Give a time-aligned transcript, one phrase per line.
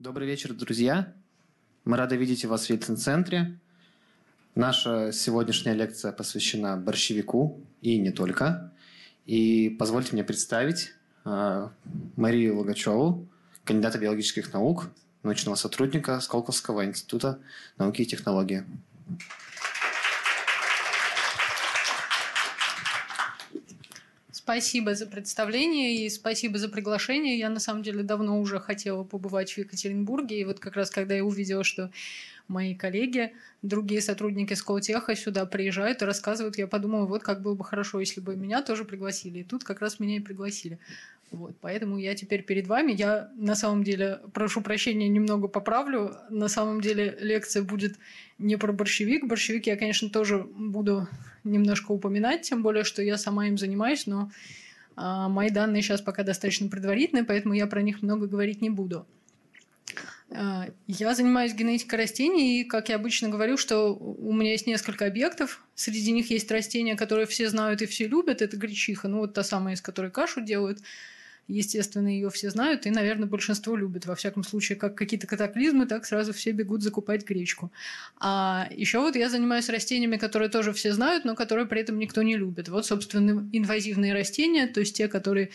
[0.00, 1.12] Добрый вечер, друзья.
[1.84, 3.58] Мы рады видеть вас в Ельцин-центре.
[4.54, 8.72] Наша сегодняшняя лекция посвящена борщевику и не только.
[9.26, 10.94] И позвольте мне представить
[11.26, 11.68] э,
[12.16, 13.28] Марию Логачеву,
[13.64, 14.88] кандидата биологических наук,
[15.22, 17.38] научного сотрудника Сколковского института
[17.76, 18.64] науки и технологии.
[24.42, 27.38] Спасибо за представление и спасибо за приглашение.
[27.38, 30.40] Я на самом деле давно уже хотела побывать в Екатеринбурге.
[30.40, 31.90] И вот как раз когда я увидела, что
[32.50, 33.32] мои коллеги,
[33.62, 38.20] другие сотрудники Сколтеха сюда приезжают и рассказывают, я подумала, вот как было бы хорошо, если
[38.20, 39.38] бы меня тоже пригласили.
[39.38, 40.78] И тут как раз меня и пригласили.
[41.30, 42.92] Вот, поэтому я теперь перед вами.
[42.92, 46.16] Я на самом деле, прошу прощения, немного поправлю.
[46.28, 47.96] На самом деле лекция будет
[48.38, 49.28] не про борщевик.
[49.28, 51.06] Борщевик я, конечно, тоже буду
[51.44, 54.30] немножко упоминать, тем более, что я сама им занимаюсь, но
[54.96, 59.06] а, мои данные сейчас пока достаточно предварительные, поэтому я про них много говорить не буду.
[60.32, 65.06] А, я занимаюсь генетикой растений, и, как я обычно говорю, что у меня есть несколько
[65.06, 65.64] объектов.
[65.74, 68.42] Среди них есть растения, которые все знают и все любят.
[68.42, 70.80] Это гречиха, ну вот та самая, из которой кашу делают.
[71.48, 74.06] Естественно, ее все знают, и, наверное, большинство любит.
[74.06, 77.72] Во всяком случае, как какие-то катаклизмы, так сразу все бегут закупать гречку.
[78.20, 82.22] А еще вот я занимаюсь растениями, которые тоже все знают, но которые при этом никто
[82.22, 82.68] не любит.
[82.68, 85.50] Вот, собственно, инвазивные растения, то есть те, которые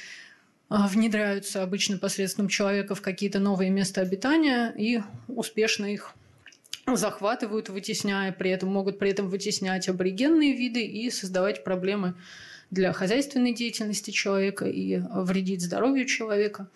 [0.69, 6.13] внедряются обычно посредством человека в какие-то новые места обитания и успешно их
[6.87, 12.13] захватывают, вытесняя, при этом могут при этом вытеснять аборигенные виды и создавать проблемы
[12.71, 16.67] для хозяйственной деятельности человека и вредить здоровью человека.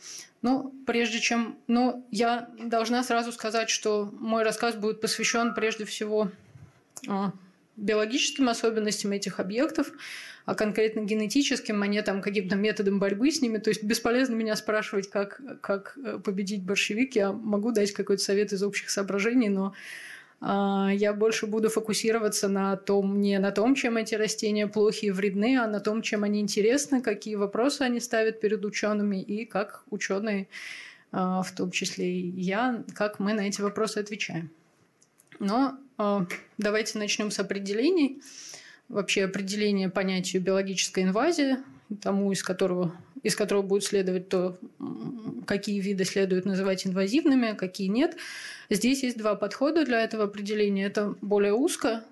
[0.42, 1.58] Но прежде чем...
[1.68, 6.32] Ну, я должна сразу сказать, что мой рассказ будет посвящен прежде всего
[7.08, 7.34] а,
[7.76, 9.92] биологическим особенностям этих объектов,
[10.50, 13.60] а конкретно генетическим, а не там каким-то методом борьбы с ними.
[13.60, 17.16] То есть бесполезно меня спрашивать, как, как э, победить большевик.
[17.16, 19.76] Я могу дать какой-то совет из общих соображений, но
[20.42, 25.12] а, я больше буду фокусироваться на том, не на том, чем эти растения плохи и
[25.12, 29.84] вредны, а на том, чем они интересны, какие вопросы они ставят перед учеными и как
[29.92, 30.48] ученые,
[31.12, 34.50] а, в том числе и я, как мы на эти вопросы отвечаем.
[35.38, 36.26] Но а,
[36.58, 38.24] давайте начнем с определений.
[38.90, 41.58] Вообще определение понятия биологической инвазии,
[42.02, 44.58] тому, из которого, из которого будет следовать то,
[45.46, 48.18] какие виды следует называть инвазивными, а какие нет.
[48.70, 50.86] Здесь есть два подхода для этого определения.
[50.86, 52.04] Это более узко,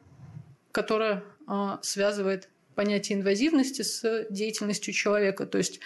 [0.72, 5.48] которое а, связывает понятие инвазивности с деятельностью человека.
[5.48, 5.80] То есть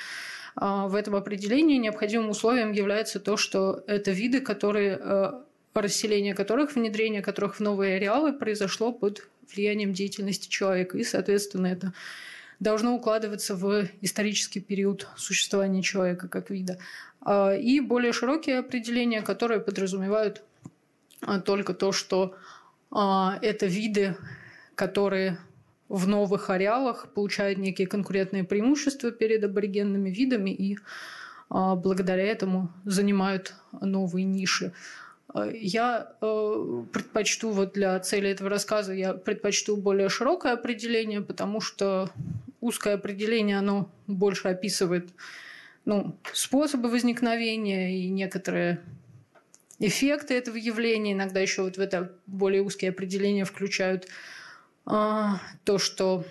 [0.55, 6.75] а, в этом определении необходимым условием является то, что это виды, которые а, расселение которых,
[6.75, 10.97] внедрение которых в новые ареалы произошло под влиянием деятельности человека.
[10.97, 11.93] И, соответственно, это
[12.59, 16.77] должно укладываться в исторический период существования человека как вида.
[17.59, 20.43] И более широкие определения, которые подразумевают
[21.21, 22.35] а только то, что
[22.89, 24.15] а, это виды,
[24.75, 25.37] которые
[25.87, 30.77] в новых ареалах получают некие конкурентные преимущества перед аборигенными видами и
[31.49, 34.73] а, благодаря этому занимают новые ниши.
[35.33, 42.09] Я э, предпочту вот для цели этого рассказа я предпочту более широкое определение, потому что
[42.59, 45.09] узкое определение оно больше описывает
[45.85, 48.81] ну, способы возникновения и некоторые
[49.79, 51.13] эффекты этого явления.
[51.13, 54.07] Иногда еще вот в это более узкие определения включают
[54.85, 56.25] а, то, что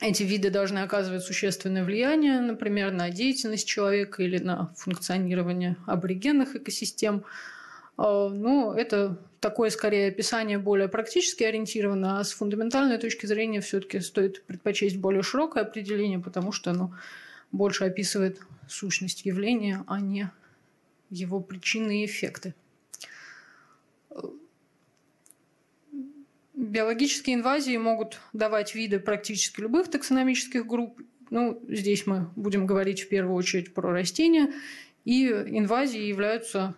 [0.00, 7.24] эти виды должны оказывать существенное влияние, например, на деятельность человека или на функционирование аборигенных экосистем.
[7.96, 14.00] А, ну, это такое скорее описание более практически ориентировано, а с фундаментальной точки зрения все-таки
[14.00, 16.94] стоит предпочесть более широкое определение, потому что оно
[17.52, 20.30] больше описывает сущность явления, а не
[21.10, 22.54] его причины и эффекты.
[26.54, 31.00] Биологические инвазии могут давать виды практически любых таксономических групп.
[31.30, 34.52] Ну, здесь мы будем говорить в первую очередь про растения.
[35.04, 36.74] И инвазии являются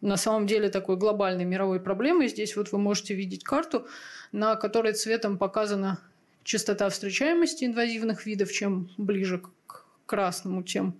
[0.00, 2.28] на самом деле такой глобальной мировой проблемой.
[2.28, 3.86] Здесь вот вы можете видеть карту,
[4.32, 6.00] на которой цветом показана
[6.42, 8.52] частота встречаемости инвазивных видов.
[8.52, 10.96] Чем ближе к красному, тем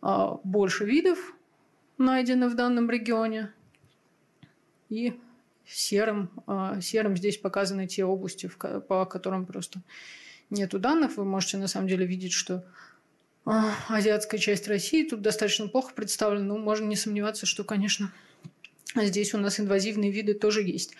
[0.00, 1.18] а, больше видов
[1.98, 3.52] найдено в данном регионе.
[4.88, 5.18] И
[5.66, 8.48] серым, а, серым здесь показаны те области,
[8.88, 9.82] по которым просто
[10.48, 11.16] нету данных.
[11.16, 12.64] Вы можете на самом деле видеть, что
[13.46, 16.44] азиатская часть России тут достаточно плохо представлена.
[16.44, 18.12] Но можно не сомневаться, что, конечно,
[18.94, 20.94] здесь у нас инвазивные виды тоже есть.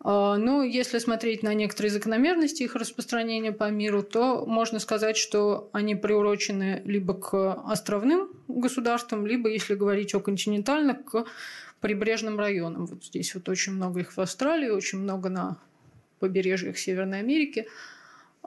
[0.00, 5.68] А, но если смотреть на некоторые закономерности их распространения по миру, то можно сказать, что
[5.72, 11.24] они приурочены либо к островным государствам, либо, если говорить о континентальных, к
[11.80, 12.86] прибрежным районам.
[12.86, 15.58] Вот здесь вот очень много их в Австралии, очень много на
[16.18, 17.66] побережьях Северной Америки.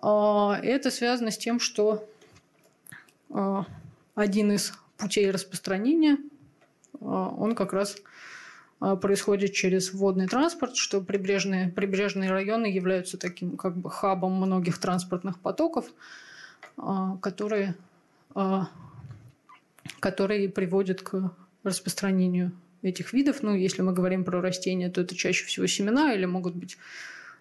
[0.01, 2.07] А, это связано с тем, что
[3.29, 6.17] один из путей распространения,
[6.99, 7.95] он как раз
[8.79, 14.77] а, происходит через водный транспорт, что прибрежные, прибрежные районы являются таким как бы хабом многих
[14.77, 15.91] транспортных потоков,
[16.77, 17.75] а, которые,
[18.35, 18.69] а,
[19.99, 21.31] которые приводят к
[21.63, 22.51] распространению
[22.81, 23.43] этих видов.
[23.43, 26.77] Ну, если мы говорим про растения, то это чаще всего семена или могут быть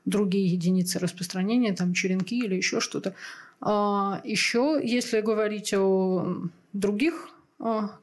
[0.09, 3.15] другие единицы распространения, там черенки или еще что-то.
[3.61, 7.31] Еще, если говорить о других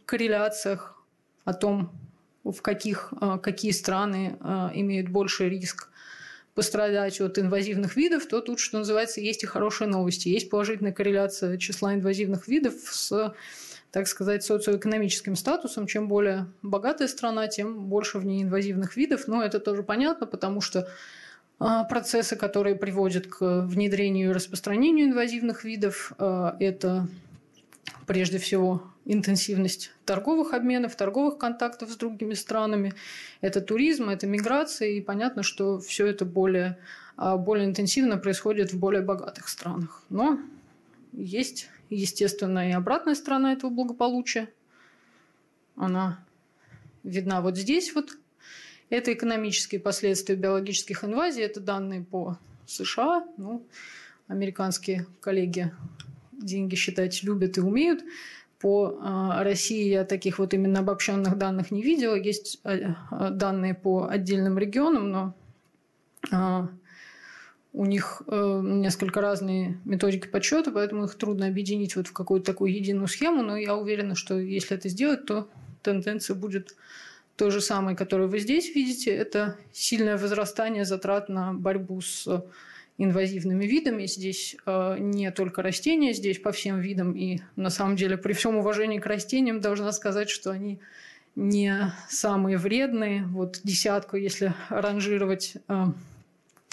[0.05, 1.01] корреляциях,
[1.43, 1.91] о том,
[2.43, 4.37] в каких, э, какие страны
[4.75, 5.89] имеют больший риск
[6.55, 10.29] пострадать от инвазивных видов, то тут, что называется, есть и хорошие новости.
[10.29, 13.33] Есть положительная корреляция числа инвазивных видов с,
[13.91, 15.85] так сказать, социоэкономическим статусом.
[15.85, 19.27] Чем более богатая страна, тем больше в ней инвазивных видов.
[19.27, 20.87] Но это тоже понятно, потому что
[21.57, 27.07] процессы, которые приводят к внедрению и распространению инвазивных видов, это
[28.05, 32.93] прежде всего интенсивность торговых обменов, торговых контактов с другими странами.
[33.41, 36.77] Это туризм, это миграция, и понятно, что все это более,
[37.15, 40.03] а, более интенсивно происходит в более богатых странах.
[40.09, 40.39] Но
[41.13, 44.49] есть, естественно, и обратная сторона этого благополучия.
[45.75, 46.19] Она
[47.03, 48.17] видна вот здесь вот.
[48.89, 51.43] Это экономические последствия биологических инвазий.
[51.43, 53.25] Это данные по США.
[53.37, 53.65] Ну,
[54.27, 55.71] американские коллеги
[56.31, 58.03] деньги считать любят и умеют.
[58.59, 62.15] По а, России я таких вот именно обобщенных данных не видела.
[62.15, 65.33] Есть а, а, данные по отдельным регионам, но
[67.75, 72.73] у них э, несколько разные методики подсчета, поэтому их трудно объединить вот в какую-то такую
[72.73, 73.43] единую схему.
[73.43, 75.49] Но я уверена, что если это сделать, то
[75.83, 76.75] тенденция будет
[77.35, 79.11] то же самое, которое вы здесь видите.
[79.11, 82.27] Это сильное возрастание затрат на борьбу с
[82.97, 84.05] инвазивными видами.
[84.05, 87.13] Здесь э, не только растения, здесь по всем видам.
[87.13, 90.79] И на самом деле при всем уважении к растениям должна сказать, что они
[91.35, 93.25] не самые вредные.
[93.25, 95.85] Вот десятку, если ранжировать э,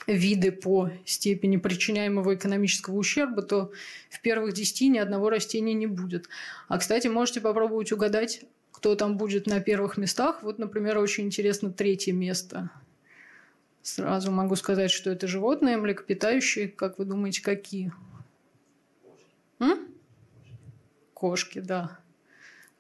[0.07, 3.73] виды по степени причиняемого экономического ущерба, то
[4.11, 6.29] в первых десяти ни одного растения не будет.
[6.69, 8.45] А, кстати, можете попробовать угадать,
[8.83, 10.43] кто там будет на первых местах.
[10.43, 12.71] Вот, например, очень интересно третье место–
[13.83, 16.69] Сразу могу сказать, что это животные млекопитающие.
[16.69, 17.93] Как вы думаете, какие?
[19.59, 19.89] М?
[21.15, 21.99] Кошки, да.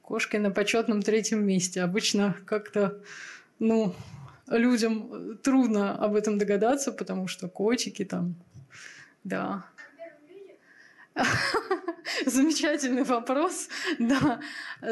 [0.00, 1.82] Кошки на почетном третьем месте.
[1.82, 3.02] Обычно как-то,
[3.58, 3.96] ну,
[4.46, 8.36] людям трудно об этом догадаться, потому что котики там,
[9.24, 9.66] да.
[12.26, 13.68] Замечательный вопрос.
[13.98, 14.40] Да,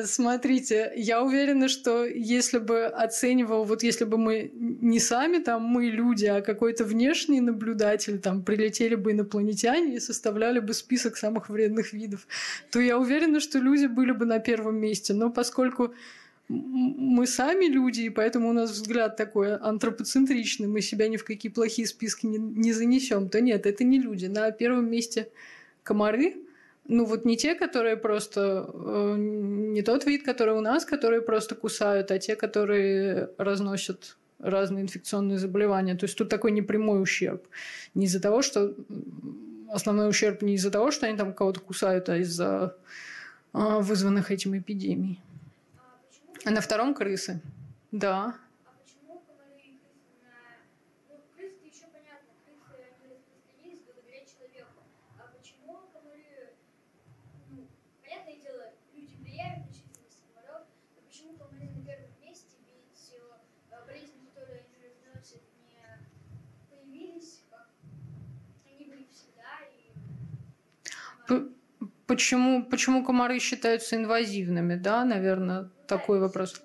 [0.04, 5.86] смотрите, я уверена, что если бы оценивал, вот если бы мы не сами там, мы
[5.86, 11.92] люди, а какой-то внешний наблюдатель, там прилетели бы инопланетяне и составляли бы список самых вредных
[11.92, 12.26] видов,
[12.70, 15.14] то я уверена, что люди были бы на первом месте.
[15.14, 15.94] Но поскольку
[16.48, 21.50] мы сами люди, и поэтому у нас взгляд такой антропоцентричный, мы себя ни в какие
[21.50, 24.26] плохие списки не, не занесем, то нет, это не люди.
[24.26, 25.28] На первом месте
[25.82, 26.36] комары,
[26.88, 31.54] ну вот не те, которые просто, э, не тот вид, который у нас, которые просто
[31.54, 35.94] кусают, а те, которые разносят разные инфекционные заболевания.
[35.96, 37.46] То есть тут такой непрямой ущерб.
[37.94, 38.74] Не из-за того, что
[39.72, 42.76] основной ущерб не из-за того, что они там кого-то кусают, а из-за
[43.52, 45.20] а, вызванных этим эпидемий.
[46.44, 47.40] А на втором крысы.
[47.92, 48.34] Да.
[72.10, 76.60] Почему, почему комары считаются инвазивными, да, наверное, такой вопрос.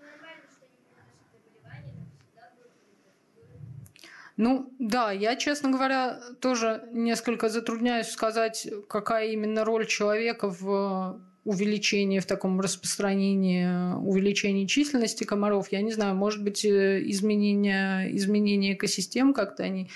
[4.37, 12.17] Ну да, я, честно говоря, тоже несколько затрудняюсь сказать, какая именно роль человека в увеличении,
[12.17, 15.71] в таком распространении, увеличении численности комаров.
[15.71, 19.91] Я не знаю, может быть, э, изменение, изменение экосистем как-то они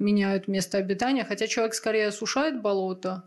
[0.00, 3.22] меняют место обитания, хотя человек скорее осушает болото,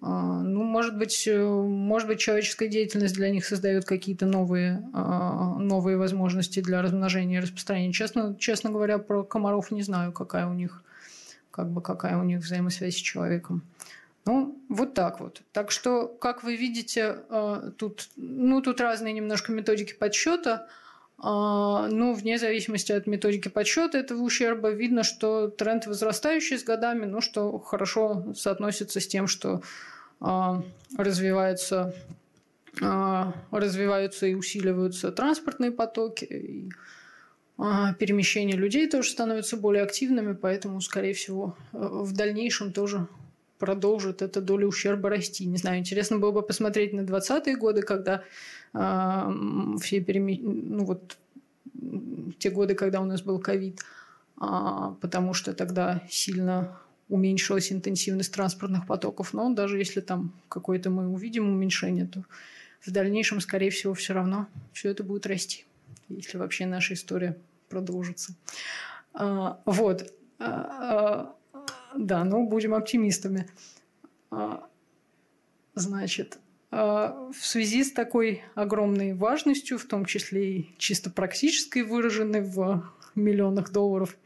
[0.00, 5.96] ну, может быть, э, может быть, человеческая деятельность для них создает какие-то новые, а, новые
[5.96, 7.92] возможности для размножения и распространения.
[7.92, 10.84] Честно, честно говоря, про комаров не знаю, какая у них,
[11.50, 13.62] как бы, какая у них взаимосвязь с человеком.
[14.24, 15.42] Ну, вот так вот.
[15.52, 20.68] Так что, как вы видите, а, тут, ну, тут разные немножко методики подсчета.
[21.20, 27.20] Ну, вне зависимости от методики подсчета этого ущерба, видно, что тренд возрастающий с годами, ну,
[27.20, 29.60] что хорошо соотносится с тем, что
[30.20, 30.62] а,
[30.96, 31.94] развиваются,
[32.80, 36.68] а, развиваются и усиливаются транспортные потоки, и
[37.56, 43.08] а, перемещение людей тоже становятся более активными, поэтому, скорее всего, в дальнейшем тоже
[43.58, 45.44] продолжит эта доля ущерба расти.
[45.46, 48.22] Не знаю, интересно было бы посмотреть на 20-е годы, когда э,
[48.72, 50.38] все переме...
[50.40, 51.16] ну вот
[52.38, 53.80] те годы, когда у нас был ковид,
[54.40, 54.44] э,
[55.00, 59.32] потому что тогда сильно уменьшилась интенсивность транспортных потоков.
[59.32, 62.24] Но даже если там какое-то мы увидим уменьшение, то
[62.80, 65.64] в дальнейшем, скорее всего, все равно все это будет расти,
[66.08, 68.34] если вообще наша история продолжится.
[69.14, 70.12] А, вот.
[70.38, 73.48] А, а, да, ну будем оптимистами.
[75.74, 76.38] Значит,
[76.70, 82.84] в связи с такой огромной важностью, в том числе и чисто практической, выраженной в
[83.14, 84.16] миллионах долларов,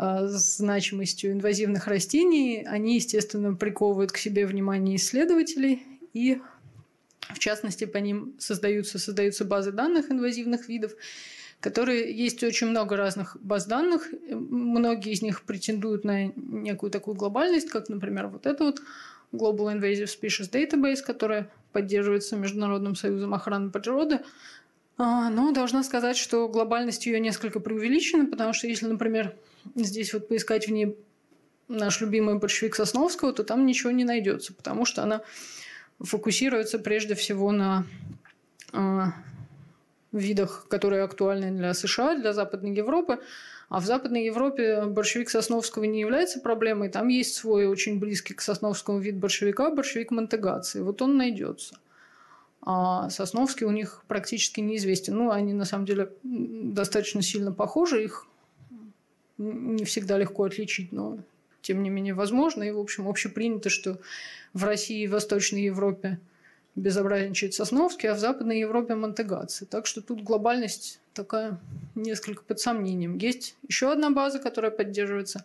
[0.00, 6.40] Э, значимостью инвазивных растений, они, естественно, приковывают к себе внимание исследователей и
[7.20, 10.92] в частности, по ним создаются, создаются базы данных инвазивных видов,
[11.60, 14.08] которые есть очень много разных баз данных.
[14.30, 18.80] Многие из них претендуют на некую такую глобальность, как, например, вот это вот
[19.32, 24.20] Global Invasive Species Database, которая поддерживается Международным союзом охраны природы.
[24.96, 29.36] А, но должна сказать, что глобальность ее несколько преувеличена, потому что если, например,
[29.76, 30.96] здесь вот поискать в ней
[31.68, 35.22] наш любимый большевик Сосновского, то там ничего не найдется, потому что она
[36.00, 37.84] фокусируется прежде всего на
[38.72, 39.04] э,
[40.12, 43.20] видах, которые актуальны для США, для Западной Европы.
[43.68, 46.88] А в Западной Европе борщевик Сосновского не является проблемой.
[46.88, 50.80] Там есть свой очень близкий к Сосновскому вид борщевика, борщевик Монтегации.
[50.80, 51.78] Вот он найдется.
[52.62, 55.16] А Сосновский у них практически неизвестен.
[55.16, 58.26] Ну, они на самом деле достаточно сильно похожи, их
[59.36, 61.18] не всегда легко отличить, но
[61.60, 62.62] тем не менее возможно.
[62.62, 63.98] И, в общем, общепринято, что
[64.54, 66.18] в России и Восточной Европе
[66.78, 69.66] безобразничает Сосновский, а в Западной Европе Монтегаци.
[69.66, 71.58] Так что тут глобальность такая
[71.94, 73.18] несколько под сомнением.
[73.18, 75.44] Есть еще одна база, которая поддерживается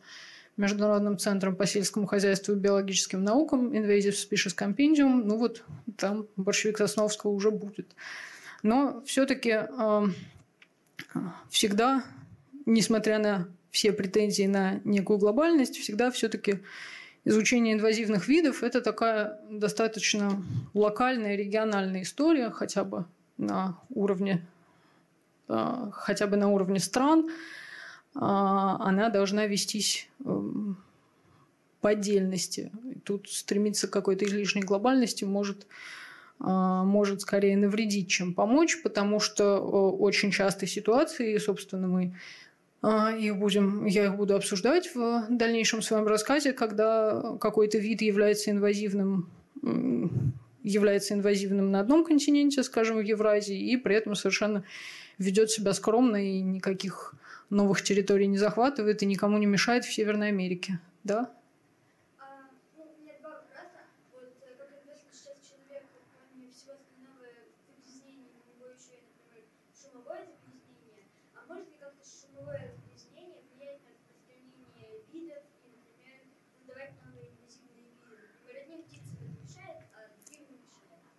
[0.55, 5.23] Международным центром по сельскому хозяйству и биологическим наукам Invasive Species Compendium.
[5.23, 5.63] Ну вот
[5.97, 7.87] там большевик Сосновского уже будет.
[8.61, 10.07] Но все-таки э,
[11.49, 12.03] всегда,
[12.65, 16.59] несмотря на все претензии на некую глобальность, всегда все-таки
[17.25, 20.41] изучение инвазивных видов– это такая достаточно
[20.73, 23.05] локальная, региональная история, хотя бы
[23.37, 24.45] на уровне,
[25.47, 27.29] а, хотя бы на уровне стран.
[28.15, 30.77] А, она должна вестись эм,
[31.81, 32.71] по отдельности.
[33.03, 35.65] Тут стремиться к какой-то излишней глобальности может
[36.39, 42.15] а, может скорее навредить, чем помочь, потому что очень часто ситуации, и, собственно, мы
[42.83, 49.29] их будем, я их буду обсуждать в дальнейшем своем рассказе, когда какой-то вид является инвазивным
[50.63, 54.63] является инвазивным на одном континенте, скажем, в Евразии, и при этом совершенно
[55.17, 57.13] ведет себя скромно и никаких
[57.49, 60.79] новых территорий не захватывает и никому не мешает в Северной Америке.
[61.03, 61.31] Да?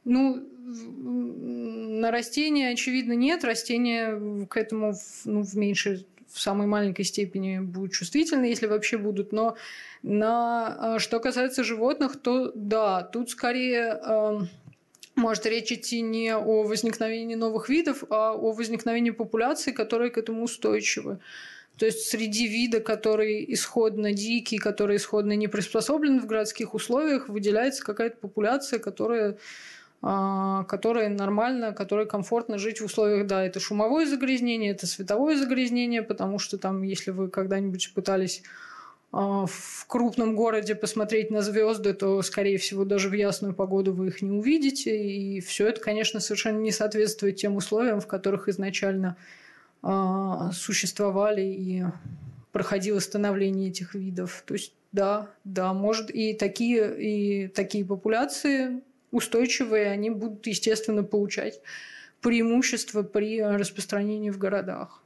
[0.04, 3.44] Ну, на растения, очевидно, нет.
[3.44, 4.94] Растения к этому
[5.24, 9.32] ну, в меньшей, в самой маленькой степени будут чувствительны, если вообще будут.
[9.32, 9.56] Но
[10.02, 14.40] на, а, что касается животных, то да, тут скорее э,
[15.16, 20.42] может речь идти не о возникновении новых видов, а о возникновении популяций, которые к этому
[20.42, 21.18] устойчивы.
[21.78, 27.84] То есть среди вида, который исходно дикий, который исходно не приспособлен в городских условиях, выделяется
[27.84, 29.38] какая-то популяция, которая
[30.06, 36.02] а, которой нормально, которой комфортно жить в условиях, да, это шумовое загрязнение, это световое загрязнение,
[36.02, 38.42] потому что там, если вы когда-нибудь пытались
[39.12, 44.08] а, в крупном городе посмотреть на звезды, то, скорее всего, даже в ясную погоду вы
[44.08, 44.94] их не увидите.
[44.94, 49.16] И все это, конечно, совершенно не соответствует тем условиям, в которых изначально
[49.82, 51.82] э, существовали и
[52.52, 54.44] проходило становление этих видов.
[54.46, 58.82] То есть, да, да, может и такие, и такие популяции
[59.14, 61.60] устойчивые, они будут, естественно, получать
[62.20, 65.03] преимущество при распространении в городах.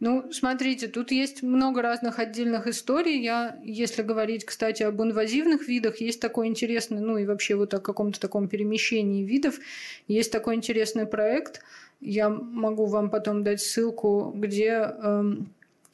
[0.00, 3.20] Ну, смотрите, тут есть много разных отдельных историй.
[3.20, 7.80] Я, если говорить, кстати, об инвазивных видах, есть такой интересный, ну и вообще вот о
[7.80, 9.58] каком-то таком перемещении видов,
[10.06, 11.62] есть такой интересный проект.
[12.00, 15.22] Я могу вам потом дать ссылку, где э,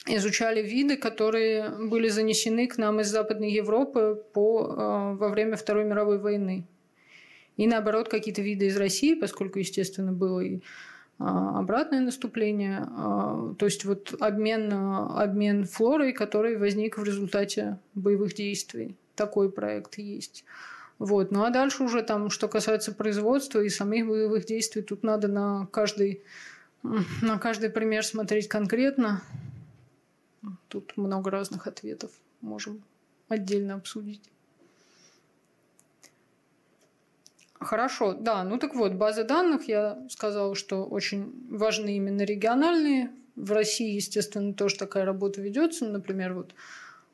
[0.09, 5.85] изучали виды, которые были занесены к нам из Западной Европы по, э, во время Второй
[5.85, 6.67] мировой войны.
[7.57, 10.61] И наоборот, какие-то виды из России, поскольку, естественно, было и
[11.19, 18.97] обратное наступление, а, то есть вот обмен, обмен флорой, который возник в результате боевых действий.
[19.15, 20.45] Такой проект есть.
[20.99, 21.31] Вот.
[21.31, 25.67] Ну а дальше уже там, что касается производства и самих боевых действий, тут надо на
[25.67, 26.23] каждый,
[26.83, 29.23] на каждый пример смотреть конкретно.
[30.69, 32.83] Тут много разных ответов можем
[33.29, 34.34] отдельно обсудить.
[37.65, 38.45] Хорошо, да.
[38.45, 43.11] Ну так вот, базы данных, я сказала, что очень важны именно региональные.
[43.37, 45.89] В России, естественно, тоже такая работа ведется.
[45.89, 46.55] Например, вот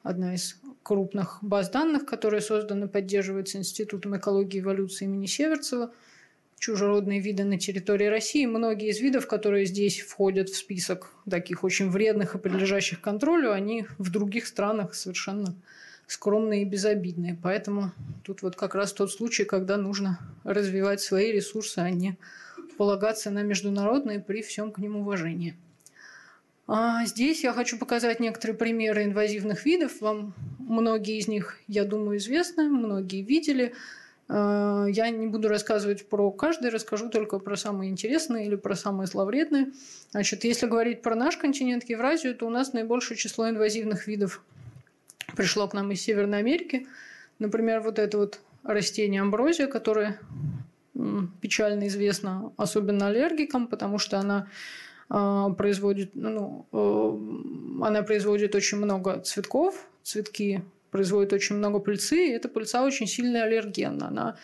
[0.02, 5.92] одна из крупных баз данных, которая создана, поддерживается Институтом экологии и эволюции имени Северцева.
[6.58, 8.44] Чужеродные виды на территории России.
[8.44, 13.86] Многие из видов, которые здесь входят в список таких очень вредных и подлежащих контролю, они
[13.96, 15.54] в других странах совершенно
[16.10, 17.38] скромные и безобидные.
[17.40, 17.92] Поэтому
[18.24, 22.18] тут вот как раз тот случай, когда нужно развивать свои ресурсы, а не
[22.76, 25.54] полагаться на международные при всем к ним уважении.
[26.66, 30.00] А здесь я хочу показать некоторые примеры инвазивных видов.
[30.00, 33.74] Вам многие из них, я думаю, известны, многие видели.
[34.28, 39.06] А, я не буду рассказывать про каждый, расскажу только про самые интересные или про самые
[39.06, 39.72] зловредные.
[40.12, 44.42] Значит, если говорить про наш континент Евразию, то у нас наибольшее число инвазивных видов
[45.36, 46.86] пришло к нам из Северной Америки.
[47.38, 50.18] Например, вот это вот растение амброзия, которое
[51.40, 54.48] печально известно особенно аллергикам, потому что она
[55.08, 62.32] э, производит, ну, э, она производит очень много цветков, цветки производят очень много пыльцы, и
[62.32, 64.08] эта пыльца очень сильно аллергенна.
[64.08, 64.36] Она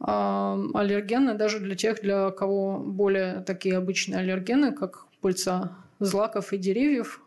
[0.00, 6.58] э, аллергенна даже для тех, для кого более такие обычные аллергены, как пыльца злаков и
[6.58, 7.22] деревьев,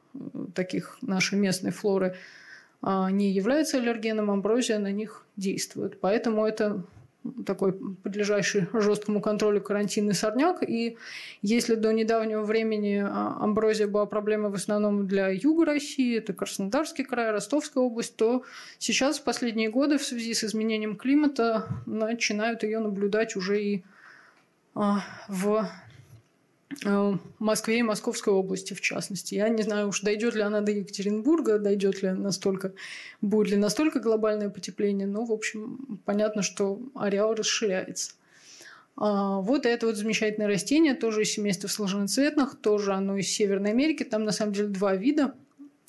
[0.54, 2.38] таких нашей местной флоры– а,
[2.82, 6.00] не является аллергеном, амброзия на них действует.
[6.00, 6.84] Поэтому это
[7.46, 10.63] такой подлежащий жесткому контролю карантинный сорняк.
[10.68, 10.98] И
[11.42, 17.04] если до недавнего времени а, амброзия была проблемой в основном для юга России, это Краснодарский
[17.04, 18.44] край, Ростовская область, то
[18.78, 23.84] сейчас в последние годы в связи с изменением климата начинают ее наблюдать уже и
[24.76, 25.04] а,
[26.86, 29.36] Э, Москве и Московской области, в частности.
[29.36, 32.73] Я не знаю уж, дойдет ли она до Екатеринбурга, дойдет ли настолько,
[33.21, 38.13] будет ли настолько глобальное потепление, но, в общем, понятно, что ареал расширяется.
[38.95, 44.03] А, вот это вот замечательное растение, тоже из семейства сложноцветных, тоже оно из Северной Америки.
[44.03, 45.34] Там, на самом деле, два вида.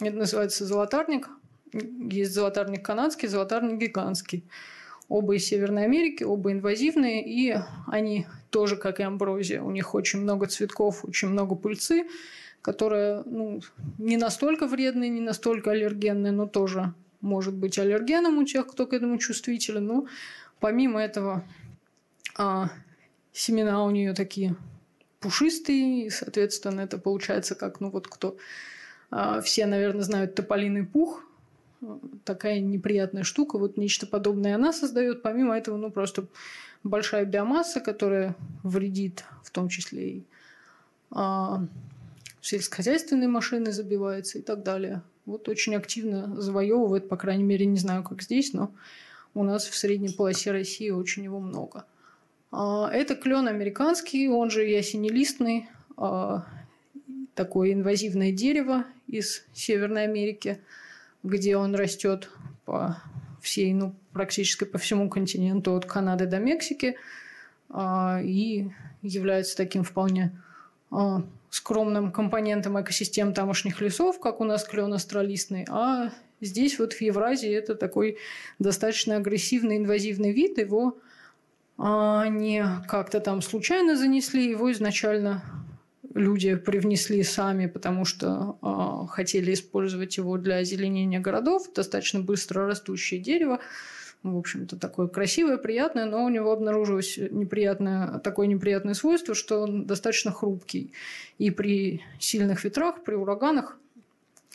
[0.01, 1.29] Это называется золотарник.
[1.73, 4.45] Есть золотарник канадский, золотарник гигантский.
[5.09, 7.55] Оба из Северной Америки, оба инвазивные, и
[7.87, 12.07] они тоже, как и амброзия, у них очень много цветков, очень много пыльцы,
[12.63, 13.61] которая ну,
[13.99, 18.93] не настолько вредная, не настолько аллергенная, но тоже может быть аллергеном у тех, кто к
[18.93, 19.87] этому чувствителен.
[19.87, 20.07] Но
[20.59, 21.45] помимо этого
[22.37, 22.71] а,
[23.33, 24.57] семена у нее такие
[25.21, 28.37] пушистые, и, соответственно, это получается как, ну вот кто...
[29.11, 31.25] А, все, наверное, знают тополиный пух,
[32.25, 35.23] такая неприятная штука, вот нечто подобное она создает.
[35.23, 36.27] Помимо этого, ну, просто
[36.83, 40.25] большая биомасса, которая вредит в том числе и
[41.11, 41.65] а,
[42.41, 45.03] сельскохозяйственные машины забиваются и так далее.
[45.27, 48.73] Вот очень активно завоевывает, по крайней мере, не знаю, как здесь, но
[49.35, 51.85] у нас в средней полосе России очень его много.
[52.51, 56.47] А, это клен американский, он же ясенелистный, а,
[57.35, 60.61] такое инвазивное дерево из Северной Америки–
[61.23, 62.31] где он растет
[62.65, 63.03] по
[63.41, 66.97] всей, ну, практически по всему континенту, от Канады до Мексики,
[67.69, 68.71] а, и
[69.03, 70.39] является таким вполне
[70.91, 77.01] а, скромным компонентом экосистем тамошних лесов, как у нас клен астролистный, а здесь вот в
[77.01, 78.19] Евразии это такой
[78.59, 80.99] достаточно агрессивный инвазивный вид, его
[81.79, 85.43] а, не как-то там случайно занесли, его изначально
[86.15, 91.73] люди привнесли сами, потому что э, хотели использовать его для озеленения городов.
[91.75, 93.61] Достаточно быстро растущее дерево.
[94.23, 99.87] В общем-то, такое красивое, приятное, но у него обнаружилось неприятное, такое неприятное свойство, что он
[99.87, 100.93] достаточно хрупкий.
[101.39, 103.79] И при сильных ветрах, при ураганах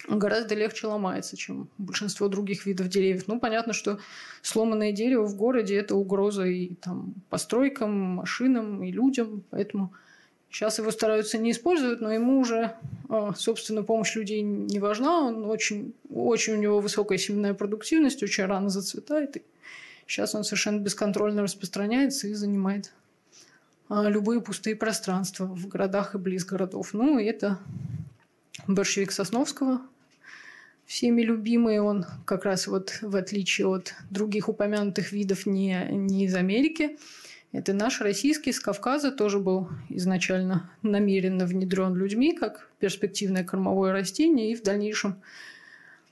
[0.08, 3.24] гораздо легче ломается, чем большинство других видов деревьев.
[3.26, 3.98] Ну, понятно, что
[4.44, 9.41] сломанное дерево в городе– это угроза и там, постройкам, машинам, и людям.
[9.50, 9.94] Поэтому
[10.56, 12.78] Сейчас его стараются не использовать, но ему уже,
[13.10, 15.20] а, собственно, помощь людей не важна.
[15.28, 19.36] Он очень, очень у него высокая семенная продуктивность, очень рано зацветает.
[19.36, 19.41] И
[20.08, 22.94] сейчас он совершенно бесконтрольно распространяется и занимает
[23.89, 26.94] а, любые пустые пространства в городах и близ городов.
[26.94, 27.60] Ну, это
[28.65, 29.82] борщевик Сосновского,
[30.86, 31.82] всеми любимый.
[31.82, 36.98] Он как раз вот в отличие от других упомянутых видов не, не из Америки–
[37.56, 44.52] это наш российский с Кавказа тоже был изначально намеренно внедрен людьми как перспективное кормовое растение
[44.52, 45.22] и в дальнейшем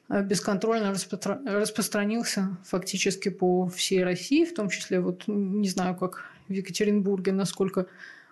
[0.08, 1.42] э, бесконтрольно распро...
[1.46, 7.88] распространился фактически по всей России, в том числе, вот не знаю, как в Екатеринбурге, насколько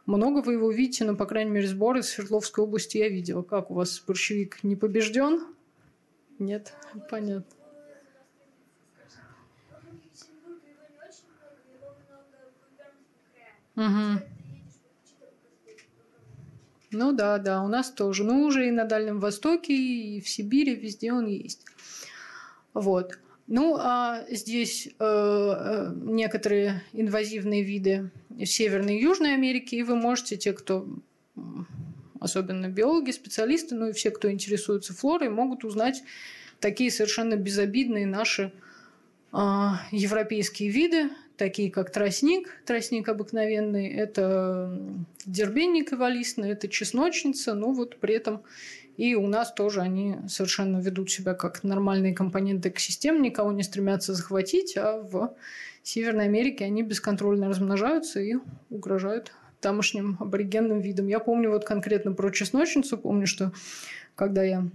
[0.05, 3.43] много вы его видите, но, по крайней мере, сборы из Свердловской области я видела.
[3.43, 5.41] Как у вас борщевик не побежден?
[6.39, 6.73] Нет?
[7.09, 7.60] Понятно.
[13.75, 14.21] Угу.
[16.91, 18.23] Ну да, да, у нас тоже.
[18.23, 21.65] Ну, уже и на Дальнем Востоке, и в Сибири, везде он есть.
[22.73, 23.17] Вот.
[23.47, 29.95] Ну, а здесь э, э некоторые инвазивные виды в Северной и Южной Америке, и вы
[29.95, 30.87] можете, те, кто
[32.19, 36.03] особенно биологи, специалисты, ну и все, кто интересуется флорой, могут узнать
[36.59, 38.53] такие совершенно безобидные наши
[39.33, 39.37] э,
[39.91, 41.09] европейские виды,
[41.41, 44.79] такие как тростник, тростник обыкновенный, это
[45.25, 48.43] дербенник эволистный, это чесночница, но вот при этом
[48.95, 54.13] и у нас тоже они совершенно ведут себя как нормальные компоненты экосистем, никого не стремятся
[54.13, 55.33] захватить, а в
[55.81, 58.35] Северной Америке они бесконтрольно размножаются и
[58.69, 61.07] угрожают тамошним аборигенным видам.
[61.07, 63.51] Я помню вот конкретно про чесночницу, помню, что
[64.13, 64.69] когда я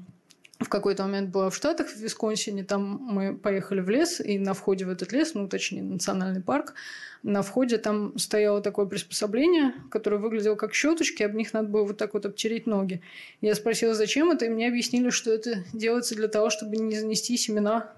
[0.67, 4.53] в какой-то момент была в Штатах, в Висконсине, там мы поехали в лес, и на
[4.53, 6.75] входе в этот лес, ну, точнее, национальный парк,
[7.23, 11.99] на входе там стояло такое приспособление, которое выглядело как щеточки, об них надо было вот
[11.99, 13.01] так вот обтереть ноги.
[13.41, 17.37] Я спросила, зачем это, и мне объяснили, что это делается для того, чтобы не занести
[17.37, 17.93] семена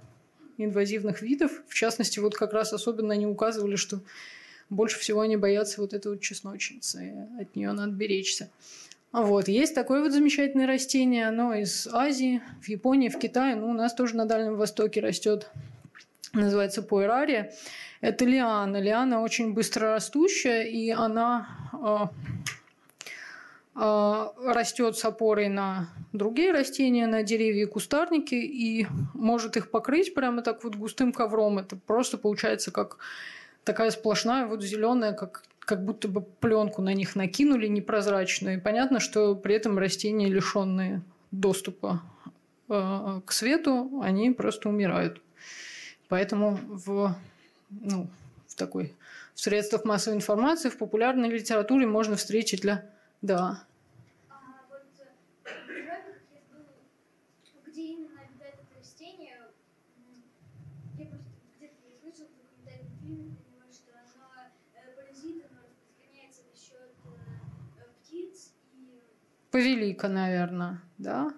[0.58, 1.50] инвазивных видов.
[1.68, 4.02] В частности, вот как раз особенно они указывали, что
[4.68, 8.50] больше всего они боятся вот этой вот чесночницы, от нее надо беречься.
[9.12, 9.48] Вот.
[9.48, 13.94] Есть такое вот замечательное растение, оно из Азии, в Японии, в Китае, ну, у нас
[13.94, 15.50] тоже на Дальнем Востоке растет,
[16.34, 17.52] называется пуэрария.
[18.00, 18.76] Это лиана.
[18.76, 21.96] Лиана очень быстро растущая, и она э,
[23.76, 30.14] э, растет с опорой на другие растения, на деревья и кустарники, и может их покрыть
[30.14, 31.58] прямо так вот густым ковром.
[31.58, 32.98] Это просто получается как
[33.64, 38.56] такая сплошная вот зеленая, как как будто бы пленку на них накинули непрозрачную.
[38.56, 42.00] И понятно, что при этом растения, лишенные доступа
[42.70, 45.20] э, к свету, они просто умирают.
[46.08, 47.14] Поэтому в,
[47.68, 48.08] ну,
[48.46, 48.94] в такой
[49.34, 52.86] в средствах массовой информации, в популярной литературе можно встретить для...
[53.20, 53.62] Да.
[69.50, 71.32] Повелика, наверное, да?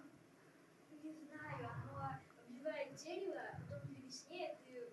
[0.90, 2.11] Не знаю, оно
[2.44, 4.90] обвивает дерево, а потом при весне это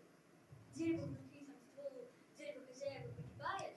[0.75, 3.75] дерево внутри, там, ствол дерева хозяева погибает,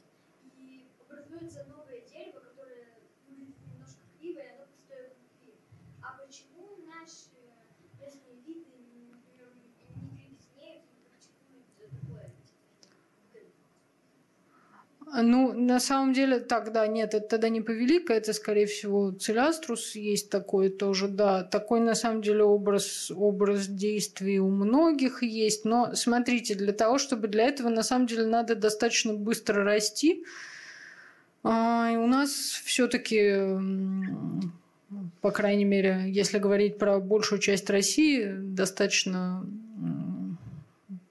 [0.59, 5.55] и образуется новое дерево, которое выглядит немножко криво, и оно пустое внутри.
[6.03, 7.33] А почему наши
[7.99, 8.77] местные виды,
[9.09, 12.31] например, не при весне, почему это такое?
[15.13, 19.97] Ну, на самом деле, так, да, нет, это тогда не повелика, это, скорее всего, целяструс
[19.97, 21.43] есть такой тоже, да.
[21.43, 25.65] Такой, на самом деле, образ, образ действий у многих есть.
[25.65, 30.25] Но, смотрите, для того, чтобы для этого, на самом деле, надо достаточно быстро расти.
[31.43, 33.59] А, и у нас все таки
[35.21, 39.47] по крайней мере, если говорить про большую часть России, достаточно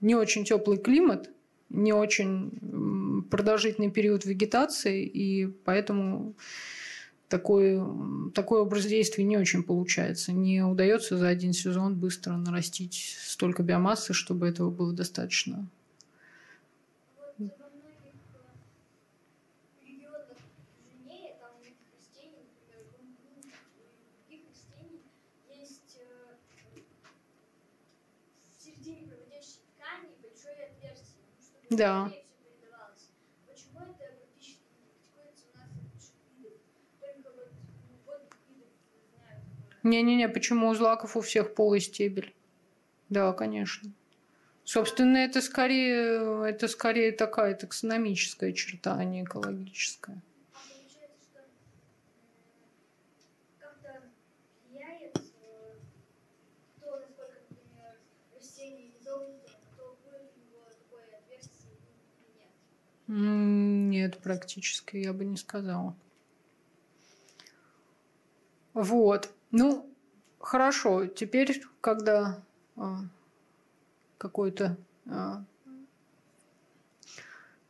[0.01, 1.29] не очень теплый климат,
[1.69, 2.51] не очень
[3.23, 6.35] продолжительный период вегетации, и поэтому
[7.27, 7.79] такой,
[8.33, 10.31] такой образ действий не очень получается.
[10.33, 15.67] Не удается за один сезон быстро нарастить столько биомассы, чтобы этого было достаточно.
[17.17, 20.37] Вот во многих э, регионах
[20.91, 23.45] южнее, там у неких растений, например, бамбук
[23.77, 23.85] и
[24.25, 25.03] других растений,
[25.53, 26.35] есть э,
[28.49, 32.03] в середине проводящей ткани большое отверстие, ну, чтобы Да.
[32.05, 33.05] быстрее все передавалось.
[33.47, 36.57] Почему это практически не практикуется у нас от больших видов?
[36.99, 38.71] Только вот у водных видов
[39.13, 39.68] знаю такое.
[39.83, 42.33] Не-не-не, почему у злаков у всех полый стебель?
[43.09, 43.91] Да, конечно.
[44.63, 50.21] Собственно, это скорее, это скорее такая таксономическая черта, а не экологическая.
[63.07, 65.95] Нет, практически я бы не сказала.
[68.75, 69.31] Вот.
[69.51, 69.89] Ну,
[70.39, 71.07] хорошо.
[71.07, 72.43] Теперь, когда
[72.75, 72.99] а,
[74.17, 75.43] какое-то а,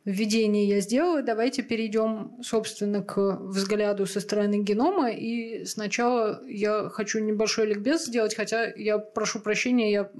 [0.04, 5.10] введение я сделала, давайте перейдем, собственно, к взгляду со стороны генома.
[5.10, 10.10] И сначала я хочу небольшой ликбез сделать, хотя я прошу прощения, я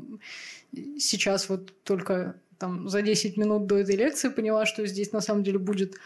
[0.98, 5.42] сейчас вот только там за 10 минут до этой лекции поняла, что здесь на самом
[5.42, 5.96] деле будет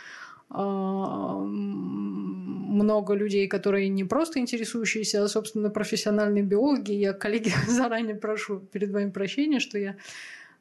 [2.75, 6.93] много людей, которые не просто интересующиеся, а, собственно, профессиональные биологи.
[6.93, 9.97] Я, коллеги, заранее прошу перед вами прощения, что я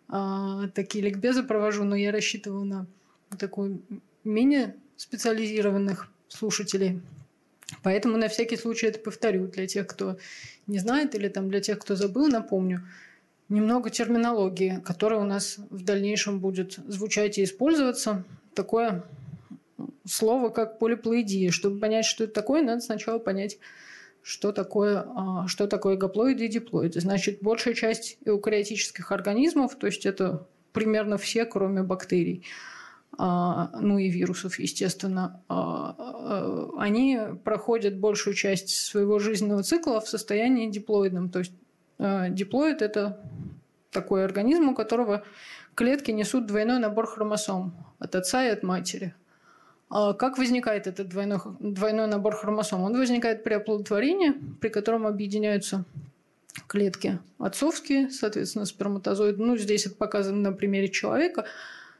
[0.07, 2.87] а, такие ликбезы провожу, но я рассчитываю на
[3.37, 3.81] такую
[4.23, 7.01] менее специализированных слушателей.
[7.81, 10.17] Поэтому на всякий случай это повторю для тех, кто
[10.67, 12.87] не знает, или там для тех, кто забыл, напомню.
[13.49, 18.23] Немного терминологии, которая у нас в дальнейшем будет звучать и использоваться.
[18.53, 19.03] Такое
[20.05, 21.51] слово, как полиплоидия.
[21.51, 23.57] Чтобы понять, что это такое, надо сначала понять,
[24.23, 27.01] что такое, а, что такое гаплоиды и диплоиды.
[27.01, 32.45] Значит, большая часть эукариотических организмов, то есть это примерно все, кроме бактерий,
[33.17, 40.71] а, ну и вирусов, естественно, а, они проходят большую часть своего жизненного цикла в состоянии
[40.71, 41.29] диплоидном.
[41.29, 41.53] То есть
[41.99, 43.19] диплоид– это
[43.91, 45.23] такой организм, у которого
[45.75, 49.13] клетки несут двойной набор хромосом от отца и от матери.
[49.95, 52.81] А Как возникает этот двойной, двойной набор хромосом?
[52.81, 55.85] Он возникает при оплодотворении, при котором объединяются
[56.65, 59.43] клетки отцовские, соответственно, сперматозоиды.
[59.43, 61.45] Ну, здесь это показано на примере человека.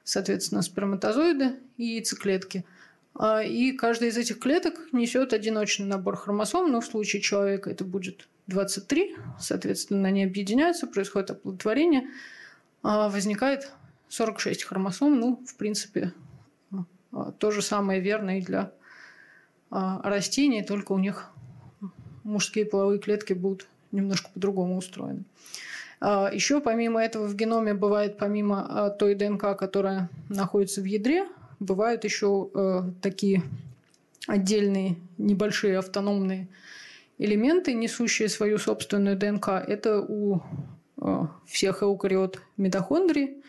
[0.03, 2.65] Соответственно, сперматозоиды и яйцеклетки.
[3.13, 7.83] А, И каждая из этих клеток несет одиночный набор хромосом, но в случае человека это
[7.83, 12.09] будет 23, соответственно, они объединяются, происходит оплодотворение,
[12.81, 13.69] а, возникает
[14.09, 16.11] 46 хромосом, ну, в принципе,
[17.39, 18.71] то же самое верно и для
[19.69, 21.29] а, растений, только у них
[22.23, 25.23] мужские половые клетки будут немножко по-другому устроены.
[25.99, 31.25] А, Еще помимо этого в геноме бывает, помимо а, той ДНК, которая находится в ядре,
[31.59, 33.41] бывают еще э, такие
[34.27, 36.49] отдельные небольшие автономные
[37.17, 39.49] элементы, несущие свою собственную ДНК.
[39.49, 40.41] Это у
[40.97, 43.41] э, всех эукариот митохондрий,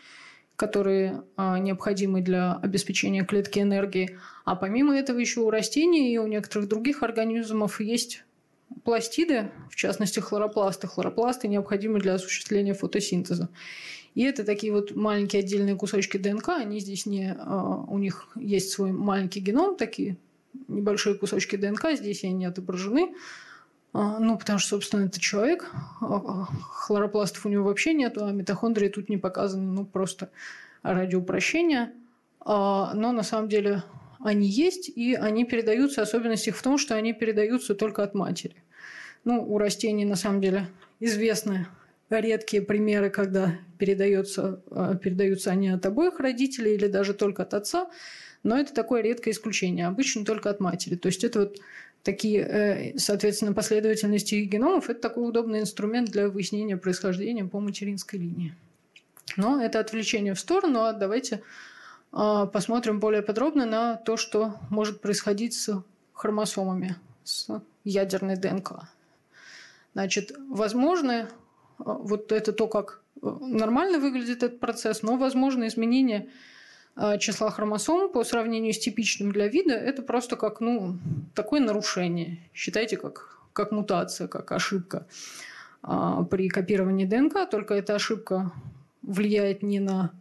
[0.55, 4.17] которые а, необходимы для обеспечения клетки энергией.
[4.45, 8.23] А помимо этого еще у растений и у некоторых других организмов есть
[8.83, 10.87] пластиды, в частности хлоропласты.
[10.87, 13.49] Хлоропласты необходимы для осуществления фотосинтеза.
[14.13, 17.35] И это такие вот маленькие отдельные кусочки ДНК, они здесь не...
[17.37, 20.17] а, У них есть свой маленький геном, такие
[20.69, 23.13] небольшие кусочки ДНК, здесь они не отображены.
[23.97, 28.29] А, Ну, потому что, собственно, это человек, а, а, хлоропластов у него вообще нет, а
[28.31, 30.31] митохондрии тут не показаны, ну, просто
[30.83, 31.93] ради упрощения.
[32.45, 33.83] Но на самом деле
[34.19, 38.55] они есть, и они передаются, особенность их в том, что они передаются только от матери.
[39.23, 40.67] Ну, у растений, на самом деле,
[40.99, 41.65] известны
[42.11, 44.61] редкие примеры, когда передается,
[45.01, 47.87] передаются они от обоих родителей или даже только от отца,
[48.43, 50.95] но это такое редкое исключение, обычно только от матери.
[50.97, 51.57] То есть это вот
[52.05, 58.55] такие, э, соответственно, последовательности геномов– это такой удобный инструмент для выяснения происхождения по материнской линии.
[59.37, 61.41] Но это отвлечение в сторону, а давайте
[62.11, 67.49] а, посмотрим более подробно на то, что может происходить с хромосомами, с
[67.83, 68.87] ядерной ДНК.
[69.93, 71.27] Значит, возможны
[71.79, 76.54] а, вот это то, как э, нормально выглядит этот процесс, но возможно изменение а,
[77.19, 80.97] числа хромосом по сравнению с типичным для вида, это просто как ну,
[81.33, 82.39] такое нарушение.
[82.53, 85.05] Считайте как, как мутация, как ошибка
[85.83, 88.51] а, при копировании ДНК, только эта ошибка
[89.01, 90.11] влияет не на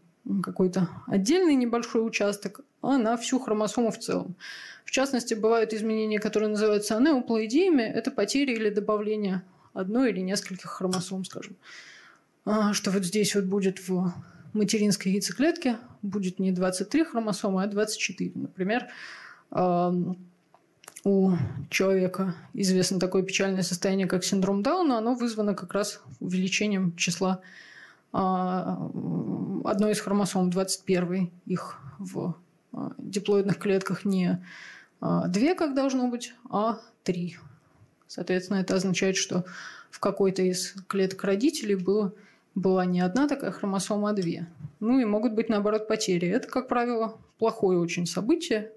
[0.42, 4.34] какой-то отдельный небольшой участок, а на всю хромосому в целом.
[4.84, 7.82] В частности, бывают изменения, которые называются анеуплоидиями.
[7.82, 11.56] Это потери или добавление одной или нескольких хромосом, скажем.
[12.44, 14.12] А, что вот здесь вот будет в
[14.54, 18.32] материнской яйцеклетке, будет не 23 хромосомы, а 24.
[18.34, 18.86] Например,
[21.04, 21.32] у
[21.68, 27.42] человека известно такое печальное состояние, как синдром Дауна, оно вызвано как раз увеличением числа
[28.12, 28.90] а,
[29.64, 32.36] одной из хромосом, 21 их в
[32.72, 34.42] а, диплоидных клетках не
[35.00, 37.36] а, две, как должно быть, а три.
[38.06, 39.44] Соответственно, это означает, что
[39.90, 42.14] в какой-то из клеток родителей было,
[42.54, 44.46] была не одна такая хромосома, а две.
[44.80, 46.28] Ну и могут быть, наоборот, потери.
[46.28, 48.72] Это, как правило, плохое очень событие.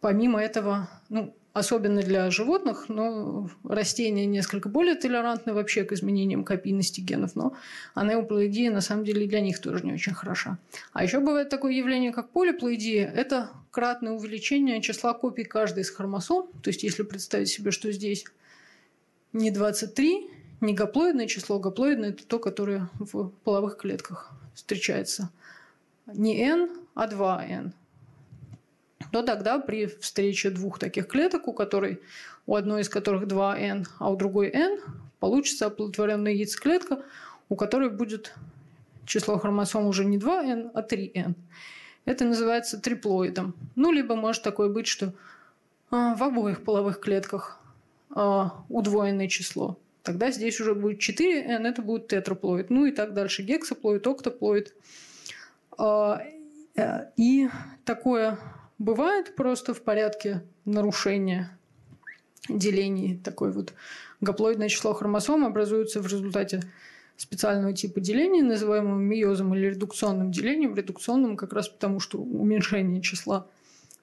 [0.00, 7.00] Помимо этого, ну, особенно для животных, но растения несколько более толерантны вообще к изменениям копийности
[7.00, 7.54] генов, но
[7.94, 10.58] анеуплоидия на самом деле для них тоже не очень хороша.
[10.92, 13.10] А еще бывает такое явление, как полиплоидия.
[13.10, 16.48] Это кратное увеличение числа копий каждой из хромосом.
[16.62, 18.24] То есть, если представить себе, что здесь
[19.32, 25.30] не 23, не гаплоидное число, гаплоидное– это то, которое в половых клетках встречается.
[26.06, 27.72] Не n, а 2n
[29.10, 32.00] то тогда при встрече двух таких клеток, у которой
[32.46, 34.80] у одной из которых 2n, а у другой n,
[35.20, 37.02] получится оплодотворенная яйцеклетка,
[37.48, 38.34] у которой будет
[39.04, 41.34] число хромосом уже не 2n, а 3n.
[42.04, 43.54] Это называется триплоидом.
[43.76, 45.12] Ну, либо может такое быть, что
[45.90, 47.60] а, в обоих половых клетках
[48.10, 49.78] а, удвоенное число.
[50.08, 52.70] Тогда здесь уже будет 4n, это будет тетраплоид.
[52.70, 53.42] Ну и так дальше.
[53.42, 54.72] Гексаплоид, октоплоид.
[55.76, 56.22] А,
[56.74, 57.50] э, и
[57.84, 58.38] такое
[58.78, 61.58] Бывает просто в порядке нарушения
[62.48, 63.18] делений.
[63.22, 63.74] Такое вот
[64.20, 66.62] гаплоидное число хромосом образуется в результате
[67.16, 70.76] специального типа деления, называемого миозом или редукционным делением.
[70.76, 73.48] Редукционным как раз потому, что уменьшение числа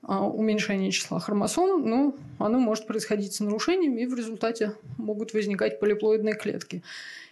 [0.08, 6.36] уменьшение числа хромосом, ну, оно может происходить с нарушениями, и в результате могут возникать полиплоидные
[6.36, 6.84] клетки.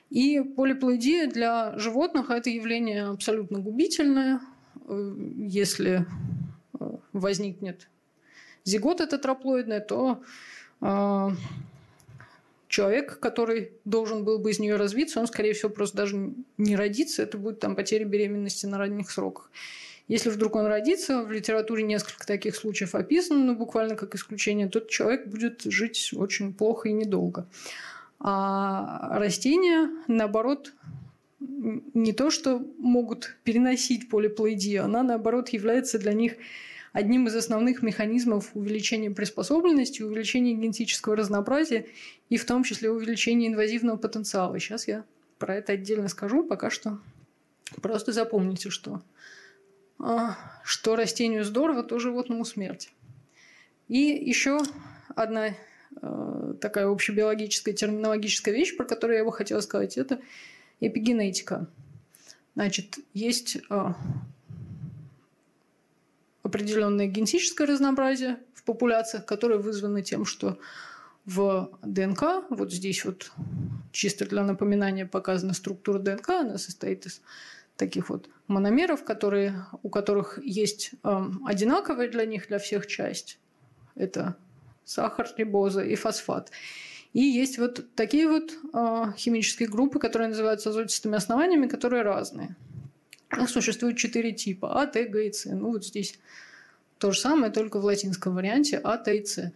[0.09, 4.41] И полиплоидия для животных– это явление абсолютно губительное.
[4.87, 6.05] Э, если
[7.13, 7.89] возникнет
[8.63, 10.21] зигота тетраплоидная, то
[10.81, 11.29] э,
[12.67, 17.23] человек, который должен был бы из нее развиться, он, скорее всего, просто даже не родится.
[17.23, 19.51] Это будет там потеря беременности на ранних сроках.
[20.07, 24.89] Если вдруг он родится, в литературе несколько таких случаев описано, но буквально как исключение, тот
[24.89, 27.47] человек будет жить очень плохо и недолго.
[28.19, 30.73] А растения, наоборот,
[31.39, 36.35] не то, что могут переносить полиплоидию, она, наоборот, является для них
[36.93, 41.87] одним из основных механизмов увеличения приспособленности, увеличения генетического разнообразия
[42.29, 44.59] и в том числе увеличения инвазивного потенциала.
[44.59, 45.03] Сейчас я
[45.39, 46.99] про это отдельно скажу, пока что
[47.81, 49.01] просто запомните, что,
[50.63, 52.91] что растению здорово, то животному смерть.
[53.87, 54.59] И еще
[55.15, 55.53] одна
[56.01, 60.19] а, такая общебиологическая терминологическая вещь, про которую я бы хотела сказать, это
[60.79, 61.67] эпигенетика.
[62.55, 63.95] Значит, есть а,
[66.43, 70.57] определенное генетическое разнообразие в популяциях, которые вызваны тем, что
[71.25, 73.31] в ДНК, вот здесь вот
[73.91, 77.21] чисто для напоминания показана структура ДНК, она состоит из
[77.77, 83.39] таких вот мономеров, которые, у которых есть э, одинаковая для них, для всех часть.
[83.95, 84.35] Это
[84.83, 86.51] сахар, рибоза и фосфат.
[87.13, 92.55] И есть вот такие вот э, химические группы, которые называются азотистыми основаниями, которые разные.
[93.39, 95.45] Их существует четыре типа– А, Т, Г и С.
[95.45, 96.19] Ну, вот здесь
[96.97, 99.51] то же самое, только в латинском варианте А, Т и С.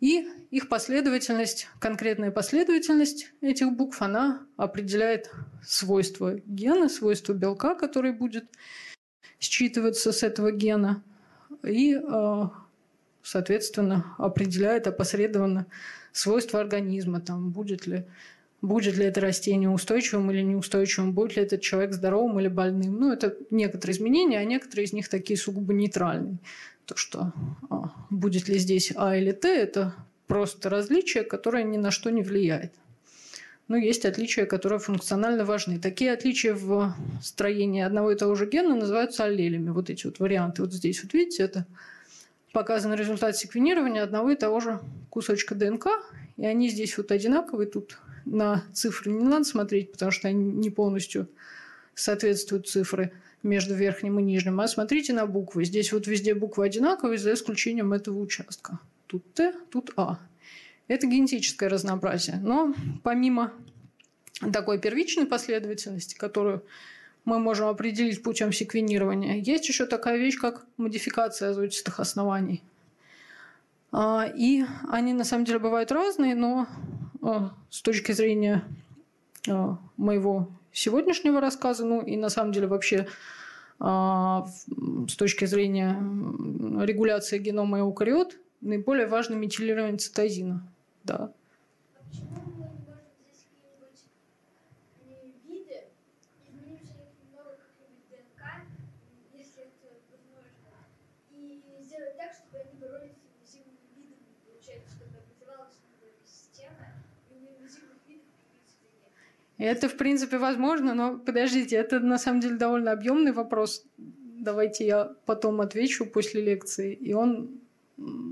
[0.00, 5.30] И их последовательность, конкретная последовательность этих букв, она определяет
[5.64, 8.44] свойства гена, свойства белка, который будет
[9.40, 11.02] считываться с этого гена,
[11.64, 12.52] и, а,
[13.22, 15.66] соответственно, определяет опосредованно
[16.12, 18.04] свойства организма, там, будет ли
[18.60, 22.98] будет ли это растение устойчивым или неустойчивым, будет ли этот человек здоровым или больным.
[22.98, 26.38] Ну, это некоторые изменения, а некоторые из них такие сугубо нейтральные.
[26.88, 27.32] То, что
[27.68, 29.94] а, будет ли здесь А или Т, это
[30.26, 32.72] просто различие, которое ни на что не влияет.
[33.68, 35.78] Но есть отличия, которые функционально важны.
[35.78, 39.68] Такие отличия в строении одного и того же гена называются аллелями.
[39.68, 40.62] Вот эти вот варианты.
[40.62, 41.66] Вот здесь вот видите, это
[42.54, 45.88] показан результат секвенирования одного и того же кусочка ДНК,
[46.38, 47.68] и они здесь вот одинаковые.
[47.68, 51.28] Тут на цифры не надо смотреть, потому что они не полностью
[51.94, 53.12] соответствуют цифры
[53.42, 54.60] между верхним и нижним.
[54.60, 55.64] А смотрите на буквы.
[55.64, 58.78] Здесь вот везде буквы одинаковые, за исключением этого участка.
[59.06, 60.18] Тут Т, тут А.
[60.88, 62.38] Это генетическое разнообразие.
[62.42, 63.52] Но помимо
[64.52, 66.62] такой первичной последовательности, которую
[67.24, 69.36] мы можем определить путем секвенирования.
[69.36, 72.62] Есть еще такая вещь, как модификация азотистых оснований.
[73.92, 76.66] А, и они на самом деле бывают разные, но
[77.22, 78.64] а, с точки зрения
[79.48, 83.06] а, моего сегодняшнего рассказа, ну и на самом деле вообще
[83.80, 85.90] с точки зрения
[86.84, 90.66] регуляции генома эукариот, наиболее важно метилирование цитозина.
[91.04, 91.32] Да.
[109.58, 113.84] Это, в принципе, возможно, но подождите, это на самом деле довольно объемный вопрос.
[113.96, 117.50] Давайте я потом отвечу после лекции, и он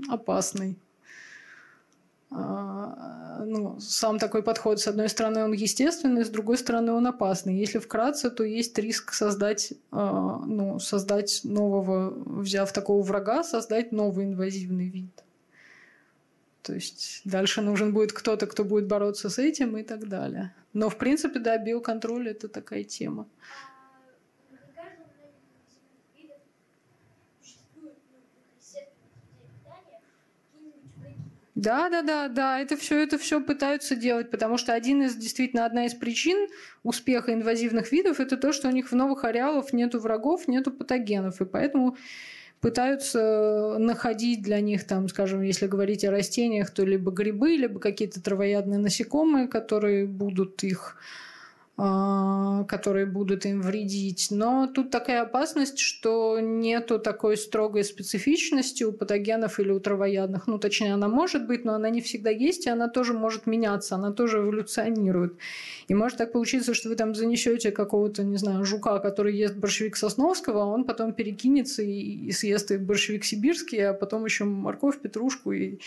[0.09, 0.77] опасный.
[2.29, 7.57] А, ну, сам такой подход, с одной стороны, он естественный, с другой стороны, он опасный.
[7.57, 14.25] Если вкратце, то есть риск создать, а, ну, создать нового, взяв такого врага, создать новый
[14.25, 15.23] инвазивный вид.
[16.67, 20.53] То есть дальше нужен будет кто-то, кто будет бороться с этим и так далее.
[20.73, 23.29] Но, в принципе, да, биоконтроль– это такая тема.
[31.55, 35.65] Да, да, да, да, это все, это все пытаются делать, потому что один из, действительно,
[35.65, 36.49] одна из причин
[36.83, 41.39] успеха инвазивных видов– это то, что у них в новых ареалах нету врагов, нету патогенов,
[41.39, 41.95] и поэтому
[42.61, 48.21] пытаются находить для них, там, скажем, если говорить о растениях, то либо грибы, либо какие-то
[48.21, 50.97] травоядные насекомые, которые будут их
[51.77, 54.29] которые будут им вредить.
[54.31, 60.47] Но тут такая опасность, что нету такой строгой специфичности у патогенов или у травоядных.
[60.47, 63.93] Ну, точнее, она может быть, но она не всегда есть, и она тоже может меняться,
[63.93, 65.33] она тоже эволюционирует.
[65.87, 69.97] И может так получиться, что вы там занесете какого-то, не знаю, жука, который ест борщевик
[69.97, 74.99] Сосновского, а он потом перекинется и, и съест и борщевик сибирский, а потом еще морковь,
[74.99, 75.77] петрушку и,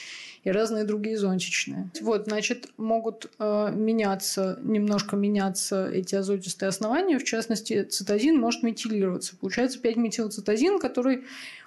[0.44, 1.90] и разные другие зонтичные.
[2.00, 9.36] Вот, значит, могут э, меняться, немножко меняться эти азотистые основания, в частности, цитозин может метилироваться.
[9.36, 11.24] Получается 5-метилцитозин, который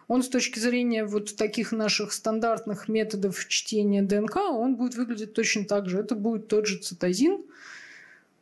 [0.07, 5.65] он с точки зрения вот таких наших стандартных методов чтения ДНК, он будет выглядеть точно
[5.65, 5.99] так же.
[5.99, 7.43] Это будет тот же цитозин,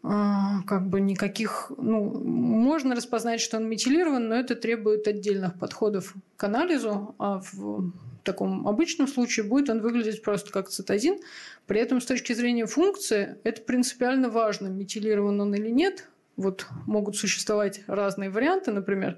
[0.03, 6.15] а, как бы никаких, ну, можно распознать, что он метилирован, но это требует отдельных подходов
[6.37, 7.91] к анализу, а в
[8.23, 11.19] таком обычном случае будет он выглядеть просто как цитозин.
[11.67, 16.07] При этом с точки зрения функции это принципиально важно, метилирован он или нет.
[16.37, 19.17] Вот могут существовать разные варианты, например,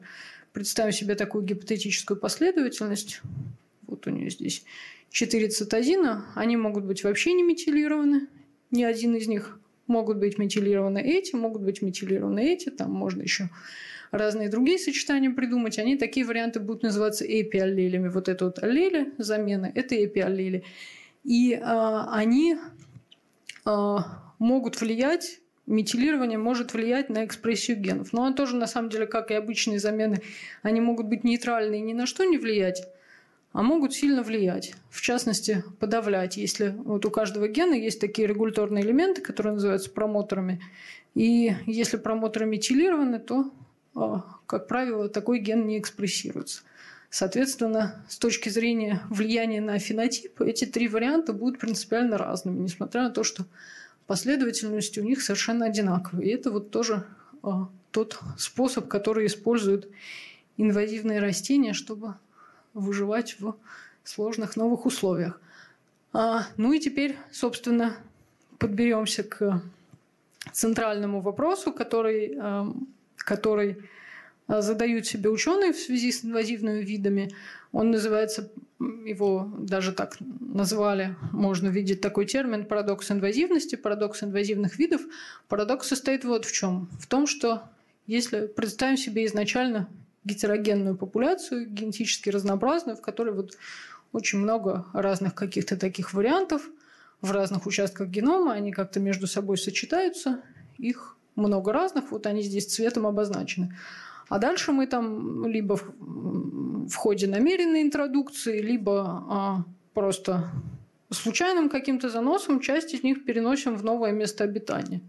[0.51, 3.21] представим себе такую гипотетическую последовательность.
[3.87, 4.63] Вот у нее здесь
[5.09, 8.27] четыре цитозина, они могут быть вообще не метилированы,
[8.71, 13.49] ни один из них могут быть метилированы эти, могут быть метилированы эти, там можно еще
[14.13, 18.07] разные другие сочетания придумать, они такие варианты будут называться эпиаллелями.
[18.07, 20.63] Вот это вот аллели замены, это эпиаллели.
[21.23, 22.57] И а, они
[23.65, 28.11] а, могут влиять метилирование может влиять на экспрессию генов.
[28.13, 30.21] Но он тоже, на самом деле, как и обычные замены,
[30.61, 32.83] они могут быть нейтральны и ни на что не влиять,
[33.53, 34.75] а могут сильно влиять.
[34.89, 36.37] В частности, подавлять.
[36.37, 40.61] Если вот у каждого гена есть такие регуляторные элементы, которые называются промоторами,
[41.15, 43.51] и если промоторы метилированы, то
[43.93, 46.63] как правило, такой ген не экспрессируется.
[47.09, 53.11] Соответственно, с точки зрения влияния на фенотип, эти три варианта будут принципиально разными, несмотря на
[53.11, 53.45] то, что
[54.07, 56.25] последовательность у них совершенно одинаковая.
[56.25, 57.05] И это вот тоже
[57.43, 59.87] а, тот способ, который используют
[60.57, 62.15] инвазивные растения, чтобы
[62.73, 63.55] выживать в
[64.03, 65.39] сложных новых условиях.
[66.13, 67.95] А, ну и теперь, собственно,
[68.57, 69.61] подберемся к
[70.51, 72.35] центральному вопросу, который
[73.25, 73.77] который
[74.47, 77.31] а, задают себе ученые в связи с инвазивными видами.
[77.71, 85.01] Он называется, его даже так назвали, можно видеть такой термин парадокс инвазивности, парадокс инвазивных видов.
[85.47, 86.89] Парадокс состоит вот в чем.
[86.99, 87.63] В том, что
[88.05, 89.87] если представим себе изначально
[90.25, 93.57] гетерогенную популяцию, генетически разнообразную, в которой вот
[94.11, 96.69] очень много разных каких-то таких вариантов
[97.21, 100.41] в разных участках генома, они как-то между собой сочетаются,
[100.77, 103.75] их много разных, вот они здесь цветом обозначены.
[104.29, 110.49] А дальше мы там либо в, ходе намеренной интродукции, либо а, просто
[111.09, 115.01] случайным каким-то заносом часть из них переносим в новое место обитания.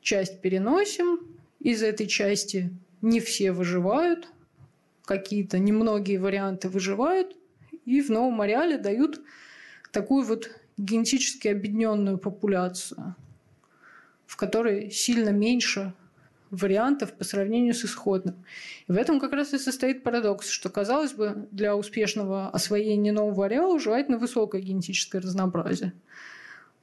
[0.00, 1.20] Часть переносим,
[1.60, 2.70] из этой части
[3.02, 4.28] не все выживают,
[5.04, 7.36] какие-то немногие варианты выживают,
[7.84, 9.20] и в новом ареале дают
[9.92, 13.14] такую вот генетически объединенную популяцию–
[14.30, 15.92] в которой сильно меньше
[16.52, 18.36] вариантов по сравнению с исходным.
[18.86, 23.46] И в этом как раз и состоит парадокс, что, казалось бы, для успешного освоения нового
[23.46, 25.94] ареала желательно высокое генетическое разнообразие.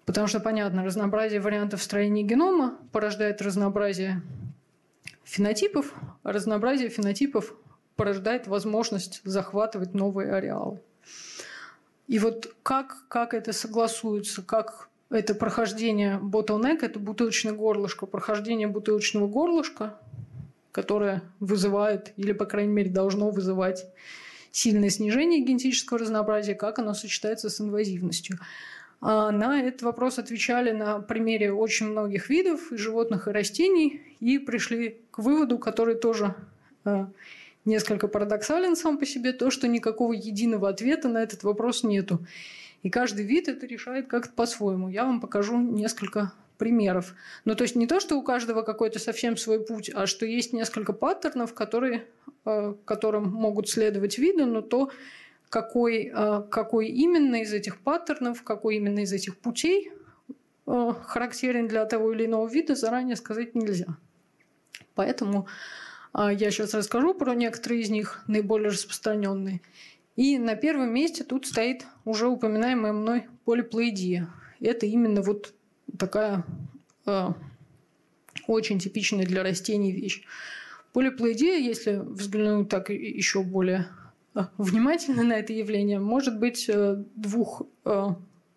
[0.06, 4.22] Потому что, понятно, разнообразие вариантов строения генома порождает разнообразие
[5.24, 5.94] фенотипов,
[6.24, 7.54] а разнообразие фенотипов
[7.96, 10.82] порождает возможность захватывать новые ареалы.
[12.08, 19.28] И вот как, как это согласуется, как это прохождение bottleneck, это бутылочное горлышко, прохождение бутылочного
[19.28, 19.98] горлышка,
[20.72, 23.86] которое вызывает, или, по крайней мере, должно вызывать
[24.52, 28.40] сильное снижение генетического разнообразия, как оно сочетается с инвазивностью.
[29.00, 34.40] А на этот вопрос отвечали на примере очень многих видов и животных, и растений, и
[34.40, 36.34] пришли к выводу, который тоже
[36.84, 37.06] э,
[37.64, 42.26] несколько парадоксален сам по себе, то, что никакого единого ответа на этот вопрос нету.
[42.88, 44.88] И каждый вид это решает как-то по-своему.
[44.88, 47.16] Я вам покажу несколько примеров.
[47.44, 50.54] Ну, то есть не то, что у каждого какой-то совсем свой путь, а что есть
[50.54, 52.06] несколько паттернов, которые,
[52.46, 54.90] э, которым могут следовать виды, но то,
[55.50, 59.92] какой, э, какой именно из этих паттернов, какой именно из этих путей
[60.66, 63.98] э, характерен для того или иного вида, заранее сказать нельзя.
[64.96, 65.46] Поэтому
[66.14, 69.60] я сейчас расскажу про некоторые из них, наиболее распространенные.
[70.18, 74.28] И на первом месте тут стоит уже упоминаемая мной полиплоидия.
[74.60, 75.54] Это именно вот
[75.98, 76.44] такая
[77.06, 77.30] э,
[78.48, 80.24] очень типичная для растений вещь.
[80.92, 83.88] Полиплоидия, если взглянуть так еще более
[84.34, 88.08] э, внимательно на это явление, может быть э, двух, э,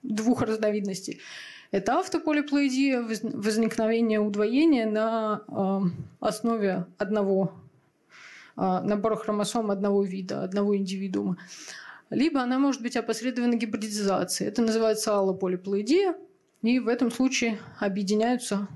[0.03, 1.21] двух разновидностей.
[1.73, 5.43] Это автополиплоидия, возникновение удвоения на
[6.19, 7.53] основе одного
[8.63, 11.39] а, набора хромосом одного вида, одного индивидуума.
[12.11, 14.51] Либо она может быть опосредована гибридизацией.
[14.51, 16.15] Это называется аллополиплоидия.
[16.61, 18.69] И в этом случае объединяются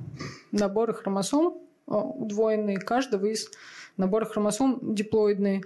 [0.52, 3.50] наборы хромосом, а, удвоенные каждого из
[3.98, 5.62] набора хромосом диплоидные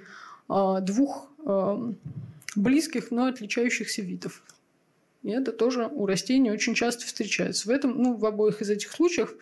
[0.48, 1.30] а, двух
[2.56, 4.42] близких, но отличающихся видов.
[5.22, 7.68] И это тоже у растений очень часто встречается.
[7.68, 9.36] В этом, ну, в обоих из этих случаев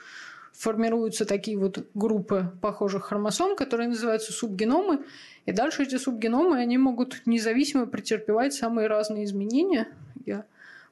[0.57, 5.05] формируются такие вот группы похожих хромосом, которые называются субгеномы.
[5.45, 9.89] И дальше эти субгеномы, они могут независимо претерпевать самые разные изменения.
[10.25, 10.45] Я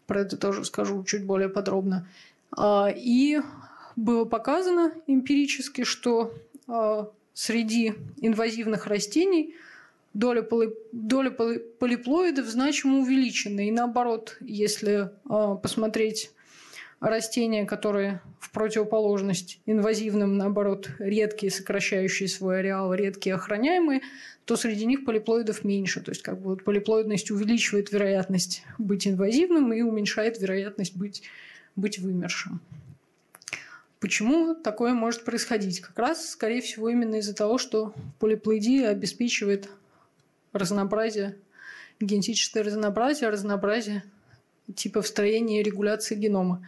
[0.06, 2.06] про это тоже скажу чуть более подробно.
[2.56, 3.40] А, и
[3.96, 6.34] было показано эмпирически, что
[6.68, 9.54] а, среди инвазивных растений
[10.12, 13.66] доля, поли, доля полиплоидов значимо увеличена.
[13.66, 16.33] И наоборот, если а, посмотреть
[17.00, 24.02] растения, которые в противоположность инвазивным, наоборот, редкие, сокращающие свой ареал, редкие, охраняемые,
[24.44, 26.00] то среди них полиплоидов меньше.
[26.00, 31.22] То есть как бы вот полиплоидность увеличивает вероятность быть инвазивным и уменьшает вероятность быть,
[31.76, 32.60] быть вымершим.
[34.00, 35.80] Почему такое может происходить?
[35.80, 39.70] Как раз, скорее всего, именно из-за того, что полиплоидия обеспечивает
[40.52, 41.36] разнообразие,
[42.00, 44.04] генетическое разнообразие, разнообразие
[44.74, 46.66] типов строения и регуляции генома.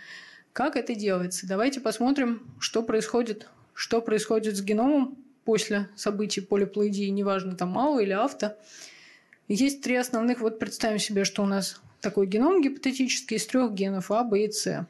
[0.52, 1.46] Как это делается?
[1.46, 8.12] Давайте посмотрим, что происходит, что происходит с геномом после событий полиплоидии, неважно, там мало или
[8.12, 8.56] авто.
[9.48, 14.10] Есть три основных, вот представим себе, что у нас такой геном гипотетический из трех генов
[14.10, 14.86] А, Б и С.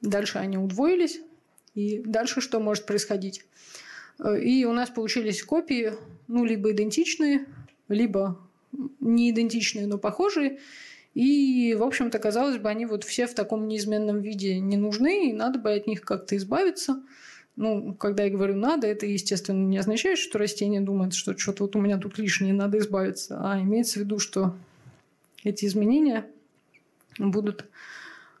[0.00, 1.20] Дальше они удвоились,
[1.74, 3.44] и дальше что может происходить?
[4.40, 5.92] И у нас получились копии,
[6.28, 7.46] ну, либо идентичные,
[7.88, 8.40] либо
[9.00, 10.58] не идентичные, но похожие.
[11.14, 15.32] И, в общем-то, казалось бы, они вот все в таком неизменном виде не нужны, и
[15.32, 17.02] надо бы от них как-то избавиться.
[17.56, 21.76] Ну, когда я говорю «надо», это, естественно, не означает, что растение думает, что что-то вот
[21.76, 24.56] у меня тут лишнее, надо избавиться, а имеется в виду, что
[25.44, 26.26] эти изменения
[27.16, 27.66] будут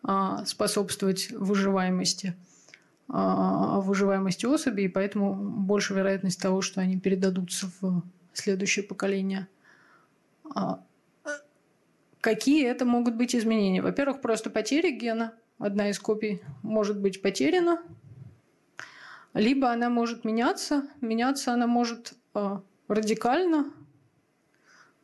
[0.02, 2.34] а, способствовать выживаемости,
[3.08, 8.02] а, выживаемости особи, и поэтому больше вероятность того, что они передадутся в
[8.32, 9.46] следующее поколение.
[12.24, 13.82] Какие это могут быть изменения?
[13.82, 15.34] Во-первых, просто потеря гена.
[15.58, 17.82] Одна из копий может быть потеряна.
[19.34, 20.88] Либо она может меняться.
[21.02, 23.70] Меняться она может э, радикально,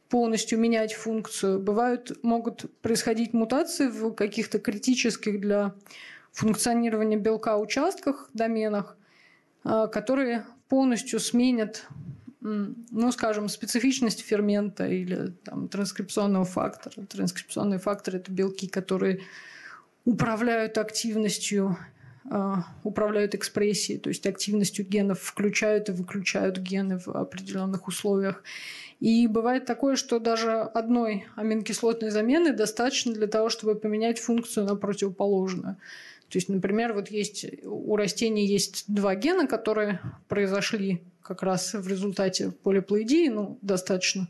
[0.09, 1.61] полностью менять функцию.
[1.61, 5.75] Бывают, могут происходить мутации в каких-то критических для
[6.33, 8.97] функционирования белка участках, доменах,
[9.67, 11.87] э, которые полностью сменят
[12.41, 17.05] ну, скажем, специфичность фермента или там, транскрипционного фактора.
[17.07, 19.21] Транскрипционные факторы– это белки, которые
[20.07, 21.77] управляют активностью,
[22.31, 28.43] э, управляют экспрессией, то есть активностью генов, включают и выключают гены в определенных условиях.
[29.01, 34.77] И бывает такое, что даже одной аминокислотной замены достаточно для того, чтобы поменять функцию на
[34.77, 35.77] противоположную.
[36.29, 41.87] То есть, например, вот есть у растений есть два гена, которые произошли как раз в
[41.87, 44.29] результате полиплоидии, ну, достаточно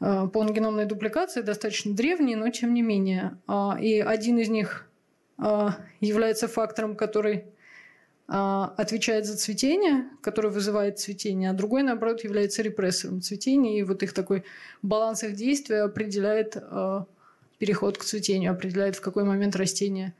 [0.00, 3.38] э, полногеномной дупликации, достаточно древние, но тем не менее.
[3.46, 4.86] А, и один из них
[5.38, 5.68] э,
[6.00, 7.44] является фактором, который
[8.34, 13.78] а, отвечает за цветение, который вызывает цветение, а другой, наоборот, является репрессором цветения.
[13.78, 14.44] И вот их такой
[14.80, 17.04] баланс их действия определяет а,
[17.58, 20.14] переход к цветению, определяет, в какой момент растение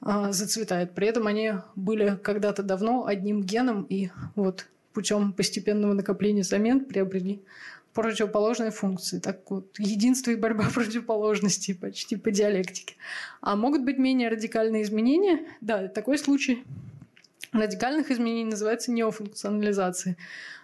[0.00, 0.94] а, зацветает.
[0.94, 4.66] При этом они были когда-то давно одним геном, и вот
[4.98, 7.40] путем постепенного накопления замен приобрели
[7.94, 9.20] противоположные функции.
[9.20, 12.96] Так вот, единство и борьба противоположностей почти по диалектике.
[13.40, 15.46] А могут быть менее радикальные изменения.
[15.60, 16.64] Да, такой случай
[17.52, 20.16] радикальных изменений называется неофункционализацией.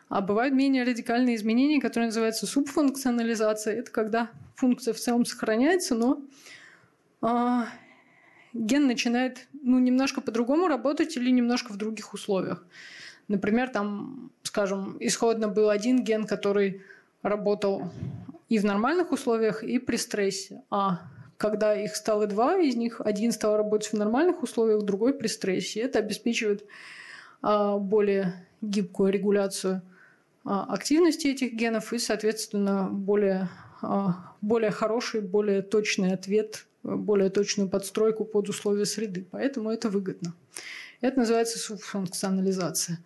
[0.08, 3.78] А бывают менее радикальные изменения, которые называются субфункционализацией.
[3.78, 6.20] Это когда функция в целом сохраняется, но
[7.22, 7.68] а,
[8.52, 12.66] ген начинает ну, немножко по-другому работать или немножко в других условиях.
[13.28, 16.82] Например, там, скажем, исходно был один ген, который
[17.22, 17.90] работал
[18.48, 20.62] и в нормальных условиях, и при стрессе.
[20.70, 21.00] А
[21.36, 25.80] когда их стало два, из них один стал работать в нормальных условиях, другой при стрессе.
[25.80, 26.64] Это обеспечивает
[27.42, 29.82] а, более гибкую регуляцию
[30.44, 33.48] а, активности этих генов и, соответственно, более,
[33.82, 39.26] а, более хороший, более точный ответ, более точную подстройку под условия среды.
[39.30, 40.34] Поэтому это выгодно.
[41.04, 42.98] Это называется субфункционализация.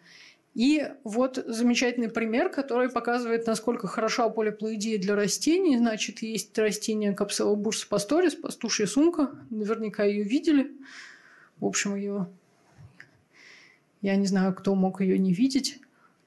[0.55, 5.77] И вот замечательный пример, который показывает, насколько хороша полиплоидия для растений.
[5.77, 9.31] Значит, есть растение Капсела бурса пасторис, пастушья сумка.
[9.51, 10.71] Наверняка ее видели.
[11.59, 12.29] В общем, ее...
[14.01, 15.81] Я не знаю, кто мог ее не видеть.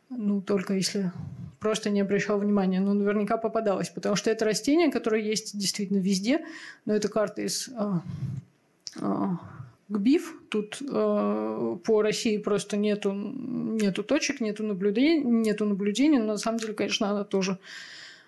[0.09, 1.13] Ну, только если
[1.61, 2.81] просто не обращал внимания.
[2.81, 3.87] Но наверняка попадалось.
[3.87, 6.45] Потому что это растение, которое есть действительно везде.
[6.83, 8.03] Но это карта из а,
[8.99, 9.37] а,
[9.91, 10.35] ГБИФ.
[10.49, 16.59] Тут э, по России просто нету, нету точек, нету наблюдений, нету наблюдений, но на самом
[16.59, 17.59] деле, конечно, она тоже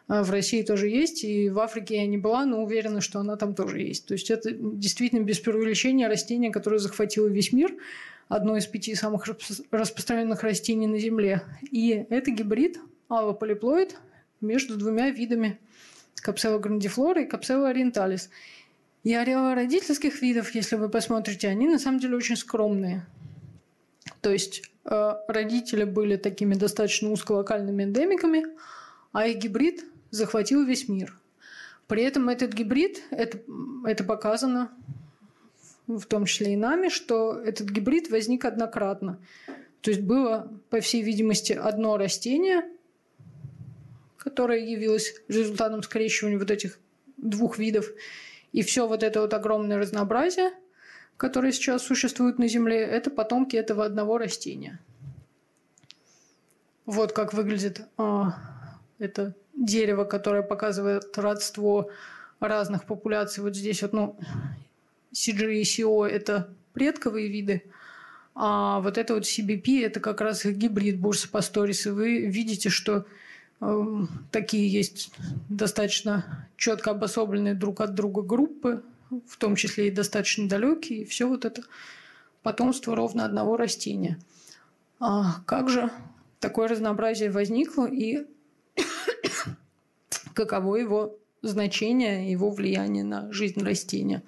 [0.08, 3.36] э, в России тоже есть, и в Африке я не была, но уверена, что она
[3.36, 4.06] там тоже есть.
[4.06, 7.74] То есть это действительно без преувеличения растение, которое захватило весь мир,
[8.28, 9.28] одно из пяти самых
[9.72, 11.42] распространенных растений на Земле.
[11.72, 13.98] И это гибрид аллополиплоид
[14.42, 15.60] между двумя видами
[16.24, 18.30] капсела грандифлора и капсела ориенталис.
[19.04, 23.06] И ареалы родительских видов, если вы посмотрите, они на самом деле очень скромные.
[24.22, 28.46] То есть э, родители были такими достаточно узколокальными эндемиками,
[29.12, 31.18] а их гибрид захватил весь мир.
[31.88, 33.40] При этом этот гибрид, это,
[33.86, 34.72] это показано
[35.88, 39.20] в том числе и нами, что этот гибрид возник однократно.
[39.82, 42.64] То есть было, по всей видимости, одно растение,
[44.18, 46.80] которое явилось результатом скрещивания вот этих
[47.18, 47.92] двух видов.
[48.54, 50.52] И все вот это вот огромное разнообразие,
[51.18, 54.80] которое сейчас существует на Земле, это потомки этого одного растения.
[56.86, 58.40] Вот как выглядит а,
[59.00, 61.90] это дерево, которое показывает родство
[62.40, 63.44] разных популяций.
[63.44, 64.18] Вот здесь вот, ну,
[65.14, 67.64] CG и CO– это предковые виды,
[68.36, 71.86] а вот это вот CBP– это как раз гибрид Бурса пасторис.
[71.86, 73.06] И вы видите, что
[74.32, 75.12] такие есть
[75.50, 78.84] достаточно четко обособленные друг от друга группы,
[79.28, 81.64] в том числе и достаточно далекие, и все вот это
[82.42, 84.20] потомство ровно одного растения.
[85.00, 85.92] А как же
[86.40, 88.26] такое разнообразие возникло и
[90.34, 94.24] каково его значение, его влияние на жизнь растения?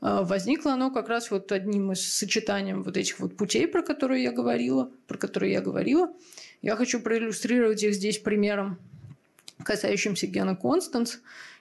[0.00, 4.22] А, возникло оно как раз вот одним из сочетанием вот этих вот путей, про которые
[4.22, 6.12] я говорила, про которые я говорила–
[6.62, 8.78] я хочу проиллюстрировать их здесь примером,
[9.62, 11.20] касающимся гена Констанс.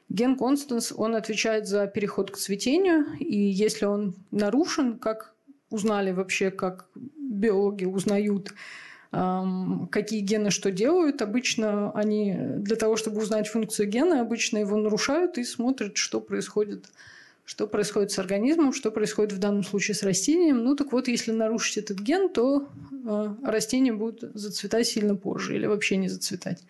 [0.10, 5.34] Ген Констанс, он отвечает за переход к цветению, и если он нарушен, как
[5.70, 8.54] узнали вообще, как биологи узнают,
[9.12, 11.22] какие гены что делают.
[11.22, 16.90] Обычно они для того, чтобы узнать функцию гена, обычно его нарушают и смотрят, что происходит
[17.50, 20.64] что происходит с организмом, что происходит в данном случае с растением.
[20.64, 25.66] Ну так вот, если нарушить этот ген, то э, растения будут зацветать сильно позже или
[25.66, 26.64] вообще не зацветать.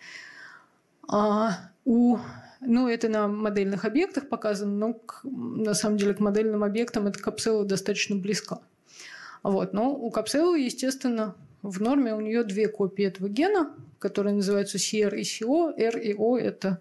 [1.06, 2.16] А у,
[2.62, 7.18] ну, это на модельных объектах показано, но к, на самом деле к модельным объектам эта
[7.18, 8.60] капсула достаточно близка.
[9.42, 9.74] Вот.
[9.74, 15.14] Но у капсулы, естественно, в норме у нее две копии этого гена, которые называются CR
[15.14, 15.78] и CO.
[15.78, 16.78] R и O– это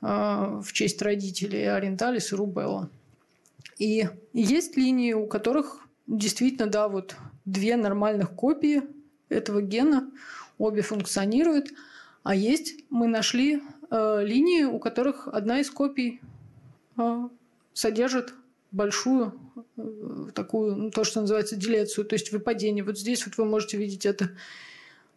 [0.00, 2.88] э, в честь родителей Ориенталис и Рубелла.
[3.82, 8.82] И есть линии, у которых действительно, да, вот две нормальных копии
[9.28, 10.08] этого гена,
[10.56, 11.72] обе функционируют.
[12.22, 13.60] А есть, мы нашли
[13.90, 16.20] э, линии, у которых одна из копий
[16.96, 17.28] э,
[17.72, 18.34] содержит
[18.70, 19.34] большую
[19.76, 22.84] э, такую, ну, то, что называется делецию, то есть выпадение.
[22.84, 24.30] Вот здесь вот вы можете видеть это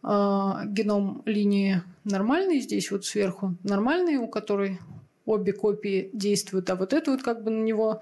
[0.01, 4.79] э, геном линии нормальный, здесь вот сверху нормальный, у которой
[5.27, 8.01] обе копии действуют, а вот это вот как бы на него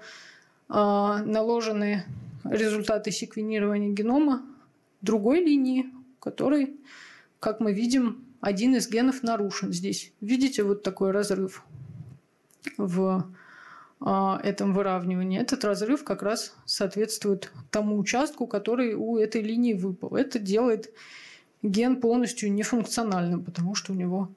[0.68, 2.04] наложены
[2.44, 4.42] результаты секвенирования генома
[5.02, 5.86] другой линии,
[6.20, 6.76] который,
[7.40, 10.12] как мы видим, один из генов нарушен здесь.
[10.20, 11.64] Видите вот такой разрыв
[12.76, 13.26] в
[14.00, 15.40] а, этом выравнивании.
[15.40, 20.16] Этот разрыв как раз соответствует тому участку, который у этой линии выпал.
[20.16, 20.92] Это делает
[21.62, 24.34] ген полностью нефункциональным, потому что у него а,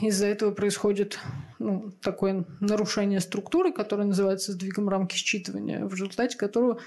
[0.00, 1.18] из-за этого происходит
[1.58, 6.80] ну, такое нарушение структуры, которое называется сдвигом рамки считывания, в результате которого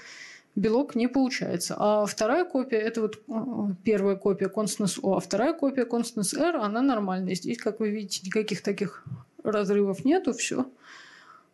[0.56, 1.76] белок не получается.
[1.78, 6.56] А вторая копия, это вот а, первая копия Constance O, а вторая копия Constance R,
[6.56, 7.34] она нормальная.
[7.34, 9.04] Здесь, как вы видите, никаких таких
[9.44, 10.66] разрывов нету, все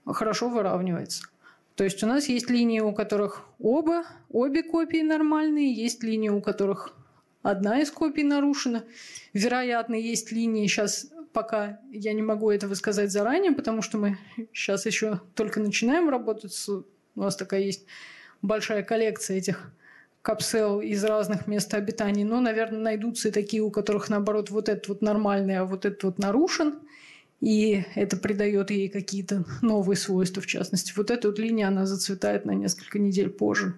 [0.07, 1.25] хорошо выравнивается.
[1.75, 6.41] То есть у нас есть линии, у которых оба, обе копии нормальные, есть линии, у
[6.41, 6.95] которых
[7.43, 8.85] одна из копий нарушена.
[9.33, 14.19] Вероятно, есть линии, сейчас пока я не могу этого сказать заранее, потому что мы
[14.53, 16.55] сейчас еще только начинаем работать.
[16.69, 17.87] У нас такая есть
[18.43, 19.73] большая коллекция этих
[20.21, 22.25] капсел из разных мест обитания.
[22.25, 26.03] Но, наверное, найдутся и такие, у которых, наоборот, вот этот вот нормальный, а вот этот
[26.05, 26.79] вот нарушен–
[27.43, 30.93] и это придает ей какие-то новые свойства, в частности.
[30.97, 33.75] Вот эта вот линия, она зацветает на несколько недель позже,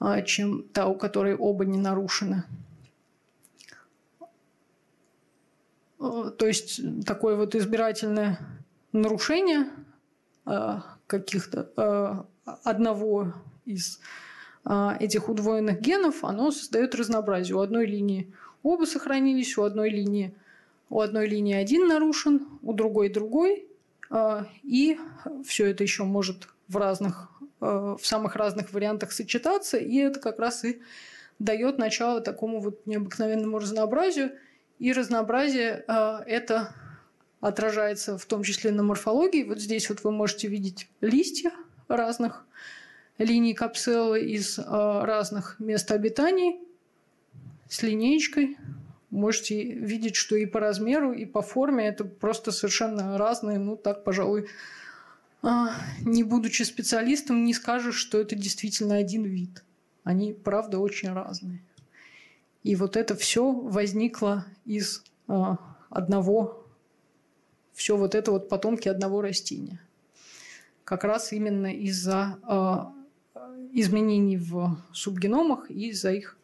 [0.00, 2.42] а, чем та, у которой оба не нарушены.
[4.20, 4.26] А,
[6.38, 8.38] то есть такое вот избирательное
[8.92, 9.70] нарушение
[10.44, 12.26] а, каких-то
[12.64, 13.34] одного
[13.64, 14.00] из
[14.64, 17.56] этих удвоенных генов, оно создает разнообразие.
[17.56, 18.32] У одной линии
[18.62, 20.34] оба сохранились, у одной линии
[20.92, 23.66] у одной линии один нарушен, у другой другой,
[24.62, 24.98] и
[25.42, 27.30] все это еще может в разных,
[27.60, 30.82] в самых разных вариантах сочетаться, и это как раз и
[31.38, 34.32] дает начало такому вот необыкновенному разнообразию.
[34.82, 36.74] И разнообразие а, это
[37.40, 39.44] отражается в том числе на морфологии.
[39.44, 41.52] Вот здесь вот вы можете видеть листья
[41.86, 42.44] разных
[43.18, 46.58] линий капсулы из разных мест обитаний
[47.68, 48.56] с линеечкой
[49.10, 53.58] можете видеть, что и по размеру, и по форме это просто совершенно разные.
[53.58, 54.48] Ну, так, пожалуй,
[55.42, 59.62] а, не будучи специалистом, не скажешь, что это действительно один вид.
[60.02, 61.62] Они, правда, очень разные.
[62.62, 65.58] И вот это все возникло из а,
[65.90, 66.66] одного,
[67.72, 69.80] все вот это вот потомки одного растения.
[70.84, 72.92] Как раз именно из-за а,
[73.72, 76.36] изменений в субгеномах и из-за их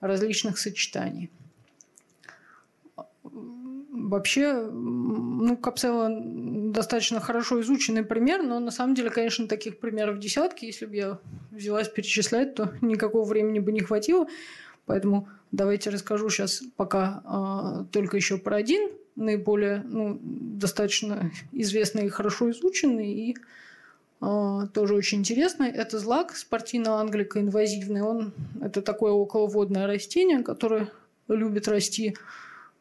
[0.00, 1.30] различных сочетаний.
[3.90, 10.64] Вообще, ну, Капсела достаточно хорошо изученный пример, но на самом деле, конечно, таких примеров десятки.
[10.64, 11.18] Если бы я
[11.50, 14.26] взялась перечислять, то никакого времени бы не хватило.
[14.86, 22.10] Поэтому давайте расскажу сейчас пока э, только еще про один, наиболее ну, достаточно известный и
[22.10, 23.36] хорошо изученный, и
[24.20, 25.70] э, тоже очень интересный.
[25.70, 28.02] Это злак спортивного англика инвазивный.
[28.02, 30.90] Он, это такое околоводное растение, которое
[31.28, 32.16] любит расти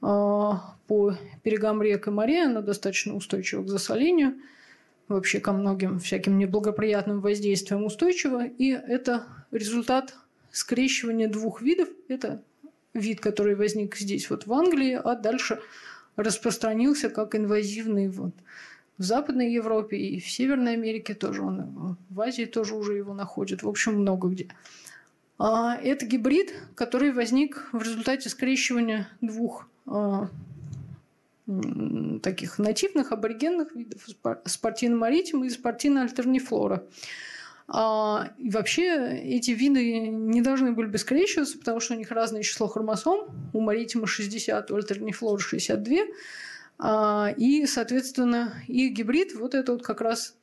[0.01, 4.35] а, по берегам рек и морей, она достаточно устойчива к засолению,
[5.07, 8.45] вообще ко многим всяким неблагоприятным воздействиям устойчива.
[8.45, 10.15] И это результат
[10.51, 11.89] скрещивания двух видов.
[12.07, 12.43] Это
[12.97, 15.59] вид, который возник здесь, вот в Англии, а дальше
[16.15, 18.33] распространился как инвазивный вот
[18.97, 23.63] в Западной Европе и в Северной Америке тоже он, в Азии тоже уже его находят,
[23.63, 24.47] в общем, много где.
[25.37, 30.29] А это гибрид, который возник в результате скрещивания двух а,
[32.23, 34.07] таких нативных аборигенных видов
[34.45, 36.83] спортивно маритима и спортивно альтернифлора.
[37.69, 42.43] А, и вообще эти виды не должны были бы скрещиваться, потому что у них разное
[42.43, 43.27] число хромосом.
[43.53, 45.97] У маритима 60, у альтернифлора 62.
[46.79, 50.35] А, и, соответственно, их гибрид, вот это вот как раз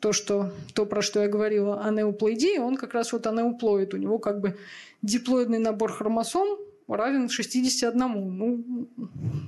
[0.00, 3.94] то, что, то, про что я говорила, анеуплоидия, он как раз вот анеуплоид.
[3.94, 4.58] У него как бы
[5.00, 7.98] диплоидный набор хромосом, равен 61.
[7.98, 8.88] Ну,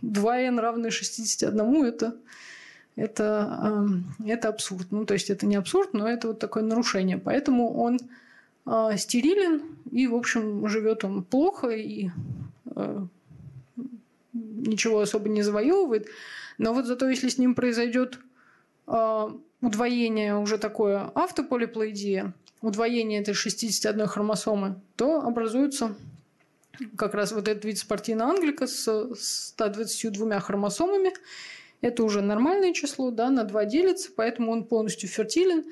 [0.03, 2.17] 2n равное 61 это,
[2.97, 3.89] это,
[4.25, 4.89] это абсурд.
[4.91, 7.19] Ну, то есть это не абсурд, но это вот такое нарушение.
[7.19, 7.99] Поэтому он
[8.67, 12.11] э, стерилен, и, в общем, живет он плохо, и
[12.77, 13.07] э,
[14.33, 16.09] ничего особо не завоевывает.
[16.59, 18.19] Но вот зато если с ним произойдет
[18.87, 19.29] э,
[19.61, 25.95] удвоение уже такое автополиплоидия, удвоение этой 61 хромосомы, то образуется
[26.97, 31.13] как раз вот этот вид спортивного англика с 122 хромосомами.
[31.83, 35.65] Это уже нормальное число, да, на 2 делится, поэтому он полностью фертилен.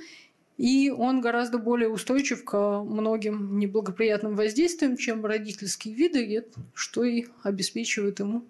[0.59, 6.45] И он гораздо более устойчив к многим неблагоприятным воздействиям, чем родительские виды,
[6.75, 8.45] что и обеспечивает ему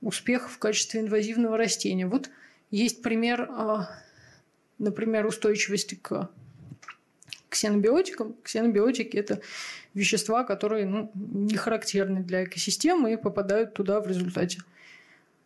[0.00, 2.06] успех в качестве инвазивного растения.
[2.06, 2.30] Вот
[2.70, 3.88] есть пример, а,
[4.78, 6.30] например, устойчивости к
[7.48, 8.36] ксенобиотикам.
[8.44, 9.40] Ксенобиотики– это
[9.94, 14.60] вещества, которые ну, не характерны для экосистемы и попадают туда в результате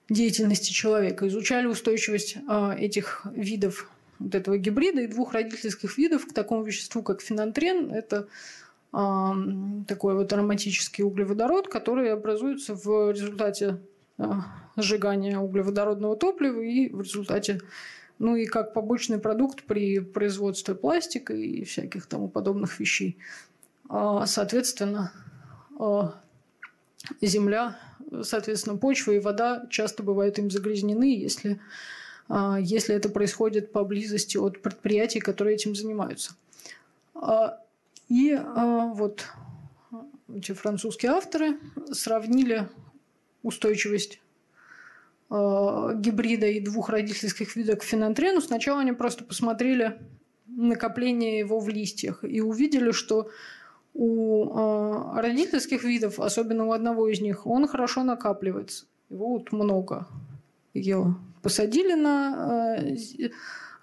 [0.09, 1.27] деятельности человека.
[1.29, 7.03] Изучали устойчивость э, этих видов вот этого гибрида и двух родительских видов к такому веществу,
[7.03, 7.91] как фенантрен.
[7.91, 8.29] Это
[8.93, 9.31] э,
[9.89, 13.81] такой вот ароматический углеводород, который образуется в результате
[14.19, 14.25] э,
[14.77, 17.61] сжигания углеводородного топлива и в результате
[18.19, 23.19] ну и как побочный продукт при производстве пластика и всяких тому подобных вещей.
[24.25, 25.13] Соответственно,
[27.21, 27.79] земля
[28.23, 31.61] соответственно, почва и вода часто бывают им загрязнены, если,
[32.29, 36.35] а, если это происходит поблизости от предприятий, которые этим занимаются.
[37.15, 37.61] А,
[38.09, 39.27] и а, вот
[40.35, 41.59] эти французские авторы
[41.93, 42.69] сравнили
[43.43, 44.21] устойчивость
[45.29, 48.41] гибрида и двух родительских видов к.
[48.41, 49.99] Сначала они просто посмотрели
[50.47, 53.29] накопление его в листьях и увидели, что
[53.97, 58.85] у э, родительских видов, особенно у одного из них, он хорошо накапливается.
[59.09, 60.07] Его вот много.
[60.75, 62.97] Его посадили на, э,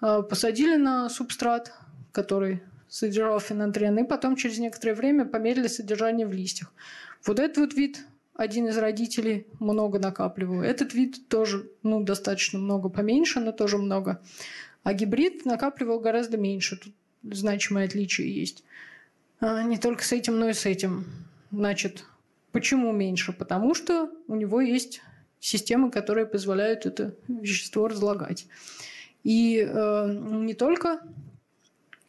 [0.00, 1.72] э, посадили на субстрат,
[2.12, 6.72] который содержал фенантрен, и потом через некоторое время померили содержание в листьях.
[7.26, 8.04] Вот этот вот вид
[8.34, 10.62] один из родителей много накапливал.
[10.62, 14.20] Этот вид тоже ну, достаточно много, поменьше, но тоже много.
[14.84, 16.76] А гибрид накапливал гораздо меньше.
[16.76, 16.92] Тут
[17.24, 18.62] значимое отличие есть.
[19.40, 21.04] А, не только с этим, но и с этим.
[21.50, 22.04] Значит,
[22.52, 23.32] почему меньше?
[23.32, 25.02] Потому что у него есть
[25.40, 28.46] системы, которые позволяют это вещество разлагать.
[29.22, 31.00] И э, не только,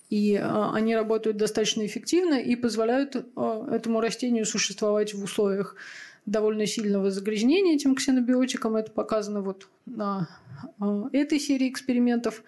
[0.09, 5.75] и э, они работают достаточно эффективно и позволяют э, этому растению существовать в условиях
[6.25, 8.75] довольно сильного загрязнения этим ксенобиотиком.
[8.75, 10.29] Это показано вот на
[10.79, 12.43] э, этой серии экспериментов.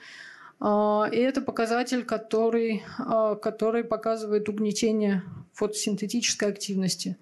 [0.60, 7.18] А, и это показатель, который, а, который показывает угнетение фотосинтетической активности.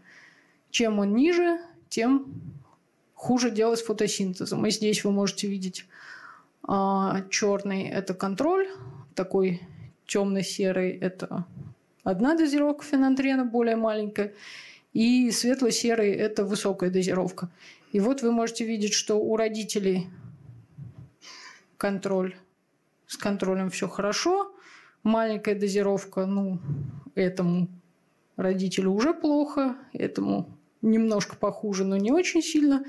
[0.70, 1.60] Чем он ниже,
[1.90, 2.28] тем
[3.14, 4.66] хуже делать фотосинтезом.
[4.66, 5.86] И здесь вы можете видеть
[6.64, 8.68] а, черный– это контроль,
[9.14, 9.62] такой
[10.06, 11.46] темно-серый– это
[12.04, 14.34] одна дозировка фенантрена, более маленькая,
[14.94, 17.50] и светло-серый– это высокая дозировка.
[17.92, 20.08] И вот вы можете видеть, что у родителей
[21.78, 22.36] контроль
[23.08, 24.52] с контролем все хорошо.
[25.04, 26.60] Маленькая дозировка, ну,
[27.14, 27.68] этому
[28.38, 30.50] родителю уже плохо, этому
[30.82, 32.84] немножко похуже, но не очень сильно.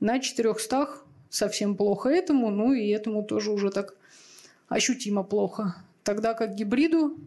[0.00, 0.88] На 400
[1.28, 3.94] совсем плохо этому, ну и этому тоже уже так
[4.68, 5.76] ощутимо плохо.
[6.02, 7.18] Тогда как гибриду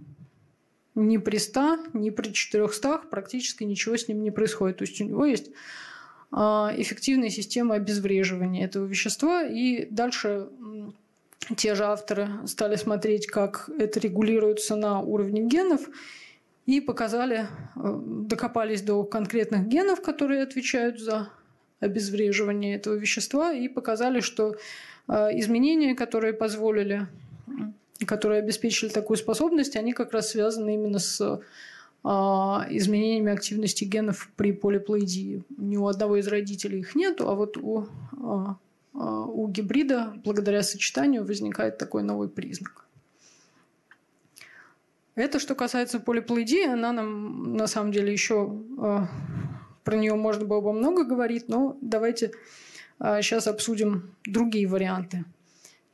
[0.95, 4.77] ни при 100, ни при 400 практически ничего с ним не происходит.
[4.77, 5.51] То есть у него есть
[6.31, 9.43] а, эффективная система обезвреживания этого вещества.
[9.43, 10.49] И дальше
[11.55, 15.89] те же авторы стали смотреть, как это регулируется на уровне генов,
[16.65, 21.29] и показали, э, докопались до конкретных генов, которые отвечают за
[21.79, 24.55] обезвреживание этого вещества, и показали, что
[25.07, 27.07] э, изменения, которые позволили,
[28.05, 34.51] которые обеспечили такую способность, они как раз связаны именно с э, изменениями активности генов при
[34.51, 35.43] полиплоидии.
[35.57, 37.87] Ни у одного из родителей их нет, а вот у
[38.23, 38.55] а,
[38.93, 42.85] у гибрида благодаря сочетанию возникает такой новый признак.
[45.15, 49.07] Это что касается полиплоидии, она нам на самом деле еще а,
[49.83, 52.31] про нее можно было бы много говорить, но давайте
[52.99, 55.25] сейчас а, обсудим другие варианты.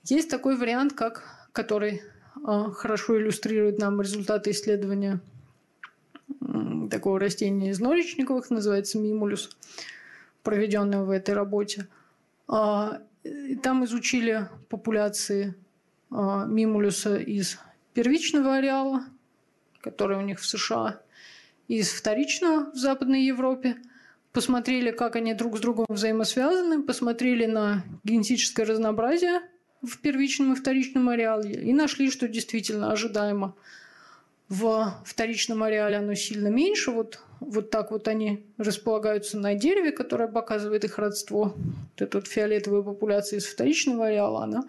[0.04, 2.02] Есть такой вариант, как, который
[2.44, 5.20] хорошо иллюстрирует нам результаты исследования
[6.92, 9.50] такого растения из норичниковых, называется мимулюс,
[10.44, 12.07] проведенного в этой работе– а,
[12.48, 15.56] там изучили популяции
[16.10, 17.60] а, мимулюса из
[17.94, 19.06] первичного ареала,
[19.82, 21.02] который у них в США,
[21.68, 23.78] из вторичного в Западной Европе.
[24.32, 29.42] Посмотрели, как они друг с другом взаимосвязаны, посмотрели на генетическое разнообразие
[29.82, 33.56] в первичном и вторичном ареале и нашли, что действительно ожидаемо
[34.50, 36.92] в вторичном ареале оно сильно меньше.
[36.92, 41.54] Вот вот так вот они располагаются на дереве, которое показывает их родство.
[41.56, 44.64] Вот эта вот фиолетовая популяция из вторичного ареала, она,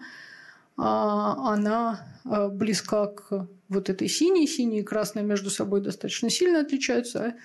[0.77, 4.47] а, она а, близка к вот этой синей.
[4.47, 7.35] Синяя и красная между собой достаточно сильно отличаются,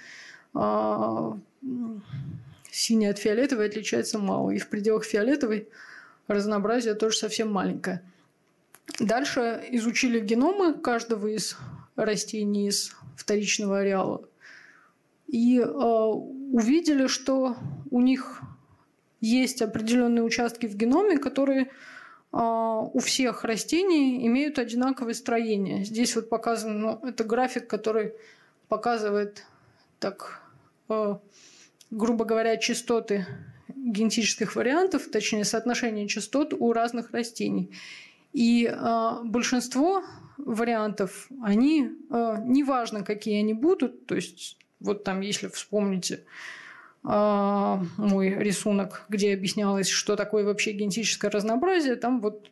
[0.53, 1.39] а
[2.71, 4.51] синяя от фиолетовой отличается мало.
[4.51, 5.69] И в пределах фиолетовой
[6.27, 8.03] разнообразие тоже совсем маленькое.
[9.01, 11.57] Дальше изучили геномы каждого из
[11.97, 14.29] растений из вторичного ареала
[15.27, 17.57] и э, увидели, что
[17.91, 18.43] у них
[19.21, 21.71] есть определенные участки в геноме, которые
[22.31, 25.85] а, у всех растений имеют одинаковое строение.
[25.85, 28.13] Здесь вот показан, ну, это график, который
[28.69, 29.45] показывает
[29.99, 30.43] так,
[30.89, 31.17] э,
[31.91, 33.27] грубо говоря, частоты
[33.69, 37.71] генетических вариантов, точнее соотношение частот у разных растений.
[38.33, 40.03] И э, большинство
[40.37, 46.25] вариантов, они, э, неважно, какие они будут, то есть вот там, если вспомните,
[47.07, 52.51] а, мой рисунок, где объяснялось, что такое вообще генетическое разнообразие, там вот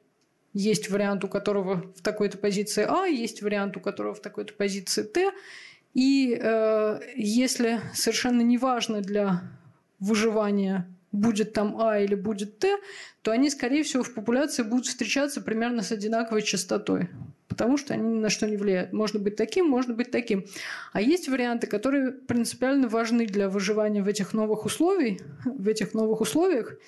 [0.53, 5.03] есть вариант, у которого в такой-то позиции А, есть вариант, у которого в такой-то позиции
[5.05, 5.33] Т.
[5.95, 9.43] И э, если совершенно неважно для
[9.99, 12.77] выживания, будет там А или будет Т,
[13.23, 17.09] то они, скорее всего, в популяции будут встречаться примерно с одинаковой частотой
[17.53, 18.95] потому что они ни на что не влияют.
[18.95, 20.47] Можно быть таким, можно быть таким.
[20.95, 26.23] А есть варианты, которые принципиально важны для выживания в этих новых условиях, в этих новых
[26.23, 26.79] условиях,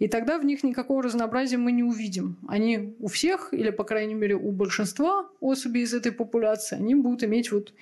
[0.00, 2.36] и тогда в них никакого разнообразия мы не увидим.
[2.48, 7.22] Они у всех, или, по крайней мере, у большинства особей из этой популяции, они будут
[7.22, 7.72] иметь вот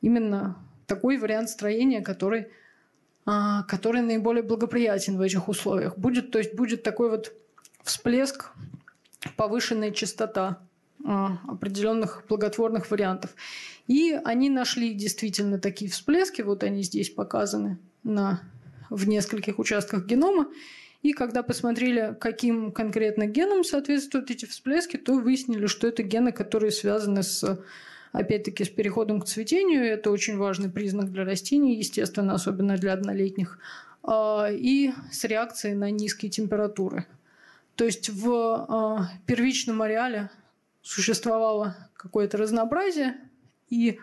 [0.00, 0.56] именно
[0.86, 2.46] такой вариант строения, который,
[3.26, 5.98] а, который наиболее благоприятен в этих условиях.
[5.98, 7.34] Будет, то есть будет такой вот
[7.82, 8.50] всплеск,
[9.36, 10.65] повышенная частота
[11.04, 13.34] определенных благотворных вариантов.
[13.86, 18.42] И они нашли действительно такие всплески, вот они здесь показаны на,
[18.90, 20.48] в нескольких участках генома.
[21.02, 26.72] И когда посмотрели, каким конкретно генам соответствуют эти всплески, то выяснили, что это гены, которые
[26.72, 27.62] связаны с
[28.12, 29.84] опять-таки с переходом к цветению.
[29.84, 33.58] Это очень важный признак для растений, естественно, особенно для однолетних.
[34.02, 37.06] А, и с реакцией на низкие температуры.
[37.74, 40.30] То есть в а, первичном ареале
[40.86, 43.16] существовало какое-то разнообразие,
[43.68, 43.98] и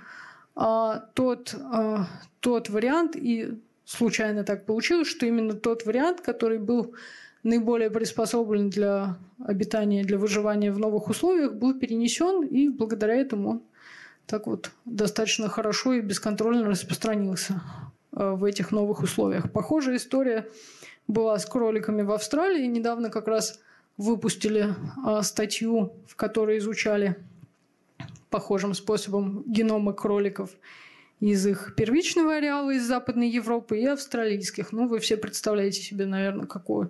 [0.53, 2.07] а, тот, а,
[2.41, 6.93] тот вариант, и случайно так получилось, что именно тот вариант, который был
[7.41, 13.63] наиболее приспособлен для обитания, для выживания в новых условиях, был перенесен, и благодаря этому он
[14.25, 17.61] так вот достаточно хорошо и бесконтрольно распространился
[18.11, 19.53] а, в этих новых условиях.
[19.53, 20.49] Похожая история
[21.07, 22.65] была с кроликами в Австралии.
[22.65, 23.61] Недавно как раз
[23.97, 27.15] выпустили а, статью, в которой изучали
[28.29, 30.49] похожим способом геномы кроликов
[31.19, 34.71] из их первичного ареала из Западной Европы и австралийских.
[34.71, 36.89] Ну, вы все представляете себе, наверное, какое,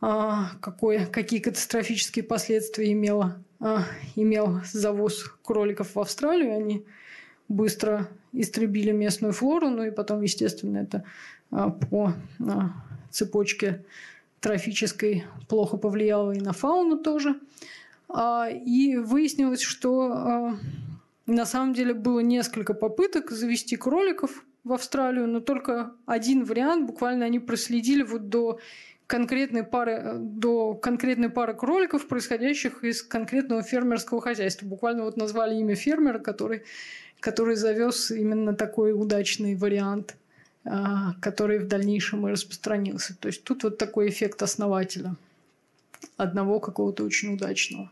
[0.00, 3.84] а, какое, какие катастрофические последствия имело, а,
[4.16, 6.56] имел завоз кроликов в Австралию.
[6.56, 6.84] Они
[7.48, 11.04] быстро истребили местную флору, ну и потом, естественно, это
[11.50, 12.14] а, по
[13.10, 13.84] цепочке
[14.42, 17.40] трофической плохо повлияло и на фауну тоже.
[18.08, 20.58] А, и выяснилось, что а,
[21.26, 27.24] на самом деле было несколько попыток завести кроликов в Австралию, но только один вариант, буквально
[27.24, 28.58] они проследили вот до
[29.06, 34.66] конкретной пары, до конкретной пары кроликов, происходящих из конкретного фермерского хозяйства.
[34.66, 36.64] Буквально вот назвали имя фермера, который,
[37.20, 40.16] который завез именно такой удачный вариант–
[40.64, 43.16] который в дальнейшем и распространился.
[43.18, 45.16] То есть тут вот такой эффект основателя
[46.16, 47.90] одного какого-то очень удачного.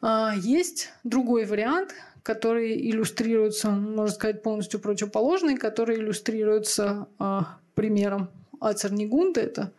[0.00, 8.28] А, есть другой вариант, который иллюстрируется, можно сказать, полностью противоположный, который иллюстрируется а, примером
[8.60, 9.40] Ацернигунда.
[9.40, 9.72] Это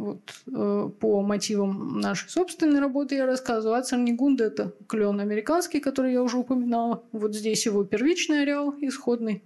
[0.00, 3.78] вот, э, по мотивам нашей собственной работы я рассказываю.
[3.78, 7.02] Ацернигунда– это клен американский, который я уже упоминала.
[7.12, 9.42] Вот здесь его первичный ареал исходный.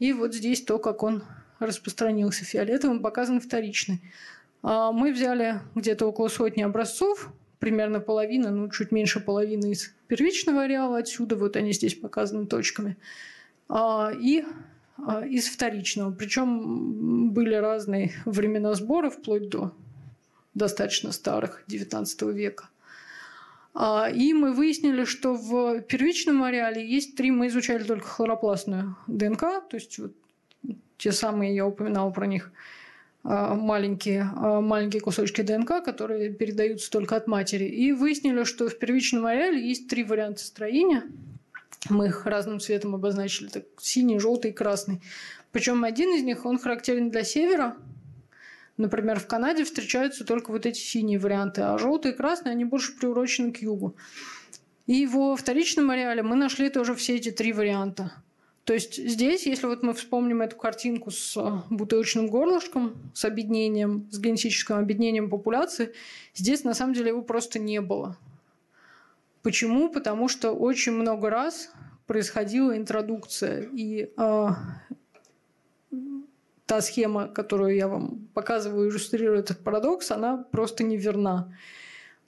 [0.00, 1.22] И вот здесь то, как он
[1.60, 4.00] распространился фиолетовым, показан вторичный.
[4.62, 10.62] А мы взяли где-то около сотни образцов, примерно половина, ну, чуть меньше половины из первичного
[10.62, 12.96] ареала отсюда, вот они здесь показаны точками.
[13.68, 14.46] А, и а,
[15.28, 16.12] из вторичного.
[16.12, 19.72] Причем были разные времена сбора, вплоть до
[20.54, 22.68] достаточно старых, 19 века.
[23.74, 29.40] А, и мы выяснили, что в первичном ареале есть три, мы изучали только хлоропластную ДНК,
[29.40, 30.12] то есть вот
[30.96, 32.50] те самые, я упоминала про них,
[33.22, 37.66] а, маленькие, маленькие кусочки ДНК, которые передаются только от матери.
[37.66, 41.04] И выяснили, что в первичном ареале есть три варианта строения–
[41.88, 45.00] мы их разным цветом обозначили, так синий, желтый и красный.
[45.52, 47.76] Причем один из них, он характерен для севера.
[48.76, 52.92] Например, в Канаде встречаются только вот эти синие варианты, а желтые и красные, они больше
[52.96, 53.96] приурочены к югу.
[54.86, 58.12] И во вторичном ареале мы нашли тоже все эти три варианта.
[58.64, 64.06] То есть здесь, если вот мы вспомним эту картинку с э, бутылочным горлышком, с объединением,
[64.10, 65.94] с генетическим объединением популяции,
[66.34, 68.18] здесь на самом деле его просто не было.
[69.48, 69.88] Почему?
[69.88, 71.70] Потому что очень много раз
[72.06, 74.48] происходила интродукция, и э,
[76.66, 81.56] та схема, которую я вам показываю, иллюстрирую этот парадокс, она просто неверна.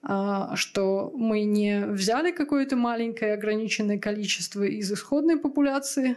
[0.03, 6.16] А, что мы не взяли какое-то маленькое ограниченное количество из исходной популяции,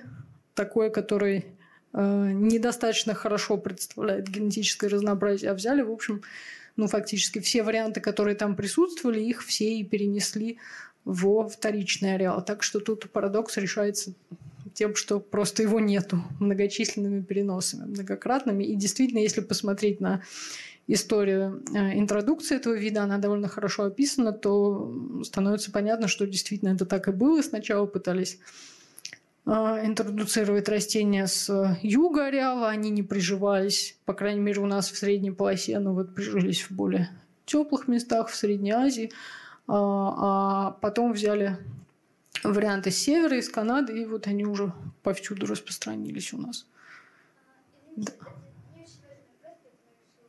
[0.53, 1.43] такое, которое
[1.91, 6.21] э, недостаточно хорошо представляет генетическое разнообразие, а взяли, в общем,
[6.75, 10.59] ну, фактически все варианты, которые там присутствовали, их все и перенесли
[11.05, 12.43] во вторичный ареал.
[12.43, 14.13] Так что тут парадокс решается
[14.73, 18.63] тем, что просто его нету многочисленными переносами, многократными.
[18.63, 20.21] И действительно, если посмотреть на
[20.87, 26.85] историю э, интродукции этого вида, она довольно хорошо описана, то становится понятно, что действительно это
[26.85, 27.41] так и было.
[27.41, 28.39] Сначала пытались
[29.45, 34.97] э, интродуцировать растения с юга ареала, они не приживались, по крайней мере, у нас в
[34.97, 37.09] средней полосе, но вот прижились в более
[37.45, 39.11] теплых местах, в Средней Азии,
[39.67, 41.57] а, а потом взяли
[42.43, 46.67] варианты с севера, из Канады, и вот они уже повсюду распространились у нас.
[47.95, 48.11] Да.
[48.73, 50.27] Мне очень важный вопрос, поэтому я решил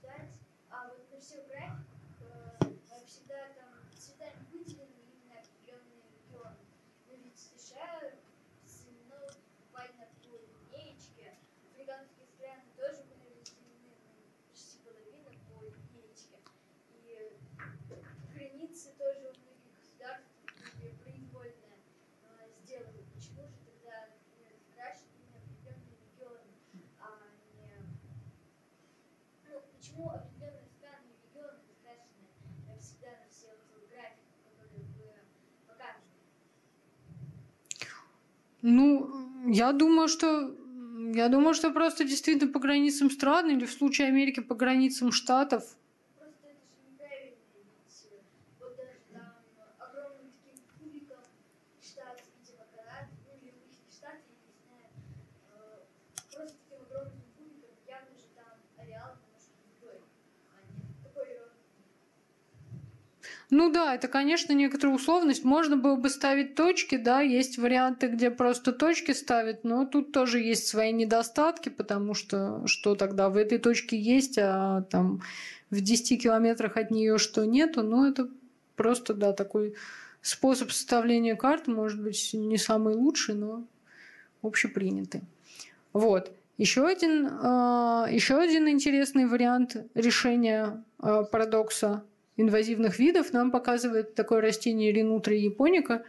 [0.00, 0.30] ждать.
[0.70, 1.84] А вот на всех графиках
[2.20, 6.56] э, всегда там цветами выделены именно определенные регионы.
[7.06, 8.10] Но ведь США
[9.08, 9.16] ну,
[9.60, 11.36] буквально по линеечке.
[11.70, 14.16] Африканские страны тоже были разделены ну,
[14.50, 16.40] почти половина по линеечке.
[16.96, 17.30] И
[18.34, 20.32] границы тоже у многих государств
[20.80, 23.04] были произвольно э, сделаны.
[23.14, 26.52] Почему же тогда, например, крашены именно определенные регионы,
[27.00, 27.72] а не...
[29.48, 32.28] Ну, почему определенные страны и регионы закрашены
[32.68, 33.56] э, всегда на всех
[33.88, 35.08] графиках, которые вы
[35.66, 36.20] показываете?
[38.68, 39.08] Ну,
[39.46, 40.52] я думаю, что
[41.14, 45.62] я думаю, что просто действительно по границам стран или в случае Америки по границам штатов
[46.18, 48.18] Просто это же неправильно, ведь э,
[48.58, 49.38] вот даже там
[49.78, 51.22] огромным таким кубиком
[51.80, 54.90] штат, видимо, Канады, ну или обычный штат, я не знаю,
[55.54, 55.86] э,
[56.34, 58.50] просто таким огромным кубиком явно же там
[58.82, 60.02] ареал немножко другой,
[60.50, 61.62] а не такой ерунды.
[63.50, 65.44] Ну да, это, конечно, некоторая условность.
[65.44, 70.40] Можно было бы ставить точки, да, есть варианты, где просто точки ставят, но тут тоже
[70.40, 75.22] есть свои недостатки, потому что что тогда в этой точке есть, а там
[75.70, 78.28] в 10 километрах от нее что нету, ну это
[78.74, 79.74] просто, да, такой
[80.22, 83.64] способ составления карты, может быть, не самый лучший, но
[84.42, 85.22] общепринятый.
[85.92, 86.32] Вот.
[86.58, 92.02] Еще один, э, еще один интересный вариант решения э, парадокса
[92.36, 96.04] инвазивных видов нам показывает такое растение Ринутра японика.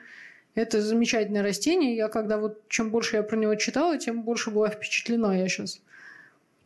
[0.55, 1.95] Это замечательное растение.
[1.95, 5.37] Я когда вот чем больше я про него читала, тем больше была впечатлена.
[5.37, 5.81] Я сейчас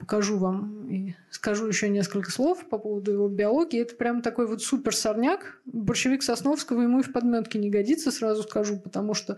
[0.02, 3.82] покажу вам и скажу еще несколько слов по поводу его биологии.
[3.82, 5.60] Это прям такой вот супер сорняк.
[5.66, 9.38] Борщевик Сосновского ему и в подметке не годится, сразу скажу, потому что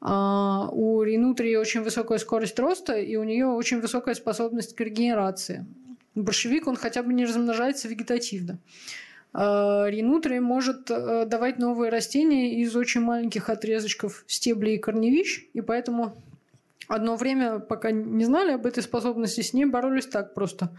[0.00, 5.66] а, у ринутрии очень высокая скорость роста, и у нее очень высокая способность к регенерации.
[6.16, 8.58] Борщевик, он хотя бы не размножается вегетативно.
[9.32, 15.60] А, Ринутрия может э, давать новые растения из очень маленьких отрезочков стеблей и корневищ, и
[15.60, 16.16] поэтому
[16.88, 20.70] одно время, пока не знали об этой способности, с ней боролись так просто.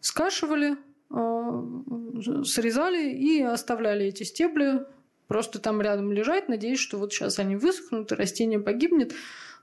[0.00, 0.76] Скашивали,
[1.10, 4.86] э, срезали и оставляли эти стебли
[5.30, 9.12] просто там рядом лежать, надеясь, что вот сейчас они высохнут, и растение погибнет.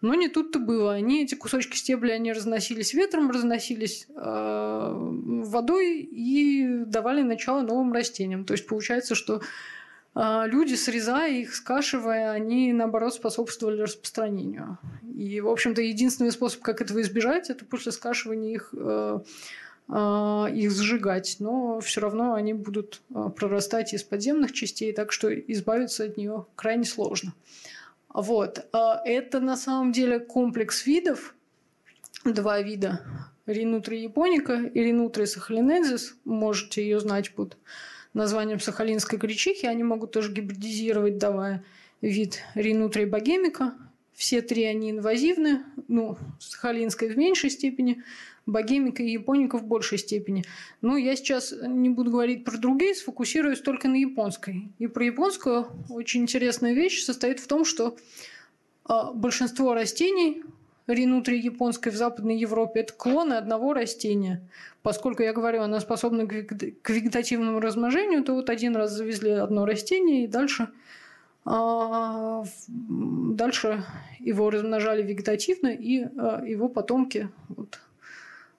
[0.02, 0.94] Но не тут-то было.
[0.94, 8.46] Они, эти кусочки стебля, они разносились ветром, разносились э, водой и давали начало новым растениям.
[8.46, 9.42] То есть получается, что
[10.14, 14.78] э, люди, срезая их, скашивая, они, наоборот, способствовали распространению.
[15.16, 19.20] И, в общем-то, единственный способ, как этого избежать, это после скашивания их э,
[19.90, 23.02] их сжигать, но все равно они будут
[23.38, 27.34] прорастать из подземных частей, так что избавиться от нее крайне сложно.
[28.18, 28.68] Вот.
[28.74, 31.36] Это на самом деле комплекс видов,
[32.26, 33.02] два вида.
[33.46, 36.16] Ринутри японика и Ринутри сахалинензис.
[36.26, 37.58] Можете ее знать под
[38.16, 39.68] названием сахалинской гречихи.
[39.68, 41.64] Они могут тоже гибридизировать, давая
[42.02, 43.76] вид Ринутри богемика.
[44.14, 45.64] Все три они инвазивны.
[45.88, 48.04] Ну, сахалинская в меньшей степени,
[48.48, 50.44] богемика и японика в большей степени.
[50.82, 54.70] Но я сейчас не буду говорить про другие, сфокусируюсь только на японской.
[54.80, 57.96] И про японскую очень интересная вещь состоит в том, что
[58.86, 60.44] а, большинство растений
[60.88, 64.42] ринутри японской в Западной Европе– это клоны одного растения.
[64.82, 70.24] Поскольку, я говорю, она способна к вегетативному размножению, то вот один раз завезли одно растение,
[70.24, 70.70] и дальше
[71.50, 73.86] А, дальше
[74.20, 77.80] его размножали вегетативно, и а, его потомки вот,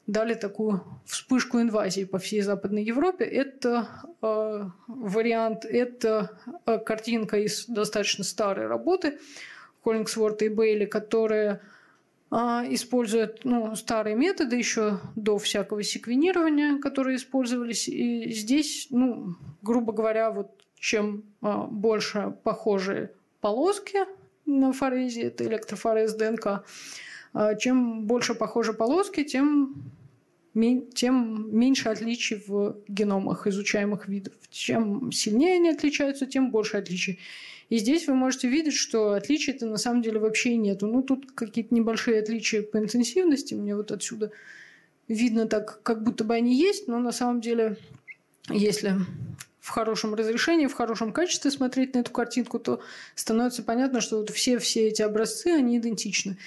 [0.09, 3.26] дали такую вспышку инвазии по всей Западной Европе.
[3.26, 3.89] Это
[4.22, 6.30] э, вариант, это
[6.64, 9.18] э, картинка из достаточно старой работы
[9.85, 11.60] Холлингсворта и Бейли, которые
[12.30, 12.36] э,
[12.70, 17.86] используют ну, старые методы еще до всякого секвенирования, которые использовались.
[17.86, 23.12] И здесь, ну, грубо говоря, вот чем э, больше похожие
[23.43, 23.98] полоски
[24.47, 26.64] на форезе, это электрофорез ДНК,
[27.60, 29.93] чем больше похожи полоски, тем
[30.94, 34.35] тем меньше отличий в геномах изучаемых видов.
[34.51, 37.18] Чем сильнее они отличаются, тем больше отличий.
[37.68, 40.86] И здесь вы можете видеть, что отличий-то на самом деле вообще нету.
[40.86, 43.55] Ну, тут какие-то небольшие отличия по интенсивности.
[43.55, 44.32] Мне вот отсюда
[45.06, 47.76] видно так, как будто бы они есть, но на самом деле,
[48.48, 48.94] если
[49.60, 52.80] в хорошем разрешении, в хорошем качестве смотреть на эту картинку, то
[53.14, 56.39] становится понятно, что вот все, все эти образцы, они идентичны.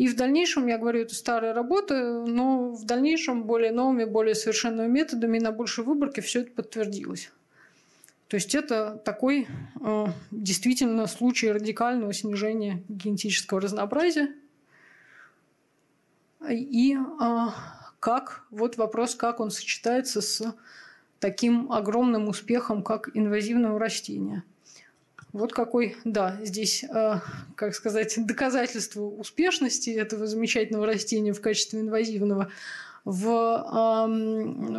[0.00, 4.90] И в дальнейшем, я говорю, это старая работа, но в дальнейшем более новыми, более совершенными
[4.90, 7.30] методами на большей выборке все это подтвердилось.
[8.28, 9.46] То есть это такой
[9.78, 14.34] э, действительно случай радикального снижения генетического разнообразия.
[16.48, 17.46] И э,
[17.98, 20.56] как, вот вопрос, как он сочетается с
[21.18, 24.44] таким огромным успехом, как инвазивного растения.
[25.32, 27.14] Вот какой, да, здесь, э,
[27.54, 32.50] как сказать, доказательство успешности этого замечательного растения в качестве инвазивного.
[33.04, 34.06] В, э,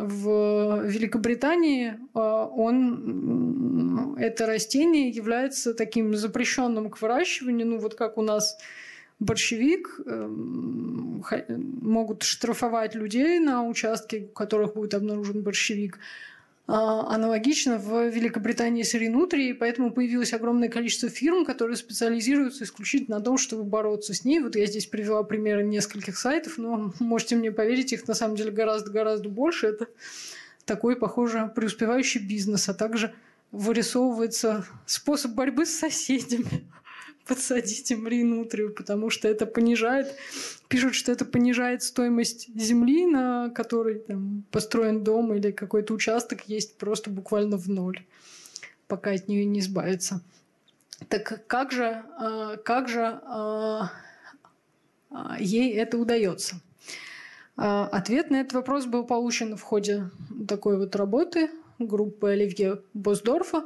[0.06, 8.22] в Великобритании э, он, это растение является таким запрещенным к выращиванию, ну вот как у
[8.22, 8.58] нас
[9.22, 10.26] борщевик, э,
[11.82, 15.98] могут штрафовать людей на участке, у которых будет обнаружен борщевик.
[16.74, 23.22] А, аналогично в Великобритании с ринутрией, поэтому появилось огромное количество фирм, которые специализируются исключительно на
[23.22, 24.40] том, чтобы бороться с ней.
[24.40, 28.52] Вот я здесь привела примеры нескольких сайтов, но можете мне поверить, их на самом деле
[28.52, 29.66] гораздо-гораздо больше.
[29.66, 29.86] Это
[30.64, 33.12] такой, похоже, преуспевающий бизнес, а также
[33.50, 36.72] вырисовывается способ борьбы с соседями
[37.26, 40.14] подсадить им ринутрию, потому что это понижает,
[40.68, 46.76] пишут, что это понижает стоимость земли, на которой там, построен дом или какой-то участок есть
[46.76, 48.04] просто буквально в ноль,
[48.86, 50.20] пока от нее не избавиться.
[51.08, 53.92] Так как же, а, как же а,
[55.10, 56.60] а, ей это удается?
[57.54, 60.10] Ответ на этот вопрос был получен в ходе
[60.48, 63.64] такой вот работы группы Оливье Босдорфа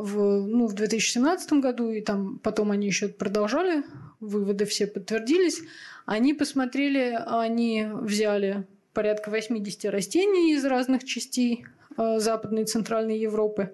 [0.00, 3.84] в, ну, в 2017 году, и там потом они еще продолжали,
[4.20, 5.60] выводы все подтвердились.
[6.06, 11.64] Они посмотрели, они взяли порядка 80 растений из разных частей
[11.96, 13.72] э, Западной и Центральной Европы.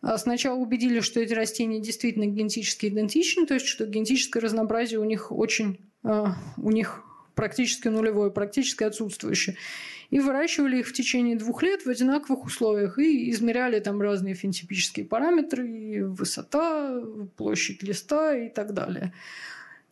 [0.00, 5.04] А сначала убедились, что эти растения действительно генетически идентичны, то есть что генетическое разнообразие у
[5.04, 6.24] них очень, э,
[6.56, 7.02] у них
[7.34, 9.56] практически нулевое, практически отсутствующее
[10.10, 15.04] и выращивали их в течение двух лет в одинаковых условиях и измеряли там разные фенотипические
[15.04, 17.02] параметры, высота,
[17.36, 19.12] площадь листа и так далее.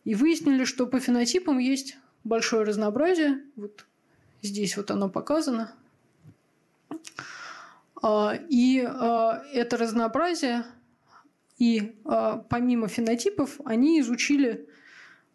[0.05, 3.41] И выяснили, что по фенотипам есть большое разнообразие.
[3.55, 3.85] Вот
[4.41, 5.71] здесь вот оно показано.
[8.01, 10.65] А, и а, это разнообразие,
[11.59, 14.67] и а, помимо фенотипов, они изучили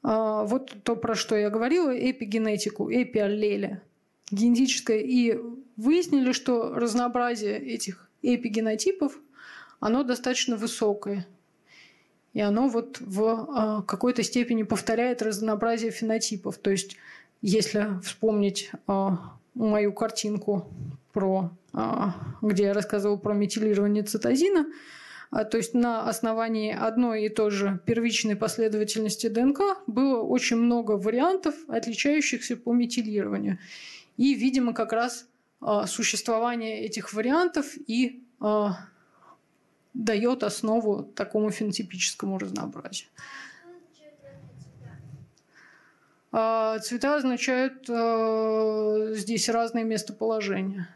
[0.04, 3.82] вот то, про что я говорила, эпигенетику, эпиаллели
[4.30, 5.38] генетическое, и
[5.76, 9.18] выяснили, что разнообразие этих эпигенотипов,
[9.80, 11.26] оно достаточно высокое.
[12.32, 16.56] И оно вот в а, какой-то степени повторяет разнообразие фенотипов.
[16.56, 16.96] То есть,
[17.42, 20.66] если вспомнить а, мою картинку,
[21.12, 24.66] про, а, где я рассказывала про метилирование цитозина,
[25.30, 31.54] то есть на основании одной и той же первичной последовательности ДНК было очень много вариантов,
[31.68, 33.58] отличающихся по метилированию.
[34.16, 35.26] И, видимо, как раз
[35.60, 38.76] а, существование этих вариантов и а,
[39.94, 43.08] дает основу такому фенотипическому разнообразию.
[46.32, 47.86] А, цвета означают
[49.18, 50.88] здесь разные местоположения,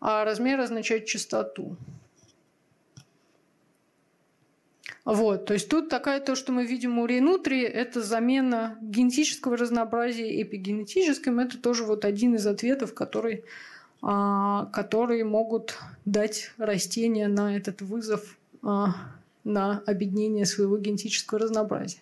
[0.00, 1.76] а размер означает частоту.
[5.04, 10.40] Вот, то есть тут такая то, что мы видим у рейнутрии, это замена генетического разнообразия
[10.42, 11.40] эпигенетическим.
[11.40, 13.44] Это тоже вот один из ответов, который,
[14.00, 18.94] а, которые могут дать растения на этот вызов, а,
[19.42, 21.98] на объединение своего генетического разнообразия.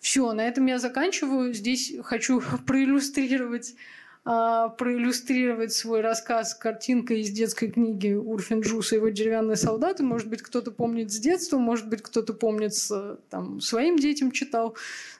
[0.00, 1.54] Все, на этом я заканчиваю.
[1.54, 3.76] Здесь хочу проиллюстрировать
[4.24, 10.04] проиллюстрировать свой рассказ картинкой из детской книги Урфин Джус и его деревянные солдаты.
[10.04, 14.76] Может быть, кто-то помнит с детства, может быть, кто-то помнит с, там, своим детям читал.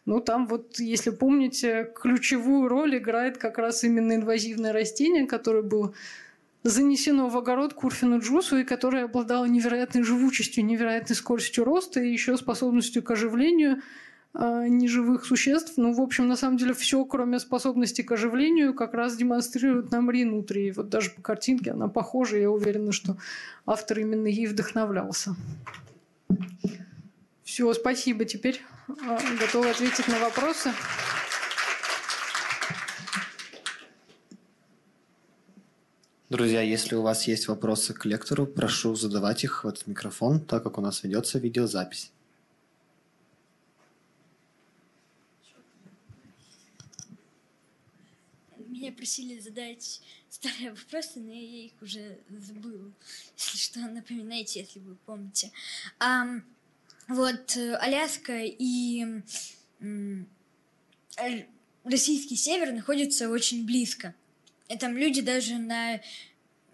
[0.07, 5.95] Ну, там вот, если помните, ключевую роль играет как раз именно инвазивное растение, которое было
[6.63, 12.37] занесено в огород Курфину Джусу и которое обладало невероятной живучестью, невероятной скоростью роста и еще
[12.37, 13.83] способностью к оживлению–
[14.35, 15.75] неживых существ.
[15.77, 20.11] Ну, в общем, на самом деле, все, кроме способности к оживлению, как раз демонстрирует нам
[20.11, 20.69] Ринутри.
[20.69, 22.39] И вот даже по картинке она похожа.
[22.39, 23.17] Я уверена, что
[23.67, 25.37] автор именно ей вдохновлялся.
[27.45, 28.25] Все, спасибо.
[28.25, 30.71] Теперь э, готова ответить на вопросы.
[36.31, 40.63] Друзья, если у вас есть вопросы к лектору, прошу задавать их в этот микрофон, так
[40.63, 42.11] как у нас ведется видеозапись.
[48.83, 52.91] Меня просили задать старые вопросы, но я их уже забыла.
[53.37, 55.53] Если что, напоминайте, если вы помните.
[56.01, 56.27] А,
[57.07, 59.07] вот э, Аляска и
[59.79, 60.29] м,
[61.85, 64.17] российский север находятся очень близко.
[64.69, 66.01] И там люди даже на...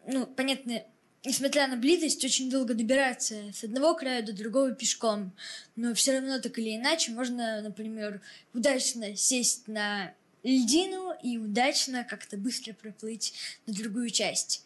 [0.06, 0.82] Ну, понятно,
[1.26, 5.36] несмотря на близость, очень долго добираться с одного края до другого пешком.
[5.76, 8.22] Но все равно так или иначе можно, например,
[8.55, 13.35] удачно сесть на льдину и удачно как-то быстро проплыть
[13.66, 14.65] на другую часть.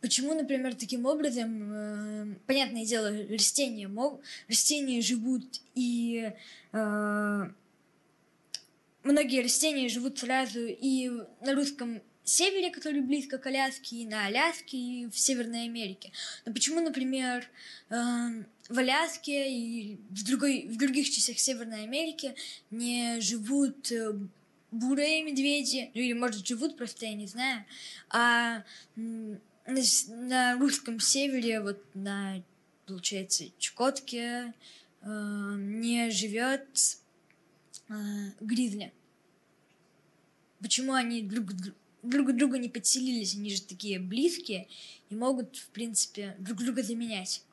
[0.00, 5.44] Почему, например, таким образом, э, понятное дело, растения, мог, растения живут
[5.76, 6.32] и
[6.72, 7.48] э,
[9.04, 11.08] многие растения живут сразу и
[11.40, 16.12] на русском севере, который близко к Аляске, и на Аляске, и в Северной Америке.
[16.44, 17.48] Но почему, например,
[17.90, 17.94] э,
[18.68, 22.34] в Аляске и в, другой, в других частях Северной Америки
[22.70, 24.14] не живут э,
[24.72, 27.64] бурые медведи, ну или, может, живут просто, я не знаю,
[28.08, 28.64] а
[28.96, 32.42] на, русском севере, вот на,
[32.86, 34.54] получается, Чукотке
[35.02, 36.66] э, не живет
[37.88, 37.94] э,
[38.40, 38.92] гризли.
[40.60, 41.52] Почему они друг,
[42.02, 44.68] друг друга не подселились, они же такие близкие
[45.10, 47.44] и могут, в принципе, друг друга заменять.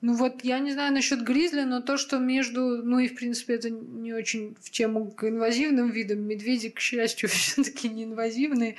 [0.00, 3.54] Ну вот я не знаю насчет гризли, но то, что между, ну и в принципе
[3.54, 6.20] это не очень в тему к инвазивным видам.
[6.20, 8.76] Медведи, к счастью, все-таки не инвазивные,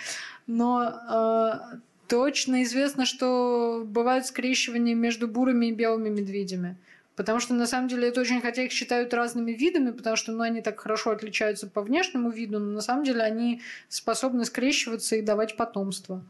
[0.48, 1.78] но э,
[2.08, 6.78] точно известно, что бывают скрещивания между бурыми и белыми медведями.
[7.18, 10.41] Потому что на самом деле это очень, хотя их считают разными видами, потому что ну,
[10.41, 15.22] они так хорошо отличаются по внешнему виду, но на самом деле они способны скрещиваться и
[15.22, 16.24] давать потомство.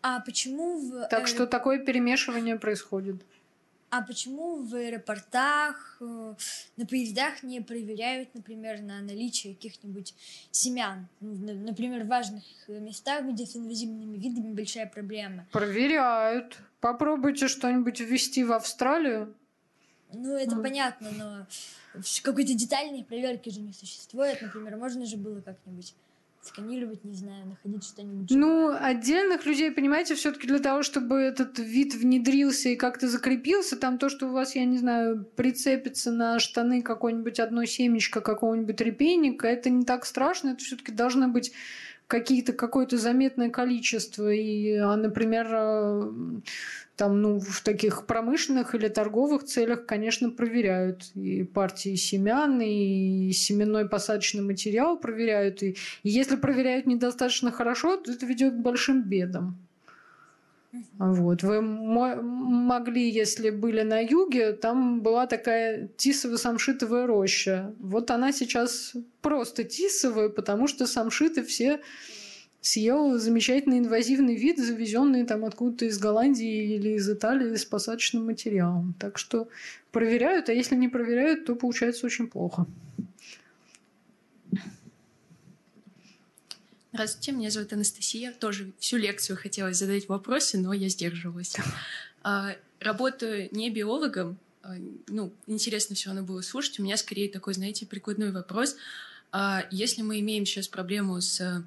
[0.00, 1.06] А почему в...
[1.08, 3.16] Так что такое перемешивание происходит.
[3.92, 6.34] А почему в аэропортах, э,
[6.78, 10.14] на поездах не проверяют, например, на наличие каких-нибудь
[10.50, 11.08] семян?
[11.20, 11.34] Ну,
[11.66, 15.46] например, в важных местах, где с инвазивными видами большая проблема.
[15.52, 16.56] Проверяют.
[16.80, 19.34] Попробуйте что-нибудь ввести в Австралию.
[20.14, 20.62] Ну, это mm.
[20.62, 21.46] понятно, но
[22.22, 24.40] какой-то детальной проверки же не существует.
[24.40, 25.94] Например, можно же было как-нибудь
[26.42, 28.30] сканировать, не знаю, находить что-нибудь.
[28.30, 33.96] Ну, отдельных людей, понимаете, все-таки для того, чтобы этот вид внедрился и как-то закрепился, там
[33.96, 39.46] то, что у вас, я не знаю, прицепится на штаны какое-нибудь одно семечко какого-нибудь репейника,
[39.46, 41.52] это не так страшно, это все-таки должно быть
[42.06, 44.32] какие-то какое-то заметное количество.
[44.32, 46.12] И, а, например, э,
[46.96, 53.88] там, ну, в таких промышленных или торговых целях, конечно, проверяют и партии семян, и семенной
[53.88, 55.62] посадочный материал проверяют.
[55.62, 59.58] И, и если проверяют недостаточно хорошо, то это ведет к большим бедам.
[60.98, 61.42] Вот.
[61.42, 67.74] Вы могли, если были на юге, там была такая тисово-самшитовая роща.
[67.78, 71.80] Вот она сейчас просто тисовая, потому что самшиты все
[72.62, 78.94] съел замечательный инвазивный вид, завезенный там откуда-то из Голландии или из Италии с посадочным материалом.
[78.98, 79.48] Так что
[79.90, 82.66] проверяют, а если не проверяют, то получается очень плохо.
[86.94, 88.32] Здравствуйте, меня зовут Анастасия.
[88.32, 91.56] Тоже всю лекцию хотела задать вопросы, но я сдерживалась.
[92.24, 94.76] А, работаю не биологом, а,
[95.08, 96.78] ну, интересно все равно было слушать.
[96.78, 98.76] У меня скорее такой, знаете, прикладной вопрос.
[99.32, 101.64] А, если мы имеем сейчас проблему с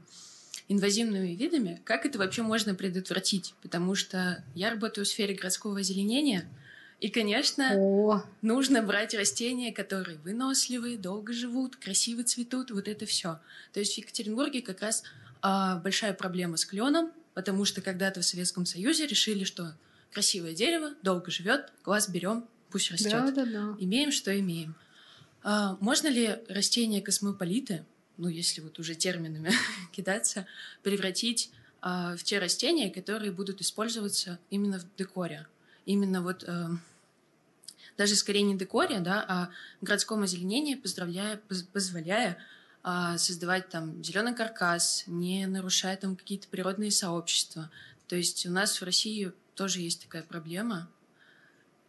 [0.70, 3.54] инвазивными видами, как это вообще можно предотвратить?
[3.62, 6.48] Потому что я работаю в сфере городского озеленения,
[7.02, 8.24] и, конечно, О.
[8.42, 13.40] нужно брать растения, которые выносливые, долго живут, красиво цветут, вот это все.
[13.74, 15.04] То есть в Екатеринбурге как раз
[15.42, 19.76] а, большая проблема с кленом, потому что когда-то в Советском Союзе решили, что
[20.12, 23.12] красивое дерево долго живет, глаз берем, пусть растет.
[23.12, 23.76] Да, да, да.
[23.78, 24.76] Имеем, что имеем.
[25.44, 27.86] А, можно ли растения космополиты
[28.18, 29.52] ну, если вот уже терминами
[29.92, 30.48] кидаться,
[30.84, 31.52] превратить
[31.82, 35.46] в те растения, которые будут использоваться именно в декоре.
[35.86, 36.68] Именно вот э,
[37.98, 39.50] даже скорее не декоре, да, а
[39.82, 41.40] городском озеленении, поздравляя,
[41.72, 42.38] позволяя
[42.84, 47.72] а, создавать там зеленый каркас, не нарушая там какие-то природные сообщества.
[48.08, 50.90] То есть у нас в России тоже есть такая проблема.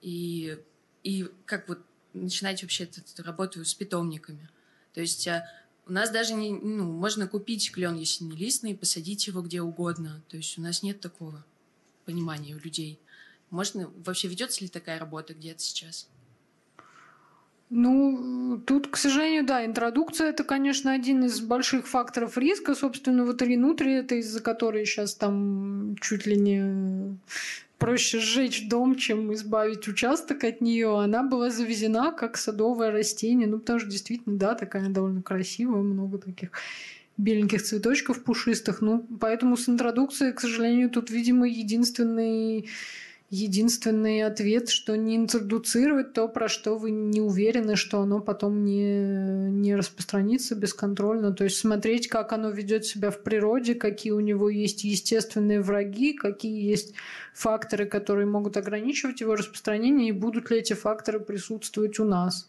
[0.01, 0.59] И,
[1.03, 1.81] и как вот
[2.13, 4.49] начинать вообще эту, эту работу с питомниками.
[4.95, 5.47] То есть а,
[5.87, 10.23] у нас даже не, ну, можно купить клен ясенелистный и посадить его где угодно.
[10.29, 11.45] То есть у нас нет такого
[12.05, 13.01] понимания у людей.
[13.51, 16.09] Можно вообще ведется ли такая работа где-то сейчас?
[17.69, 22.77] Ну, тут, к сожалению, да, интродукция это, конечно, один из больших факторов риска.
[22.77, 27.19] Собственно, вот ринутри это из-за которой сейчас там чуть ли не
[27.79, 30.97] проще сжечь дом, чем избавить участок от нее.
[30.99, 33.49] Она была завезена как садовое растение.
[33.49, 36.51] Ну, потому что действительно, да, такая довольно красивая, много таких
[37.17, 38.81] беленьких цветочков пушистых.
[38.81, 42.69] Ну, поэтому с интродукцией, к сожалению, тут, видимо, единственный
[43.31, 49.51] единственный ответ, что не интродуцировать то, про что вы не уверены, что оно потом не,
[49.51, 51.33] не распространится бесконтрольно.
[51.33, 56.13] То есть смотреть, как оно ведет себя в природе, какие у него есть естественные враги,
[56.13, 56.95] какие есть
[57.35, 62.49] факторы, которые могут ограничивать его распространение, и будут ли эти факторы присутствовать у нас.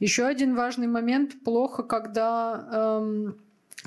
[0.00, 1.36] Еще один важный момент.
[1.44, 3.36] Плохо, когда эм,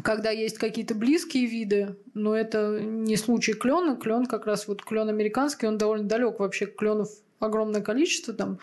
[0.03, 3.95] когда есть какие-то близкие виды, но это не случай клена.
[3.95, 6.65] Клен как раз вот клен американский, он довольно далек вообще.
[6.65, 7.09] Кленов
[7.39, 8.59] огромное количество, там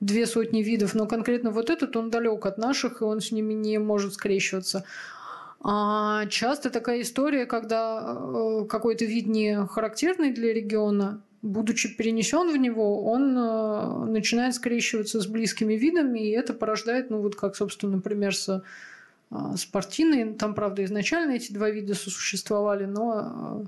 [0.00, 3.52] две сотни видов, но конкретно вот этот он далек от наших, и он с ними
[3.52, 4.84] не может скрещиваться.
[5.60, 12.56] А часто такая история, когда э, какой-то вид не характерный для региона, будучи перенесен в
[12.56, 17.96] него, он э, начинает скрещиваться с близкими видами, и это порождает, ну вот как, собственно,
[17.96, 18.62] например, с
[19.34, 20.34] а, спортивные.
[20.34, 23.64] Там, правда, изначально эти два вида существовали, но а,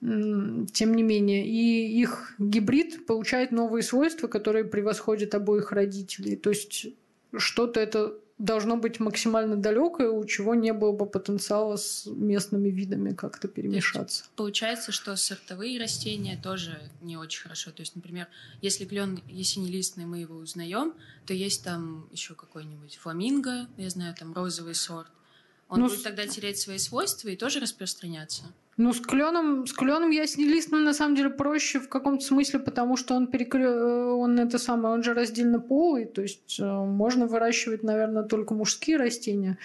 [0.00, 1.44] тем не менее.
[1.46, 6.36] И их гибрид получает новые свойства, которые превосходят обоих родителей.
[6.36, 6.86] То есть
[7.36, 13.14] что-то это должно быть максимально далекое, у чего не было бы потенциала с местными видами
[13.14, 14.24] как-то перемешаться.
[14.24, 17.70] Есть, получается, что сортовые растения тоже не очень хорошо.
[17.70, 18.26] То есть, например,
[18.60, 20.92] если клен ясенелистный мы его узнаем,
[21.24, 25.10] то есть там еще какой-нибудь фламинго, я знаю, там розовый сорт.
[25.68, 28.42] Он ну, будет тогда терять свои свойства и тоже распространяться.
[28.78, 33.14] Ну, с кленом, с кленом яснелистным на самом деле проще в каком-то смысле, потому что
[33.14, 33.70] он перекры...
[33.70, 38.96] он это самое, он же раздельно полый, то есть э, можно выращивать, наверное, только мужские
[38.96, 39.58] растения.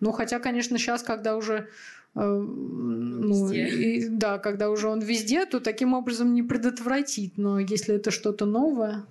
[0.00, 1.68] Ну, хотя, конечно, сейчас, когда уже
[2.14, 7.38] э, ну, и, да, когда уже он везде, то таким образом не предотвратить.
[7.38, 9.06] Но если это что-то новое.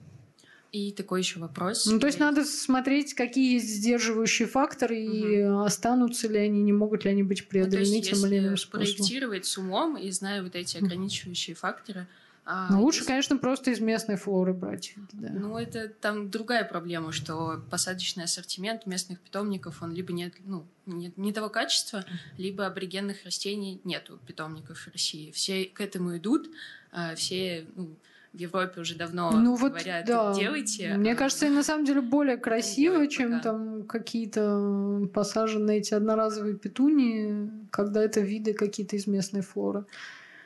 [0.71, 1.87] И такой еще вопрос.
[1.87, 5.15] Ну, то есть надо смотреть, какие есть сдерживающие факторы угу.
[5.15, 8.85] и останутся ли они, не могут ли они быть преодолены ну, тем или иным способом.
[8.85, 12.07] проектировать с умом и зная вот эти ограничивающие факторы.
[12.51, 13.09] А, ну, лучше, если...
[13.09, 14.95] конечно, просто из местной флоры брать.
[15.13, 15.29] Да.
[15.29, 21.15] Ну, это там другая проблема, что посадочный ассортимент местных питомников, он либо нет, ну, нет
[21.15, 22.05] не того качества,
[22.37, 25.29] либо аборигенных растений нету питомников в России.
[25.31, 26.49] Все к этому идут,
[26.91, 27.95] а все ну,
[28.33, 30.33] в Европе уже давно ну, вот, говорят, да.
[30.33, 30.93] делайте.
[30.95, 33.43] Мне а кажется, и на самом деле более красиво, чем пока.
[33.43, 39.85] там какие-то посаженные эти одноразовые петунии, когда это виды какие-то из местной флоры.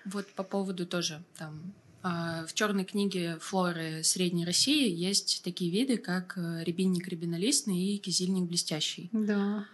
[0.05, 5.97] Вот по поводу тоже там а, в черной книге флоры Средней России есть такие виды,
[5.97, 9.10] как э, рябинник рябинолистный и кизильник блестящий.
[9.14, 9.65] Да.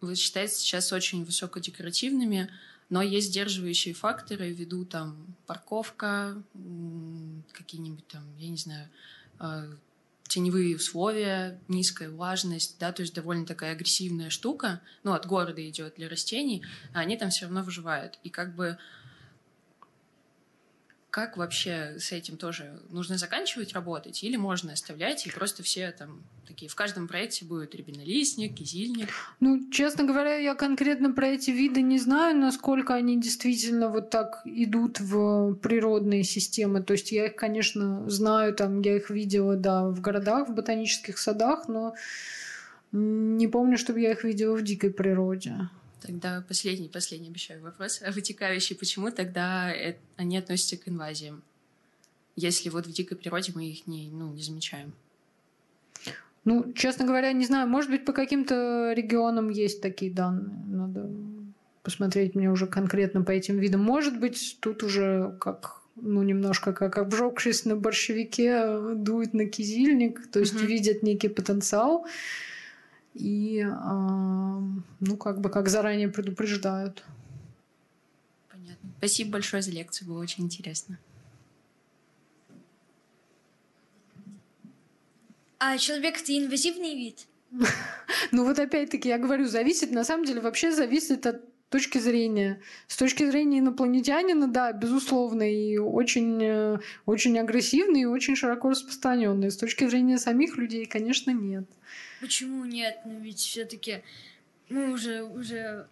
[0.00, 2.50] Вот считается сейчас очень высокодекоративными.
[2.90, 6.42] Но есть сдерживающие факторы ввиду там парковка,
[7.52, 8.88] какие-нибудь там, я не знаю,
[9.38, 9.66] а,
[10.30, 15.94] теневые условия, низкая влажность, да, то есть довольно такая агрессивная штука, ну, от города идет
[15.96, 16.62] для растений,
[16.92, 18.18] а они там все равно выживают.
[18.22, 18.78] И как бы
[21.10, 22.80] как вообще с этим тоже?
[22.88, 26.68] Нужно заканчивать работать или можно оставлять, и просто все там такие...
[26.70, 29.08] В каждом проекте будет рябинолистник, кизильник?
[29.40, 34.42] Ну, честно говоря, я конкретно про эти виды не знаю, насколько они действительно вот так
[34.44, 36.82] идут в природные системы.
[36.82, 41.18] То есть я их, конечно, знаю, там, я их видела, да, в городах, в ботанических
[41.18, 41.94] садах, но
[42.92, 45.68] не помню, чтобы я их видела в дикой природе.
[46.00, 48.02] Тогда последний, последний, обещаю, вопрос.
[48.14, 49.72] Вытекающий, почему тогда
[50.16, 51.42] они относятся к инвазиям?
[52.36, 54.92] Если вот в дикой природе мы их не, ну, не замечаем.
[56.44, 57.68] Ну, честно говоря, не знаю.
[57.68, 60.56] Может быть, по каким-то регионам есть такие данные.
[60.66, 61.10] Надо
[61.82, 63.82] посмотреть мне уже конкретно по этим видам.
[63.82, 70.40] Может быть, тут уже как ну, немножко как обжегшись на борщевике, дует на кизильник, то
[70.40, 70.64] есть угу.
[70.64, 72.06] видят некий потенциал
[73.14, 77.02] и, ну, как бы, как заранее предупреждают.
[78.50, 78.90] Понятно.
[78.98, 80.98] Спасибо большое за лекцию, было очень интересно.
[85.58, 87.26] А человек это инвазивный вид?
[88.32, 92.60] Ну вот опять-таки я говорю, зависит, на самом деле вообще зависит от точки зрения.
[92.88, 99.50] С точки зрения инопланетянина, да, безусловно, и очень, э, очень агрессивный и очень широко распространенный.
[99.50, 101.64] С точки зрения самих людей, конечно, нет.
[102.20, 102.98] Почему нет?
[103.04, 104.02] Ну ведь все-таки
[104.68, 105.86] мы уже, уже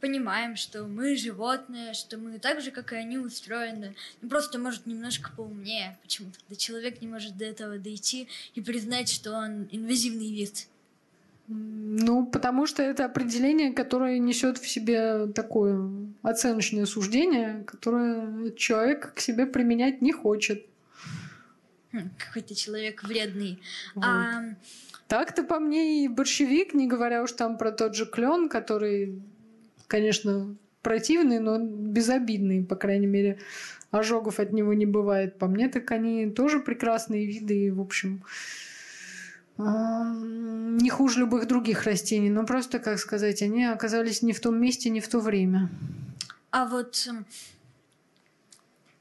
[0.00, 3.94] понимаем, что мы животные, что мы так же, как и они, устроены.
[4.20, 5.96] Ну, просто, может, немножко поумнее.
[6.02, 10.66] Почему тогда человек не может до этого дойти и признать, что он инвазивный вид?
[11.48, 15.90] Ну, потому что это определение, которое несет в себе такое
[16.22, 20.64] оценочное суждение, которое человек к себе применять не хочет.
[21.92, 23.60] Хм, какой-то человек вредный.
[23.94, 24.04] Вот.
[24.06, 24.42] А,
[25.08, 29.20] Так-то по мне и борщевик, не говоря уж там про тот же клен, который
[29.92, 33.38] конечно, противный, но безобидный, по крайней мере,
[33.90, 35.38] ожогов от него не бывает.
[35.38, 38.24] По мне, так они тоже прекрасные виды, и, в общем,
[39.58, 44.90] не хуже любых других растений, но просто, как сказать, они оказались не в том месте,
[44.90, 45.68] не в то время.
[46.50, 47.26] а вот м,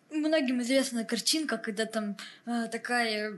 [0.09, 3.37] многим известна картинка, когда там э, такая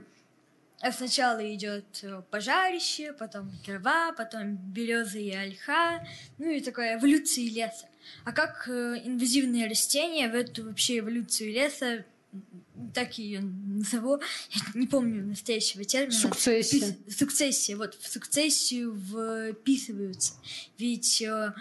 [0.82, 6.04] э, сначала идет э, пожарище, потом трава, потом береза и ольха,
[6.38, 7.86] ну и такая эволюция леса.
[8.24, 12.04] А как инвазивные растения в эту вообще эволюцию леса,
[12.92, 14.20] так ее назову,
[14.50, 16.12] я не помню настоящего термина.
[16.18, 16.96] Сукцессия.
[17.06, 18.94] Пис- Сукцессия, вот, в сукцессию
[19.54, 20.34] вписываются.
[20.78, 21.52] Ведь э,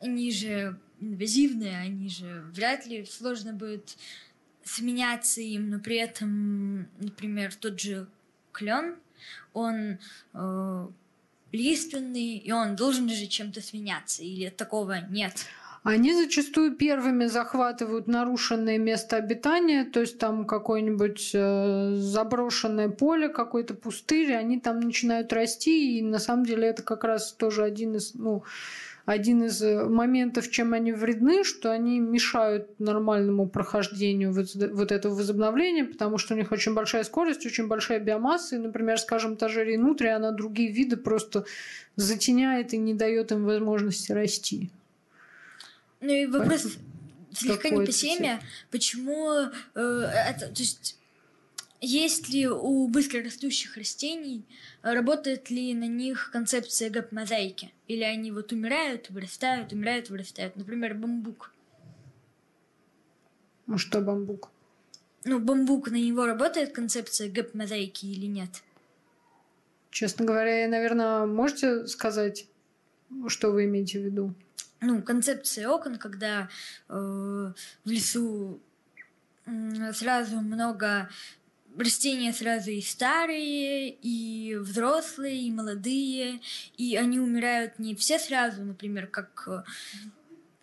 [0.00, 3.96] они же инвазивные, они же вряд ли сложно будет
[4.64, 8.08] сменяться им, но при этом, например, тот же
[8.52, 8.96] клен,
[9.52, 9.98] он
[10.32, 10.88] э,
[11.52, 15.46] лиственный, и он должен же чем-то сменяться, или такого нет.
[15.84, 23.74] Они зачастую первыми захватывают нарушенное место обитания, то есть там какое-нибудь э, заброшенное поле, какой-то
[23.74, 28.14] пустырь, они там начинают расти, и на самом деле это как раз тоже один из,
[28.14, 28.44] ну,
[29.04, 35.14] один из э, моментов, чем они вредны, что они мешают нормальному прохождению вот, вот этого
[35.14, 39.48] возобновления, потому что у них очень большая скорость, очень большая биомасса, и, например, скажем, та
[39.48, 41.44] же ринутрия, она другие виды просто
[41.96, 44.70] затеняет и не дает им возможности расти.
[46.04, 46.76] Ну и вопрос
[47.32, 48.40] слегка не Какой по это теме,
[48.70, 50.98] почему э, это, то есть
[51.80, 54.44] есть ли у быстрорастущих растений,
[54.82, 57.72] работает ли на них концепция гэп-мозаики?
[57.88, 60.56] Или они вот умирают, вырастают, умирают, вырастают?
[60.56, 61.52] Например, бамбук.
[63.66, 64.50] Ну что, бамбук?
[65.24, 68.62] Ну, бамбук, на него работает концепция гэп-мозаики или нет?
[69.90, 72.46] Честно говоря, наверное, можете сказать,
[73.28, 74.34] что вы имеете в виду?
[74.84, 76.48] Ну, концепция окон, когда
[76.88, 78.60] э, в лесу
[79.46, 81.08] м, сразу много
[81.76, 86.40] растения сразу и старые, и взрослые, и молодые,
[86.76, 89.62] и они умирают не все сразу, например, как э,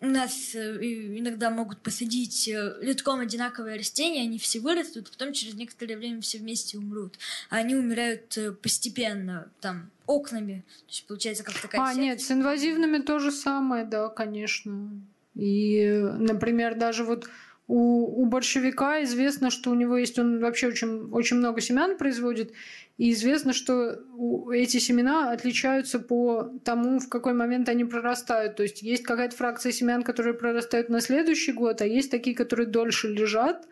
[0.02, 5.54] у нас э, иногда могут посадить э, литком одинаковые растения, они все вырастут, потом через
[5.54, 7.18] некоторое время все вместе умрут.
[7.50, 10.64] А они умирают э, постепенно, там, окнами.
[10.66, 12.02] То есть получается как такая А, сетка.
[12.02, 14.90] нет, с инвазивными то же самое, да, конечно.
[15.34, 15.86] И,
[16.18, 17.28] например, даже вот
[17.68, 22.52] у, у борщевика известно, что у него есть, он вообще очень, очень много семян производит,
[22.98, 28.56] и известно, что у- эти семена отличаются по тому, в какой момент они прорастают.
[28.56, 32.66] То есть есть какая-то фракция семян, которые прорастают на следующий год, а есть такие, которые
[32.66, 33.66] дольше лежат,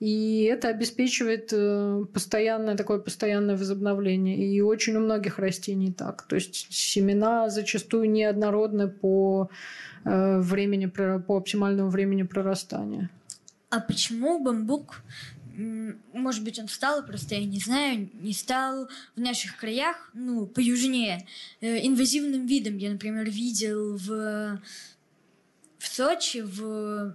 [0.00, 4.38] и это обеспечивает э, постоянное такое постоянное возобновление.
[4.38, 6.22] И очень у многих растений так.
[6.22, 9.50] То есть семена зачастую неоднородны по
[10.04, 13.10] э, времени по оптимальному времени прорастания.
[13.68, 15.02] А почему бамбук,
[16.14, 21.26] может быть, он стал, просто я не знаю, не стал в наших краях, ну, поюжнее,
[21.60, 22.78] э, инвазивным видом?
[22.78, 24.60] Я, например, видел в,
[25.78, 27.14] в Сочи, в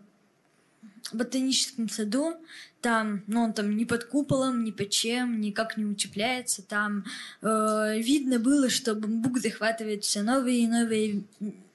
[1.13, 2.35] ботаническом саду,
[2.81, 7.05] там, ну, он там ни под куполом, ни под чем, никак не учепляется, там
[7.41, 11.23] э, видно было, что бамбук захватывает все новые и новые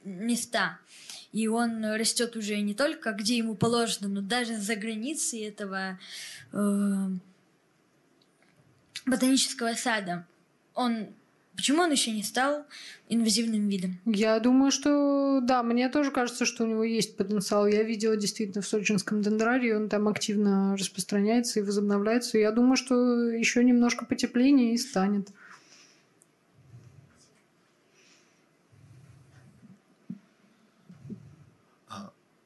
[0.04, 0.78] места.
[1.32, 5.98] И он растет уже не только где ему положено, но даже за границей этого
[6.52, 7.08] э,
[9.06, 10.26] ботанического сада.
[10.74, 11.08] Он
[11.60, 12.64] почему он еще не стал
[13.10, 14.00] инвазивным видом?
[14.06, 17.66] Я думаю, что да, мне тоже кажется, что у него есть потенциал.
[17.66, 22.38] Я видела действительно в сочинском дендрарии, он там активно распространяется и возобновляется.
[22.38, 25.28] Я думаю, что еще немножко потепление и станет.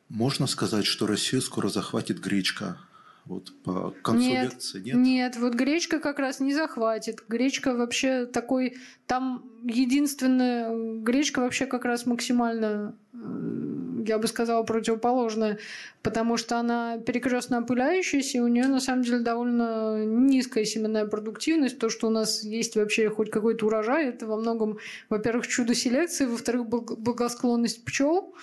[0.08, 2.78] Можно сказать, что Россию скоро захватит гречка?
[3.26, 4.94] Вот по концу нет, лекции, нет?
[4.96, 7.24] Нет, вот гречка как раз не захватит.
[7.26, 8.76] Гречка вообще такой...
[9.06, 11.00] Там единственная...
[11.00, 12.94] Гречка вообще как раз максимально,
[14.06, 15.58] я бы сказала, противоположная,
[16.02, 21.78] потому что она перекрестно опыляющаяся, и у нее на самом деле довольно низкая семенная продуктивность.
[21.78, 24.76] То, что у нас есть вообще хоть какой-то урожай, это во многом,
[25.08, 28.34] во-первых, чудо селекции, во-вторых, благосклонность пчел.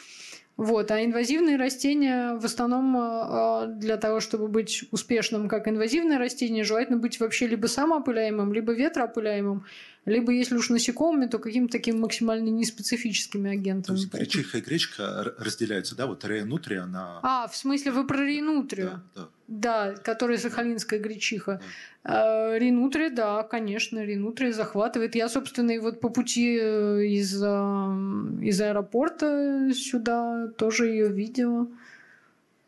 [0.61, 0.91] Вот.
[0.91, 6.99] А инвазивные растения в основном а, для того, чтобы быть успешным как инвазивное растение, желательно
[6.99, 9.65] быть вообще либо самоопыляемым, либо ветроопыляемым,
[10.05, 13.95] либо, если уж насекомыми, то какими-то такими максимально неспецифическими агентами.
[13.95, 16.07] То есть гречиха и гречка разделяются, да?
[16.07, 17.19] Вот реенутрия, она...
[17.21, 19.03] А, в смысле вы про реенутрию?
[19.15, 19.29] Да, да.
[19.47, 21.61] Да, которая сахалинская гречиха.
[22.03, 22.57] Да.
[22.57, 25.13] Ренутрия, да, конечно, ренутрия захватывает.
[25.13, 31.67] Я, собственно, и вот по пути э, из, из аэропорта сюда тоже ее видела.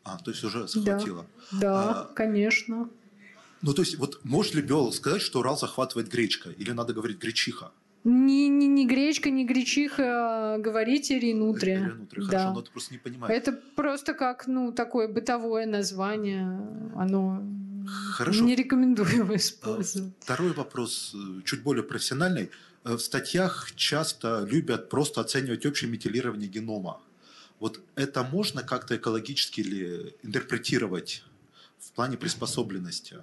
[0.04, 1.26] А, то есть уже захватила?
[1.50, 2.88] Да, да а, конечно.
[3.64, 6.50] Ну, то есть, вот может ли биолог сказать, что Урал захватывает гречка?
[6.50, 7.72] Или надо говорить гречиха?
[8.04, 11.86] Не, не, не гречка, не гречиха, а говорите ринутрия.
[11.86, 12.30] Ринутрия, да.
[12.30, 13.34] хорошо, но ты просто не понимаешь.
[13.34, 16.44] Это просто как, ну, такое бытовое название,
[16.94, 17.42] оно
[18.12, 18.44] Хорошо.
[18.44, 20.12] не рекомендую использовать.
[20.20, 22.50] Второй вопрос, э, чуть более профессиональный.
[22.84, 27.00] Э, в статьях часто любят просто оценивать общее метилирование генома.
[27.60, 31.24] Вот это можно как-то экологически или интерпретировать
[31.78, 33.20] в плане приспособленности?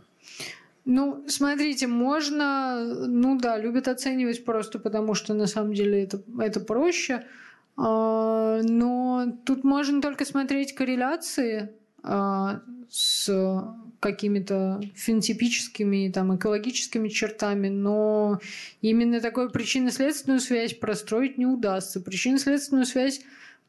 [0.86, 6.60] Ну, смотрите, можно, ну да, любят оценивать просто потому, что на самом деле это, это
[6.60, 7.26] проще.
[7.78, 11.72] А, но тут можно только смотреть корреляции
[12.04, 13.30] а, с
[14.00, 18.40] какими-то фенотипическими, там, экологическими чертами, но
[18.82, 22.02] именно такую причинно-следственную связь простроить не удастся.
[22.02, 23.22] Причинно-следственную связь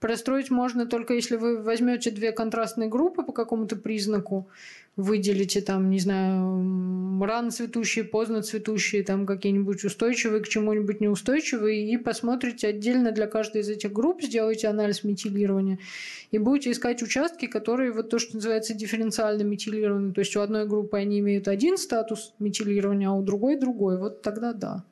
[0.03, 4.49] простроить можно только если вы возьмете две контрастные группы по какому-то признаку,
[4.97, 11.97] выделите там, не знаю, рано цветущие, поздно цветущие, там какие-нибудь устойчивые к чему-нибудь неустойчивые, и
[11.97, 15.79] посмотрите отдельно для каждой из этих групп, сделайте анализ метилирования,
[16.33, 20.13] и будете искать участки, которые вот то, что называется дифференциально метилированы.
[20.13, 23.99] То есть у одной группы они имеют один статус метилирования, а у другой другой.
[23.99, 24.85] Вот тогда да.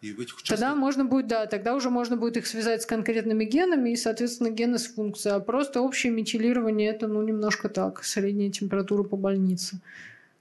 [0.00, 0.58] И в этих участках...
[0.58, 4.50] Тогда можно будет, да, тогда уже можно будет их связать с конкретными генами и, соответственно,
[4.50, 5.36] гены с функцией.
[5.36, 9.80] А просто общее метилирование это, ну, немножко так, средняя температура по больнице.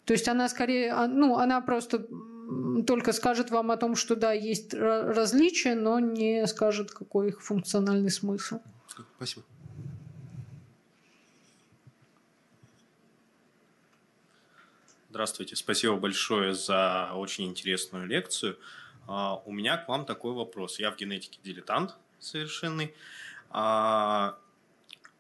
[0.05, 2.07] То есть она скорее, а, ну, она просто
[2.87, 8.09] только скажет вам о том, что да, есть различия, но не скажет, какой их функциональный
[8.09, 8.59] смысл.
[9.17, 9.43] Спасибо.
[15.09, 18.57] Здравствуйте, спасибо большое за очень интересную лекцию.
[19.11, 20.79] А, у меня к вам такой вопрос.
[20.79, 22.93] Я в генетике дилетант совершенный.
[23.49, 24.37] А,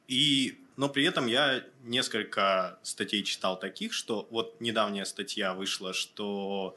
[0.07, 6.75] и, но при этом я несколько статей читал таких, что вот недавняя статья вышла, что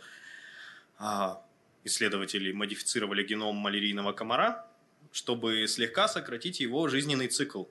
[0.96, 1.44] а,
[1.84, 4.66] исследователи модифицировали геном малярийного комара,
[5.12, 7.64] чтобы слегка сократить его жизненный цикл,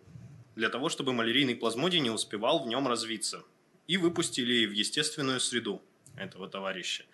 [0.55, 3.43] для того, чтобы малярийный плазмодий не успевал в нем развиться.
[3.87, 5.81] И выпустили в естественную среду
[6.15, 7.05] этого товарища.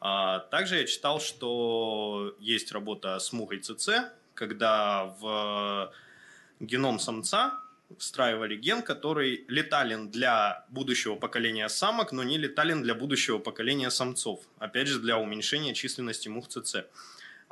[0.00, 3.90] А, также я читал, что есть работа с мухой ЦЦ,
[4.34, 5.92] когда в
[6.60, 7.60] геном самца
[7.98, 14.40] встраивали ген, который летален для будущего поколения самок, но не летален для будущего поколения самцов.
[14.58, 16.86] Опять же, для уменьшения численности мух ЦЦ.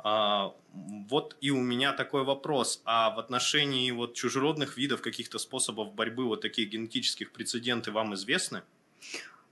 [0.01, 2.81] А, вот и у меня такой вопрос.
[2.85, 8.63] А в отношении вот чужеродных видов, каких-то способов борьбы, вот таких генетических прецеденты вам известны?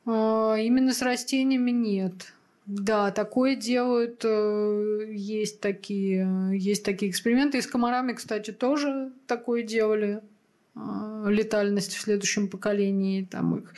[0.06, 2.34] А, именно с растениями нет.
[2.68, 7.58] Да, такое делают, э, есть такие, есть такие эксперименты.
[7.58, 10.22] И с комарами, кстати, тоже такое делали.
[10.76, 13.24] А, летальность в следующем поколении.
[13.24, 13.74] Там их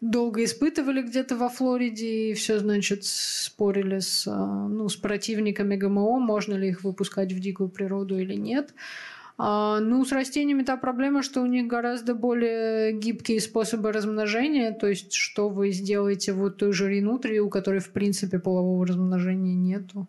[0.00, 6.18] долго испытывали где-то во Флориде, и все, значит, спорили с, а, ну, с противниками ГМО,
[6.18, 8.74] можно ли их выпускать в дикую природу или нет.
[9.38, 14.86] А, ну, с растениями та проблема, что у них гораздо более гибкие способы размножения, то
[14.86, 20.06] есть что вы сделаете вот той же ринутрии, у которой, в принципе, полового размножения нету.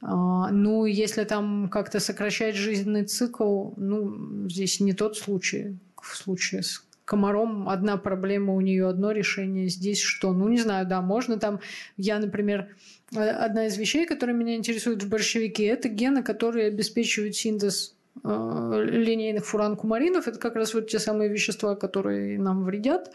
[0.00, 5.76] А, ну, если там как-то сокращать жизненный цикл, ну, здесь не тот случай.
[6.00, 9.68] В случае с комаром одна проблема, у нее одно решение.
[9.68, 10.32] Здесь что?
[10.32, 11.60] Ну, не знаю, да, можно там...
[11.96, 12.68] Я, например,
[13.14, 19.46] одна из вещей, которая меня интересует в борщевике, это гены, которые обеспечивают синтез э, линейных
[19.46, 20.28] фуранкумаринов.
[20.28, 23.12] Это как раз вот те самые вещества, которые нам вредят.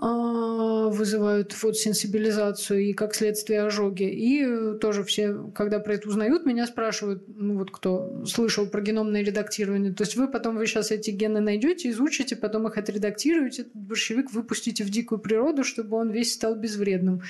[0.00, 4.04] А, вызывают фотосенсибилизацию и, как следствие, ожоги.
[4.04, 9.22] И тоже все, когда про это узнают, меня спрашивают, ну вот кто слышал про геномное
[9.22, 14.30] редактирование, то есть вы потом вы сейчас эти гены найдете, изучите, потом их отредактируете, борщевик
[14.32, 17.22] выпустите в дикую природу, чтобы он весь стал безвредным.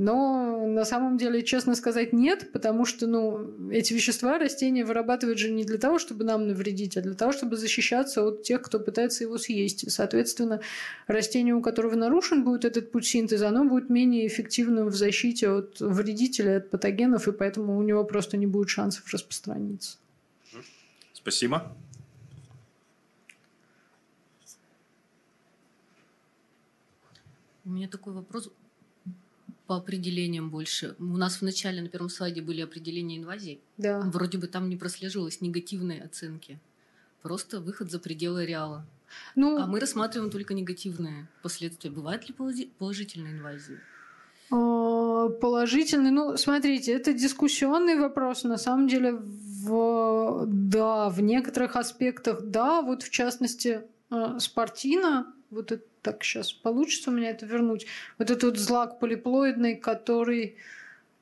[0.00, 5.50] Но на самом деле, честно сказать, нет, потому что ну, эти вещества растения вырабатывают же
[5.50, 9.24] не для того, чтобы нам навредить, а для того, чтобы защищаться от тех, кто пытается
[9.24, 9.92] его съесть.
[9.92, 10.62] Соответственно,
[11.06, 15.80] растение, у которого нарушен будет этот путь синтеза, оно будет менее эффективным в защите от
[15.80, 19.96] вредителей, от патогенов, и поэтому у него просто не будет шансов распространиться.
[21.12, 21.76] Спасибо.
[27.64, 28.50] У меня такой вопрос
[29.66, 30.96] по определениям больше.
[30.98, 33.60] У нас в начале на первом слайде были определения инвазии.
[33.78, 34.00] Да.
[34.00, 36.58] Вроде бы там не прослеживалось негативной оценки.
[37.22, 38.84] Просто выход за пределы реала.
[39.36, 41.90] Ну, А мы рассматриваем только негативные последствия.
[41.90, 43.80] Бывает ли положи- положительная инвазия?
[44.50, 48.44] А, Положительный, ну, смотрите, это дискуссионный вопрос.
[48.44, 55.72] На самом деле, в, да, в некоторых аспектах, да, вот в частности, э, спортина, вот
[55.72, 57.86] это так сейчас получится у меня это вернуть,
[58.18, 60.56] вот этот злак полиплоидный, который,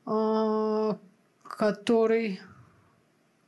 [0.07, 0.97] а,
[1.43, 2.41] который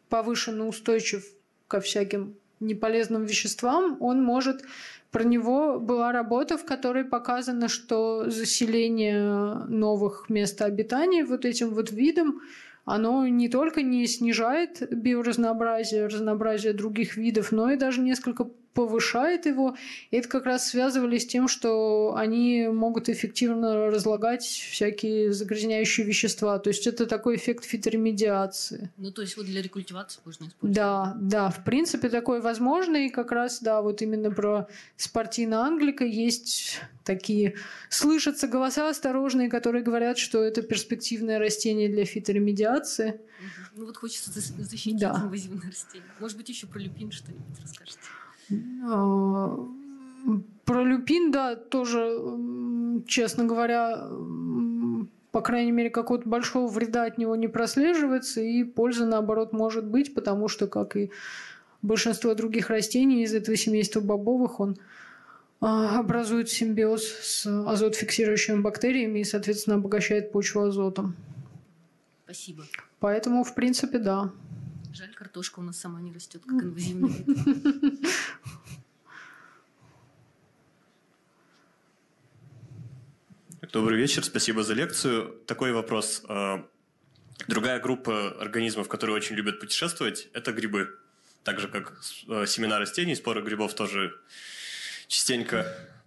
[0.08, 1.24] повышенно устойчив
[1.68, 4.62] ко всяким неполезным веществам, он может
[5.10, 11.90] про него была работа, в которой показано, что заселение новых мест обитания вот этим вот
[11.90, 12.42] видом,
[12.84, 19.76] оно не только не снижает биоразнообразие, разнообразие других видов, но и даже несколько повышает его.
[20.10, 26.58] И это как раз связывали с тем, что они могут эффективно разлагать всякие загрязняющие вещества.
[26.58, 28.90] То есть это такой эффект фиторемедиации.
[28.96, 30.74] Ну, то есть вот для рекультивации можно использовать.
[30.74, 32.96] Да, да, в принципе, такое возможно.
[32.96, 37.54] И как раз, да, вот именно про спортина англика есть такие...
[37.88, 43.08] Слышатся голоса осторожные, которые говорят, что это перспективное растение для фиторемедиации.
[43.08, 43.20] Мгм.
[43.76, 45.22] Ну вот хочется защитить Да.
[45.24, 46.08] инвазивное растение.
[46.20, 47.98] Может быть, еще про люпин что-нибудь расскажете?
[48.86, 49.66] А,
[50.64, 52.20] Про люпин, да, тоже,
[53.06, 54.08] честно говоря,
[55.32, 60.14] по крайней мере, какого-то большого вреда от него не прослеживается, и польза, наоборот, может быть,
[60.14, 61.10] потому что, как и
[61.82, 64.76] большинство других растений из этого семейства бобовых, он
[65.60, 71.14] а, образует симбиоз с азотфиксирующими бактериями и, соответственно, обогащает почву азотом.
[72.24, 72.64] Спасибо.
[72.98, 74.30] Поэтому, в принципе, да.
[74.92, 78.06] Жаль, картошка у нас сама не растет, как инвазивный вид.
[83.72, 85.42] Добрый вечер, спасибо за лекцию.
[85.46, 86.24] Такой вопрос.
[86.28, 86.64] Э,
[87.46, 90.98] Другая группа организмов, которые очень любят путешествовать, это грибы.
[91.44, 94.12] Так же, как э, семена растений, споры грибов тоже
[95.06, 95.66] частенько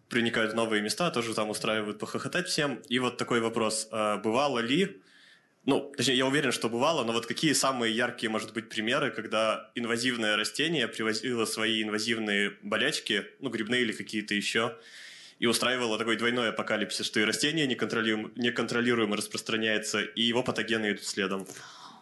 [0.09, 2.81] проникают в новые места, тоже там устраивают похохотать всем.
[2.89, 3.87] И вот такой вопрос.
[3.91, 5.01] Э, Бывало ли,
[5.65, 9.71] ну, точнее, я уверен, что бывало, но вот какие самые яркие, может быть, примеры, когда
[9.75, 14.75] инвазивное растение привозило свои инвазивные болячки, ну, грибные или какие-то еще,
[15.39, 21.05] и устраивало такой двойной апокалипсис, что и растение неконтролируемо, неконтролируемо распространяется, и его патогены идут
[21.05, 21.47] следом.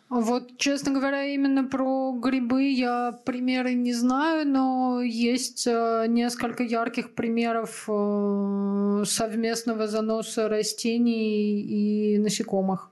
[0.09, 7.15] Вот, честно говоря, именно про грибы я примеры не знаю, но есть э, несколько ярких
[7.15, 12.90] примеров э, совместного заноса растений и насекомых.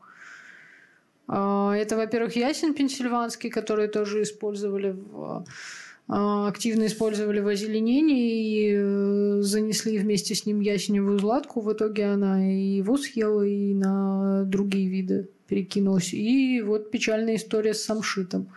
[1.30, 5.46] Э, Это, во-первых, ясень пенсильванский, который тоже использовали в
[6.10, 11.62] э, активно использовали в озеленении и э, занесли вместе с ним ясеневую златку.
[11.62, 16.14] В итоге она и его съела, и на другие виды перекинулась.
[16.14, 18.48] И вот печальная история с самшитом.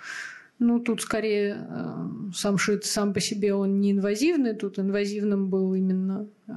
[0.59, 6.29] Ну, тут скорее э, самшит сам по себе он не инвазивный, тут инвазивным был именно
[6.47, 6.53] э,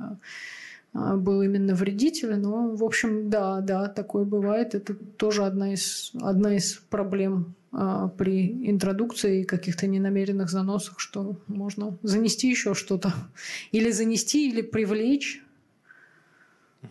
[0.95, 4.75] был именно вредитель, но, в общем, да, да, такое бывает.
[4.75, 11.35] Это тоже одна из, одна из проблем а, при интродукции и каких-то ненамеренных заносах, что
[11.47, 13.13] можно занести еще что-то.
[13.73, 15.43] Или занести, или привлечь.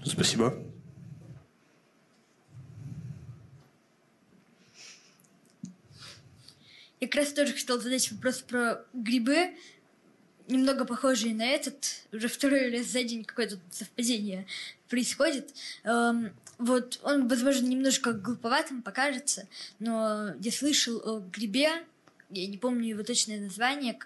[0.05, 0.55] Спасибо.
[7.01, 9.55] Я как раз тоже хотела задать вопрос про грибы,
[10.49, 12.05] немного похожие на этот.
[12.13, 14.47] Уже второй раз за день какое-то совпадение
[14.89, 15.55] происходит.
[15.85, 19.49] Эм, вот он, возможно, немножко глуповатым покажется,
[19.79, 21.85] но я слышал о грибе,
[22.31, 23.99] я не помню его точное название,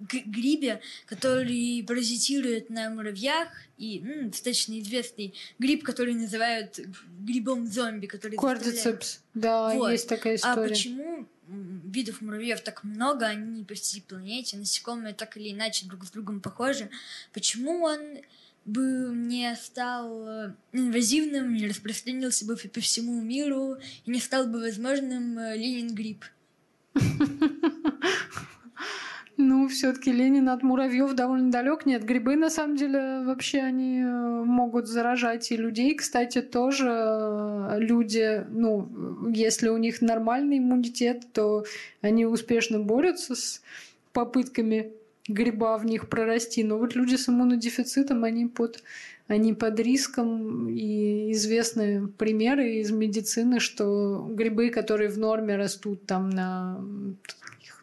[0.00, 6.78] грибе, который паразитирует на муравьях, и м, достаточно известный гриб, который называют
[7.20, 9.20] грибом зомби, который Кордицепс.
[9.34, 9.92] Да, Вот.
[9.92, 10.68] есть такая а история.
[10.68, 16.04] почему м, видов муравьев так много, они по всей планете, насекомые так или иначе друг
[16.04, 16.90] с другом похожи?
[17.32, 18.00] Почему он
[18.64, 23.76] бы не стал э, инвазивным, не распространился бы по всему миру
[24.06, 26.24] и не стал бы возможным э, Ленин грипп.
[29.36, 31.86] Ну, все-таки Ленин от муравьев довольно далек.
[31.86, 35.94] Нет, грибы на самом деле вообще они э, могут заражать и людей.
[35.96, 38.88] Кстати, тоже э, люди, ну,
[39.32, 41.64] если у них нормальный иммунитет, то
[42.00, 43.60] они успешно борются с
[44.12, 44.92] попытками
[45.26, 46.62] гриба в них прорасти.
[46.62, 48.84] Но вот люди с иммунодефицитом, они под,
[49.26, 50.68] они под риском.
[50.68, 56.80] И известны примеры из медицины, что грибы, которые в норме растут там на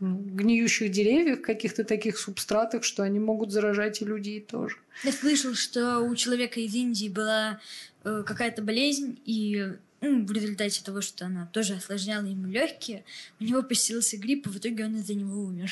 [0.02, 4.78] гниющих деревьев, каких-то таких субстратах, что они могут заражать и людей тоже.
[5.04, 7.60] Я слышал, что у человека из Индии была
[8.04, 13.04] э, какая-то болезнь, и ну, в результате того, что она тоже осложняла ему легкие,
[13.40, 15.72] у него поселился грипп, и в итоге он из-за него умер.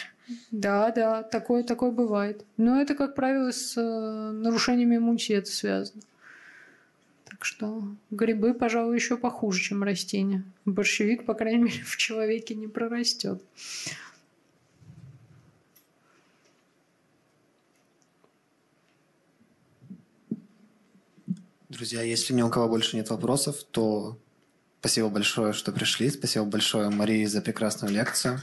[0.51, 2.45] Да, да, такое, такое бывает.
[2.57, 6.03] Но это, как правило, с э, нарушениями иммунитета связано.
[7.25, 10.43] Так что грибы, пожалуй, еще похуже, чем растения.
[10.65, 13.41] Борщевик, по крайней мере, в человеке не прорастет.
[21.69, 24.17] Друзья, если ни у кого больше нет вопросов, то
[24.79, 26.09] спасибо большое, что пришли.
[26.09, 28.41] Спасибо большое Марии за прекрасную лекцию.